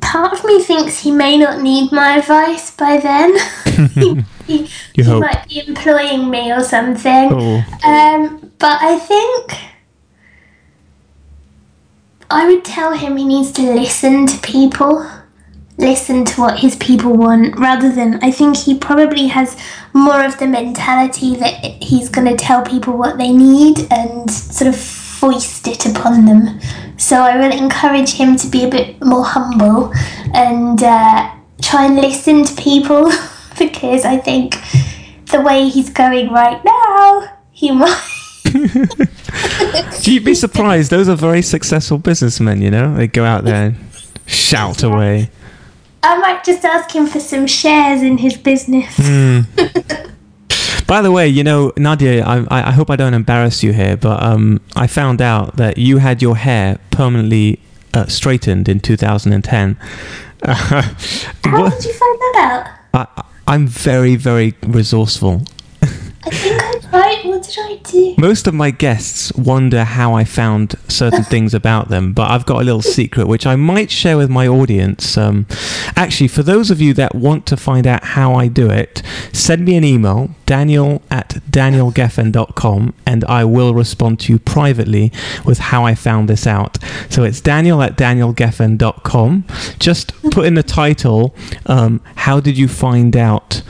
Part 0.00 0.32
of 0.32 0.44
me 0.44 0.62
thinks 0.62 1.00
he 1.00 1.10
may 1.10 1.36
not 1.36 1.60
need 1.62 1.92
my 1.92 2.16
advice 2.18 2.70
by 2.70 2.96
then. 2.98 3.36
he 3.94 4.24
he, 4.46 4.68
he 4.94 5.02
might 5.02 5.46
be 5.48 5.66
employing 5.66 6.30
me 6.30 6.52
or 6.52 6.62
something. 6.62 7.30
Oh, 7.32 7.62
Um, 7.84 8.52
but 8.58 8.78
I 8.82 8.98
think 8.98 9.52
I 12.30 12.46
would 12.46 12.64
tell 12.64 12.92
him 12.92 13.16
he 13.16 13.24
needs 13.24 13.50
to 13.52 13.62
listen 13.62 14.26
to 14.26 14.38
people, 14.38 15.06
listen 15.80 16.24
to 16.26 16.40
what 16.40 16.60
his 16.60 16.76
people 16.76 17.16
want, 17.16 17.58
rather 17.58 17.90
than 17.90 18.22
I 18.22 18.30
think 18.30 18.56
he 18.56 18.78
probably 18.78 19.26
has 19.28 19.56
more 19.92 20.24
of 20.24 20.38
the 20.38 20.46
mentality 20.46 21.36
that 21.36 21.82
he's 21.82 22.08
going 22.08 22.28
to 22.28 22.36
tell 22.36 22.62
people 22.62 22.96
what 22.96 23.18
they 23.18 23.32
need 23.32 23.86
and 23.90 24.30
sort 24.30 24.68
of 24.68 24.78
foist 24.78 25.66
it 25.66 25.86
upon 25.86 26.24
them. 26.24 26.60
So 26.96 27.16
I 27.22 27.36
will 27.36 27.52
encourage 27.52 28.12
him 28.12 28.36
to 28.36 28.46
be 28.46 28.64
a 28.64 28.68
bit 28.68 29.02
more 29.04 29.24
humble 29.24 29.92
and 30.34 30.82
uh, 30.82 31.30
try 31.62 31.86
and 31.86 31.96
listen 31.96 32.44
to 32.44 32.54
people 32.54 33.10
because 33.58 34.04
I 34.04 34.18
think 34.18 34.56
the 35.30 35.40
way 35.40 35.68
he's 35.68 35.90
going 35.90 36.30
right 36.30 36.62
now, 36.64 37.38
he 37.50 37.70
might. 37.72 38.02
You'd 40.02 40.24
be 40.24 40.34
surprised. 40.34 40.90
Those 40.90 41.08
are 41.08 41.16
very 41.16 41.42
successful 41.42 41.98
businessmen. 41.98 42.62
You 42.62 42.70
know, 42.70 42.94
they 42.94 43.06
go 43.06 43.24
out 43.24 43.44
there 43.44 43.66
and 43.66 43.76
shout 44.26 44.82
away. 44.82 45.30
I 46.02 46.18
might 46.18 46.44
just 46.44 46.64
ask 46.64 46.94
him 46.94 47.06
for 47.06 47.20
some 47.20 47.46
shares 47.46 48.02
in 48.02 48.18
his 48.18 48.36
business. 48.36 48.94
Hmm. 48.96 49.40
By 50.86 51.02
the 51.02 51.12
way, 51.12 51.28
you 51.28 51.44
know, 51.44 51.72
Nadia, 51.76 52.24
I, 52.24 52.38
I 52.50 52.68
I 52.68 52.72
hope 52.72 52.90
I 52.90 52.96
don't 52.96 53.14
embarrass 53.14 53.62
you 53.62 53.72
here, 53.72 53.96
but 53.96 54.20
um, 54.22 54.60
I 54.74 54.86
found 54.88 55.20
out 55.22 55.56
that 55.56 55.78
you 55.78 55.98
had 55.98 56.20
your 56.20 56.36
hair 56.36 56.78
permanently 56.90 57.60
uh, 57.94 58.06
straightened 58.06 58.68
in 58.68 58.80
2010. 58.80 59.74
How 60.44 60.82
What- 61.62 61.72
did 61.74 61.84
you 61.84 61.92
find 61.92 62.18
that 62.20 62.66
out? 62.94 63.06
I, 63.16 63.22
I'm 63.46 63.66
very, 63.68 64.16
very 64.16 64.54
resourceful. 64.66 65.42
I 65.82 66.30
think 66.30 66.59
Tried. 66.90 67.24
What 67.24 67.42
did 67.42 67.56
I 67.58 67.76
do? 67.76 68.14
Most 68.18 68.46
of 68.46 68.54
my 68.54 68.70
guests 68.70 69.32
wonder 69.34 69.84
how 69.84 70.14
I 70.14 70.24
found 70.24 70.74
certain 70.88 71.22
things 71.32 71.54
about 71.54 71.88
them, 71.88 72.12
but 72.12 72.30
I've 72.30 72.46
got 72.46 72.60
a 72.60 72.64
little 72.64 72.82
secret 72.82 73.28
which 73.28 73.46
I 73.46 73.56
might 73.56 73.90
share 73.90 74.16
with 74.16 74.30
my 74.30 74.48
audience. 74.48 75.16
Um, 75.16 75.46
actually, 75.96 76.28
for 76.28 76.42
those 76.42 76.70
of 76.70 76.80
you 76.80 76.92
that 76.94 77.14
want 77.14 77.46
to 77.46 77.56
find 77.56 77.86
out 77.86 78.02
how 78.04 78.34
I 78.34 78.48
do 78.48 78.70
it, 78.70 79.02
send 79.32 79.64
me 79.64 79.76
an 79.76 79.84
email, 79.84 80.30
daniel 80.46 81.02
at 81.10 81.28
danielgeffen.com, 81.50 82.94
and 83.06 83.24
I 83.24 83.44
will 83.44 83.74
respond 83.74 84.20
to 84.20 84.32
you 84.32 84.38
privately 84.38 85.12
with 85.44 85.58
how 85.58 85.84
I 85.84 85.94
found 85.94 86.28
this 86.28 86.46
out. 86.46 86.78
So 87.08 87.22
it's 87.22 87.40
daniel 87.40 87.82
at 87.82 87.96
danielgeffen.com. 87.96 89.44
Just 89.78 90.20
put 90.30 90.44
in 90.46 90.54
the 90.54 90.62
title, 90.62 91.34
um, 91.66 92.00
How 92.16 92.40
Did 92.40 92.58
You 92.58 92.68
Find 92.68 93.16
Out? 93.16 93.62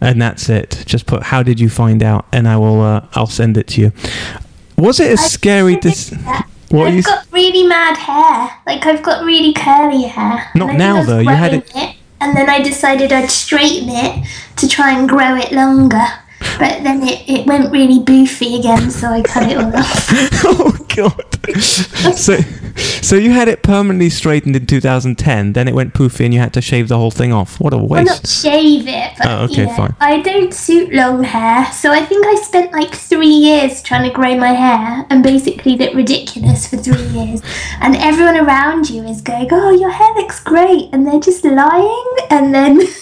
And 0.00 0.20
that's 0.20 0.48
it. 0.48 0.82
Just 0.86 1.06
put 1.06 1.24
"How 1.24 1.42
did 1.42 1.60
you 1.60 1.68
find 1.68 2.02
out?" 2.02 2.26
and 2.32 2.48
I 2.48 2.56
will. 2.56 2.80
Uh, 2.80 3.06
I'll 3.14 3.26
send 3.26 3.56
it 3.56 3.66
to 3.68 3.80
you. 3.80 3.92
Was 4.76 4.98
it 5.00 5.12
a 5.12 5.16
scary? 5.16 5.76
Dis- 5.76 6.14
what 6.70 6.86
I've 6.88 6.94
you? 6.94 7.02
got 7.02 7.26
really 7.32 7.66
mad 7.66 7.96
hair. 7.96 8.50
Like 8.66 8.86
I've 8.86 9.02
got 9.02 9.24
really 9.24 9.52
curly 9.52 10.02
hair. 10.04 10.48
Not 10.54 10.54
And 10.54 10.62
I 10.62 10.66
think 10.68 10.78
now, 10.78 11.02
though. 11.04 11.18
You 11.18 11.30
had 11.30 11.54
it, 11.54 11.96
And 12.20 12.36
then 12.36 12.48
I 12.48 12.62
decided 12.62 13.12
I'd 13.12 13.30
straighten 13.30 13.88
it 13.88 14.26
to 14.56 14.68
try 14.68 14.96
and 14.96 15.08
grow 15.08 15.36
it 15.36 15.52
longer. 15.52 16.04
But 16.58 16.82
then 16.82 17.02
it, 17.06 17.28
it 17.28 17.46
went 17.46 17.70
really 17.70 18.00
boofy 18.00 18.58
again, 18.58 18.90
so 18.90 19.08
I 19.08 19.22
cut 19.22 19.50
it 19.50 19.56
all 19.56 19.74
off. 19.76 20.08
oh 20.44 20.76
God! 20.94 21.26
so, 22.14 22.36
so 23.02 23.16
you 23.16 23.30
had 23.30 23.48
it 23.48 23.62
permanently 23.62 24.08
straightened 24.10 24.56
in 24.56 24.66
2010. 24.66 25.52
Then 25.52 25.68
it 25.68 25.74
went 25.74 25.94
poofy, 25.94 26.24
and 26.24 26.32
you 26.34 26.40
had 26.40 26.52
to 26.54 26.60
shave 26.60 26.88
the 26.88 26.96
whole 26.96 27.10
thing 27.10 27.32
off. 27.32 27.60
What 27.60 27.72
a 27.72 27.76
Well, 27.78 28.04
not 28.04 28.20
waste! 28.20 28.42
shave 28.42 28.86
it, 28.88 29.12
but 29.18 29.26
Oh, 29.26 29.44
okay, 29.44 29.66
know, 29.66 29.76
fine. 29.76 29.94
I 30.00 30.20
don't 30.20 30.52
suit 30.54 30.92
long 30.92 31.22
hair, 31.24 31.70
so 31.72 31.92
I 31.92 32.04
think 32.04 32.26
I 32.26 32.34
spent 32.36 32.72
like 32.72 32.94
three 32.94 33.26
years 33.26 33.82
trying 33.82 34.08
to 34.08 34.14
grow 34.14 34.34
my 34.36 34.52
hair 34.52 35.06
and 35.10 35.22
basically 35.22 35.76
look 35.76 35.94
ridiculous 35.94 36.66
for 36.68 36.76
three 36.78 37.06
years. 37.08 37.42
And 37.80 37.96
everyone 37.96 38.36
around 38.36 38.88
you 38.90 39.04
is 39.04 39.20
going, 39.20 39.48
"Oh, 39.50 39.70
your 39.70 39.90
hair 39.90 40.12
looks 40.14 40.40
great," 40.40 40.88
and 40.92 41.06
they're 41.06 41.20
just 41.20 41.44
lying, 41.44 42.06
and 42.30 42.54
then. 42.54 42.80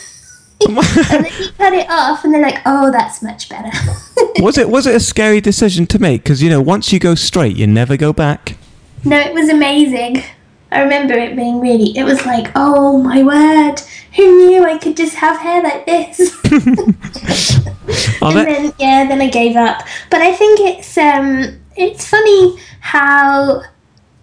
and 0.66 0.76
then 0.76 1.32
you 1.40 1.52
cut 1.56 1.72
it 1.72 1.86
off, 1.88 2.24
and 2.24 2.34
they're 2.34 2.42
like, 2.42 2.60
"Oh, 2.66 2.90
that's 2.90 3.22
much 3.22 3.48
better." 3.48 3.70
was 4.38 4.58
it 4.58 4.68
was 4.68 4.86
it 4.86 4.94
a 4.94 5.00
scary 5.00 5.40
decision 5.40 5.86
to 5.86 5.98
make? 5.98 6.22
Because 6.22 6.42
you 6.42 6.50
know, 6.50 6.60
once 6.60 6.92
you 6.92 6.98
go 6.98 7.14
straight, 7.14 7.56
you 7.56 7.66
never 7.66 7.96
go 7.96 8.12
back. 8.12 8.56
no, 9.04 9.18
it 9.18 9.32
was 9.32 9.48
amazing. 9.48 10.22
I 10.70 10.82
remember 10.82 11.14
it 11.14 11.34
being 11.36 11.60
really. 11.60 11.96
It 11.96 12.04
was 12.04 12.26
like, 12.26 12.50
"Oh 12.54 12.98
my 13.02 13.22
word! 13.22 13.80
Who 14.16 14.46
knew 14.46 14.64
I 14.64 14.78
could 14.78 14.96
just 14.96 15.14
have 15.16 15.38
hair 15.38 15.62
like 15.62 15.86
this?" 15.86 16.36
And 18.22 18.36
then 18.36 18.72
yeah, 18.78 19.06
then 19.08 19.20
I 19.20 19.28
gave 19.28 19.56
up. 19.56 19.82
But 20.10 20.20
I 20.20 20.32
think 20.32 20.60
it's 20.60 20.98
um 20.98 21.60
it's 21.76 22.06
funny 22.06 22.58
how 22.80 23.62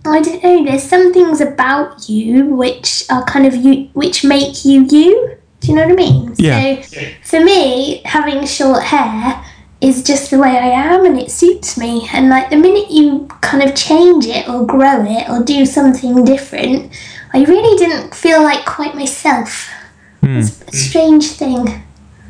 I 0.05 0.21
don't 0.21 0.43
know. 0.43 0.65
There's 0.65 0.83
some 0.83 1.13
things 1.13 1.41
about 1.41 2.07
you 2.09 2.45
which 2.45 3.05
are 3.09 3.23
kind 3.25 3.45
of 3.45 3.55
you 3.55 3.89
which 3.93 4.23
make 4.23 4.65
you 4.65 4.85
you. 4.85 5.37
Do 5.65 5.71
you 5.71 5.77
know 5.77 5.87
what 5.87 5.93
I 5.93 5.95
mean? 5.95 6.35
Yeah. 6.37 6.81
So 6.81 7.01
for 7.23 7.43
me, 7.43 8.01
having 8.05 8.45
short 8.45 8.83
hair 8.83 9.43
is 9.81 10.03
just 10.03 10.29
the 10.29 10.37
way 10.37 10.49
I 10.49 10.67
am, 10.67 11.05
and 11.05 11.19
it 11.19 11.31
suits 11.31 11.77
me. 11.77 12.07
And 12.13 12.29
like 12.29 12.49
the 12.51 12.57
minute 12.57 12.91
you 12.91 13.27
kind 13.41 13.63
of 13.67 13.75
change 13.75 14.25
it 14.27 14.47
or 14.47 14.65
grow 14.65 15.03
it 15.07 15.27
or 15.29 15.43
do 15.43 15.65
something 15.65 16.23
different, 16.23 16.93
I 17.33 17.43
really 17.43 17.77
didn't 17.77 18.13
feel 18.13 18.43
like 18.43 18.65
quite 18.65 18.95
myself. 18.95 19.69
It's 20.21 20.61
a 20.61 20.71
strange 20.71 21.31
thing. 21.31 21.83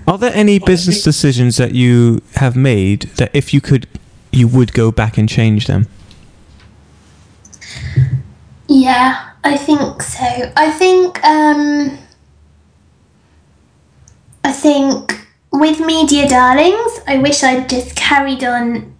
are 0.07 0.17
there 0.17 0.33
any 0.33 0.59
business 0.59 1.01
decisions 1.03 1.57
that 1.57 1.73
you 1.73 2.21
have 2.36 2.55
made 2.55 3.03
that, 3.17 3.31
if 3.33 3.53
you 3.53 3.61
could, 3.61 3.88
you 4.31 4.47
would 4.47 4.73
go 4.73 4.91
back 4.91 5.17
and 5.17 5.27
change 5.29 5.67
them? 5.67 5.88
Yeah, 8.67 9.29
I 9.43 9.57
think 9.57 10.01
so. 10.01 10.51
I 10.57 10.71
think 10.71 11.23
um 11.23 11.97
I 14.46 14.52
think 14.52 15.26
with 15.52 15.80
Media 15.80 16.30
Darlings, 16.30 17.00
I 17.08 17.18
wish 17.18 17.41
I'd 17.41 17.68
just 17.68 17.96
carried 17.96 18.43
on 18.43 18.96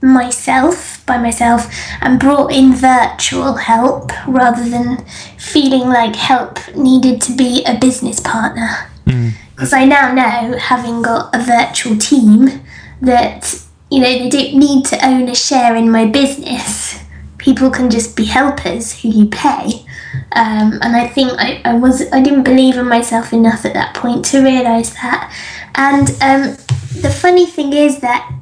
myself 0.00 1.04
by 1.06 1.18
myself 1.18 1.68
and 2.00 2.20
brought 2.20 2.52
in 2.52 2.72
virtual 2.72 3.54
help 3.54 4.12
rather 4.28 4.62
than 4.68 5.04
feeling 5.38 5.88
like 5.88 6.14
help 6.14 6.60
needed 6.76 7.20
to 7.22 7.32
be 7.34 7.64
a 7.64 7.76
business 7.76 8.20
partner. 8.20 8.88
Mm. 9.06 9.32
Because 9.50 9.72
I 9.72 9.86
now 9.86 10.14
know, 10.14 10.56
having 10.56 11.02
got 11.02 11.34
a 11.34 11.42
virtual 11.42 11.96
team, 11.96 12.62
that 13.00 13.60
you 13.90 14.00
know 14.00 14.06
they 14.06 14.28
don't 14.28 14.54
need 14.54 14.84
to 14.84 15.04
own 15.04 15.28
a 15.28 15.34
share 15.34 15.74
in 15.74 15.90
my 15.90 16.06
business. 16.06 17.02
People 17.38 17.70
can 17.70 17.90
just 17.90 18.16
be 18.16 18.24
helpers 18.24 19.00
who 19.00 19.08
you 19.08 19.26
pay. 19.26 19.84
Um, 20.32 20.78
and 20.82 20.96
I 20.96 21.08
think 21.08 21.32
I, 21.38 21.60
I 21.64 21.74
was 21.74 22.10
I 22.12 22.20
didn't 22.20 22.42
believe 22.42 22.76
in 22.76 22.88
myself 22.88 23.32
enough 23.32 23.64
at 23.64 23.74
that 23.74 23.94
point 23.94 24.24
to 24.26 24.42
realise 24.42 24.90
that. 24.94 25.32
And 25.74 26.08
um, 26.22 26.56
the 27.00 27.10
funny 27.10 27.46
thing 27.46 27.72
is 27.72 28.00
that 28.00 28.32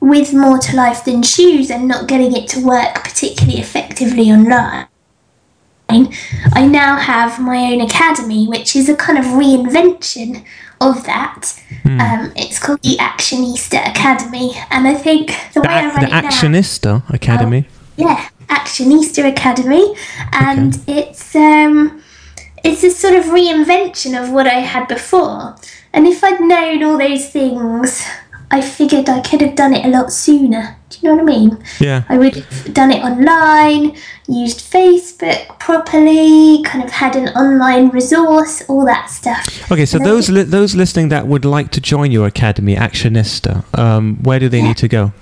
with 0.00 0.32
more 0.32 0.58
to 0.58 0.76
life 0.76 1.04
than 1.04 1.22
shoes 1.22 1.70
and 1.70 1.86
not 1.86 2.08
getting 2.08 2.34
it 2.34 2.48
to 2.50 2.64
work 2.64 2.94
particularly 3.04 3.60
effectively 3.60 4.30
online, 4.30 4.86
I 5.88 6.66
now 6.66 6.96
have 6.96 7.40
my 7.40 7.56
own 7.72 7.80
academy, 7.80 8.46
which 8.46 8.76
is 8.76 8.88
a 8.88 8.96
kind 8.96 9.18
of 9.18 9.24
reinvention 9.24 10.44
of 10.80 11.04
that. 11.04 11.60
Um, 11.84 12.32
it's 12.36 12.58
called 12.58 12.82
the 12.82 12.96
Actionista 12.96 13.86
Academy, 13.90 14.52
and 14.70 14.86
I 14.86 14.94
think 14.94 15.28
the 15.52 15.60
The, 15.60 15.68
way 15.68 15.74
I 15.74 15.86
run 15.88 16.00
the 16.00 16.06
it 16.06 16.10
now, 16.10 16.20
Actionista 16.22 17.10
Academy. 17.12 17.66
Yeah, 18.00 18.28
Actionista 18.48 19.28
Academy, 19.28 19.94
and 20.32 20.78
it's 20.86 21.34
um, 21.34 22.02
it's 22.64 22.82
a 22.82 22.90
sort 22.90 23.14
of 23.14 23.24
reinvention 23.26 24.20
of 24.20 24.30
what 24.32 24.46
I 24.46 24.60
had 24.60 24.88
before. 24.88 25.56
And 25.92 26.06
if 26.06 26.22
I'd 26.22 26.40
known 26.40 26.82
all 26.84 26.98
those 26.98 27.28
things, 27.28 28.04
I 28.52 28.60
figured 28.60 29.08
I 29.08 29.20
could 29.20 29.40
have 29.40 29.54
done 29.54 29.74
it 29.74 29.84
a 29.84 29.88
lot 29.88 30.12
sooner. 30.12 30.76
Do 30.88 30.98
you 31.00 31.08
know 31.08 31.22
what 31.22 31.32
I 31.32 31.38
mean? 31.38 31.64
Yeah. 31.78 32.02
I 32.08 32.18
would 32.18 32.34
have 32.34 32.74
done 32.74 32.90
it 32.90 33.02
online, 33.04 33.96
used 34.28 34.58
Facebook 34.58 35.58
properly, 35.60 36.62
kind 36.64 36.82
of 36.82 36.90
had 36.90 37.14
an 37.14 37.28
online 37.28 37.90
resource, 37.90 38.62
all 38.68 38.84
that 38.86 39.08
stuff. 39.08 39.70
Okay, 39.70 39.86
so 39.86 39.98
And 39.98 40.06
those 40.06 40.28
li- 40.28 40.42
those 40.42 40.74
listening 40.74 41.10
that 41.10 41.28
would 41.28 41.44
like 41.44 41.70
to 41.72 41.80
join 41.80 42.10
your 42.10 42.26
academy, 42.26 42.74
Actionista, 42.74 43.62
um, 43.78 44.16
where 44.22 44.40
do 44.40 44.48
they 44.48 44.62
need 44.62 44.76
to 44.78 44.88
go? 44.88 45.12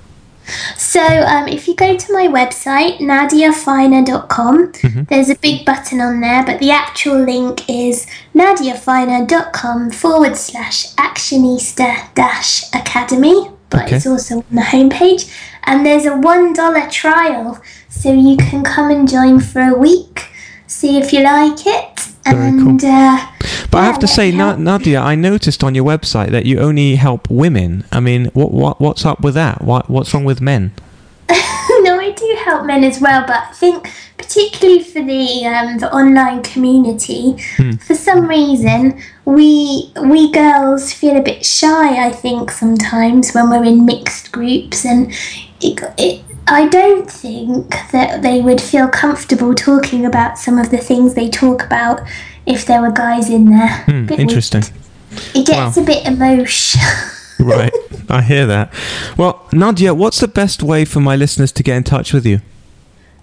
So 0.76 1.00
um, 1.00 1.48
if 1.48 1.68
you 1.68 1.74
go 1.74 1.96
to 1.96 2.12
my 2.12 2.26
website, 2.28 2.98
nadiafiner.com, 2.98 4.72
there's 5.08 5.30
a 5.30 5.34
big 5.36 5.64
button 5.64 6.00
on 6.00 6.20
there, 6.20 6.44
but 6.44 6.58
the 6.60 6.70
actual 6.70 7.18
link 7.22 7.68
is 7.68 8.06
nadiafiner.com 8.34 9.90
forward 9.90 10.36
slash 10.36 10.94
actionista 10.96 12.12
dash 12.14 12.64
academy. 12.74 13.50
But 13.70 13.82
Okay. 13.84 13.96
it's 13.96 14.06
also 14.06 14.36
on 14.36 14.44
the 14.50 14.62
homepage. 14.62 15.30
And 15.64 15.84
there's 15.84 16.06
a 16.06 16.10
$1 16.12 16.90
trial, 16.90 17.60
so 17.90 18.12
you 18.12 18.36
can 18.38 18.64
come 18.64 18.90
and 18.90 19.06
join 19.06 19.40
for 19.40 19.60
a 19.60 19.74
week, 19.76 20.28
see 20.68 20.98
if 20.98 21.12
you 21.12 21.22
like 21.22 21.66
it. 21.66 21.98
Very 22.24 22.48
and 22.48 22.84
uh, 22.84 23.26
But 23.70 23.78
I 23.78 23.84
have 23.84 23.98
to 24.00 24.06
say, 24.06 24.30
help. 24.30 24.58
Nadia, 24.58 25.00
I 25.00 25.14
noticed 25.14 25.64
on 25.64 25.74
your 25.74 25.84
website 25.84 26.30
that 26.30 26.46
you 26.46 26.60
only 26.60 26.96
help 26.96 27.28
women. 27.30 27.84
I 27.90 28.00
mean, 28.00 28.26
what 28.26 28.52
what 28.52 28.80
what's 28.80 29.04
up 29.04 29.20
with 29.20 29.34
that? 29.34 29.62
What 29.62 29.88
what's 29.88 30.12
wrong 30.12 30.24
with 30.24 30.40
men? 30.40 30.72
no, 31.28 31.98
I 31.98 32.12
do 32.16 32.38
help 32.44 32.66
men 32.66 32.84
as 32.84 33.00
well, 33.00 33.26
but 33.26 33.36
I 33.36 33.52
think 33.52 33.90
particularly 34.18 34.82
for 34.82 35.02
the 35.02 35.46
um, 35.46 35.78
the 35.78 35.92
online 35.92 36.42
community, 36.42 37.38
for 37.86 37.94
some 37.94 38.28
reason 38.28 39.00
we 39.24 39.92
we 40.04 40.30
girls 40.32 40.92
feel 40.92 41.16
a 41.16 41.22
bit 41.22 41.46
shy. 41.46 42.06
I 42.06 42.10
think 42.10 42.50
sometimes 42.50 43.32
when 43.32 43.48
we're 43.48 43.64
in 43.64 43.86
mixed 43.86 44.32
groups, 44.32 44.84
and 44.84 45.12
it, 45.60 45.80
it 45.96 46.27
I 46.50 46.66
don't 46.68 47.10
think 47.10 47.70
that 47.92 48.22
they 48.22 48.40
would 48.40 48.60
feel 48.60 48.88
comfortable 48.88 49.54
talking 49.54 50.04
about 50.06 50.38
some 50.38 50.58
of 50.58 50.70
the 50.70 50.78
things 50.78 51.14
they 51.14 51.28
talk 51.28 51.62
about 51.64 52.00
if 52.46 52.64
there 52.66 52.80
were 52.80 52.90
guys 52.90 53.28
in 53.30 53.50
there. 53.50 53.68
Hmm, 53.84 54.06
interesting. 54.12 54.62
weird. 54.62 55.22
It 55.34 55.46
gets 55.46 55.76
Wow. 55.76 55.82
a 55.82 55.86
bit 55.86 56.06
emotional. 56.06 56.84
right. 57.40 57.72
I 58.08 58.22
hear 58.22 58.46
that. 58.46 58.72
Well, 59.16 59.46
Nadia, 59.52 59.94
what's 59.94 60.20
the 60.20 60.28
best 60.28 60.62
way 60.62 60.84
for 60.84 61.00
my 61.00 61.16
listeners 61.16 61.52
to 61.52 61.62
get 61.62 61.76
in 61.76 61.84
touch 61.84 62.12
with 62.12 62.24
you? 62.26 62.40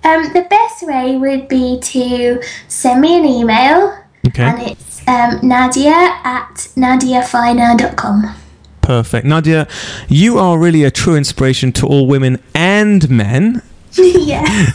Um, 0.03 0.31
the 0.33 0.45
best 0.49 0.83
way 0.83 1.17
would 1.17 1.47
be 1.47 1.79
to 1.79 2.41
send 2.67 3.01
me 3.01 3.17
an 3.17 3.25
email, 3.25 3.97
Okay. 4.27 4.43
and 4.43 4.61
it's 4.61 5.01
um, 5.07 5.39
nadia 5.41 5.91
at 6.23 6.67
nadiafiner.com. 6.75 8.35
Perfect. 8.85 9.25
Nadia, 9.25 9.67
you 10.07 10.37
are 10.37 10.59
really 10.59 10.83
a 10.83 10.91
true 10.91 11.15
inspiration 11.15 11.71
to 11.71 11.87
all 11.87 12.05
women 12.05 12.37
and 12.53 13.09
men. 13.09 13.63
yeah. 13.97 14.45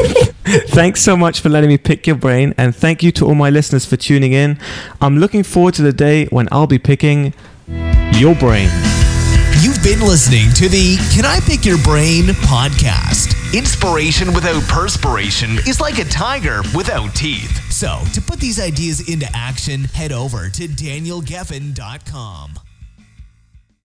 Thanks 0.71 1.01
so 1.01 1.17
much 1.17 1.41
for 1.41 1.49
letting 1.49 1.69
me 1.69 1.79
pick 1.79 2.09
your 2.09 2.17
brain, 2.17 2.53
and 2.59 2.75
thank 2.75 3.05
you 3.05 3.13
to 3.13 3.27
all 3.27 3.37
my 3.37 3.51
listeners 3.51 3.87
for 3.87 3.97
tuning 3.97 4.33
in. 4.33 4.59
I'm 5.01 5.19
looking 5.19 5.45
forward 5.45 5.75
to 5.75 5.83
the 5.83 5.93
day 5.93 6.27
when 6.27 6.49
I'll 6.51 6.67
be 6.67 6.79
picking 6.79 7.35
your 8.15 8.35
brain. 8.35 8.69
You've 9.61 9.81
been 9.85 10.01
listening 10.01 10.51
to 10.55 10.69
the 10.69 10.97
Can 11.15 11.25
I 11.25 11.39
Pick 11.45 11.65
Your 11.65 11.79
Brain 11.79 12.25
podcast. 12.49 13.37
Inspiration 13.57 14.33
without 14.33 14.63
perspiration 14.65 15.51
is 15.69 15.81
like 15.81 15.99
a 15.99 16.05
tiger 16.05 16.63
without 16.75 17.15
teeth. 17.15 17.71
So, 17.71 18.01
to 18.13 18.21
put 18.21 18.41
these 18.41 18.59
ideas 18.59 19.09
into 19.09 19.29
action, 19.35 19.85
head 19.85 20.11
over 20.11 20.49
to 20.49 20.67
danielgeffen.com. 20.67 22.55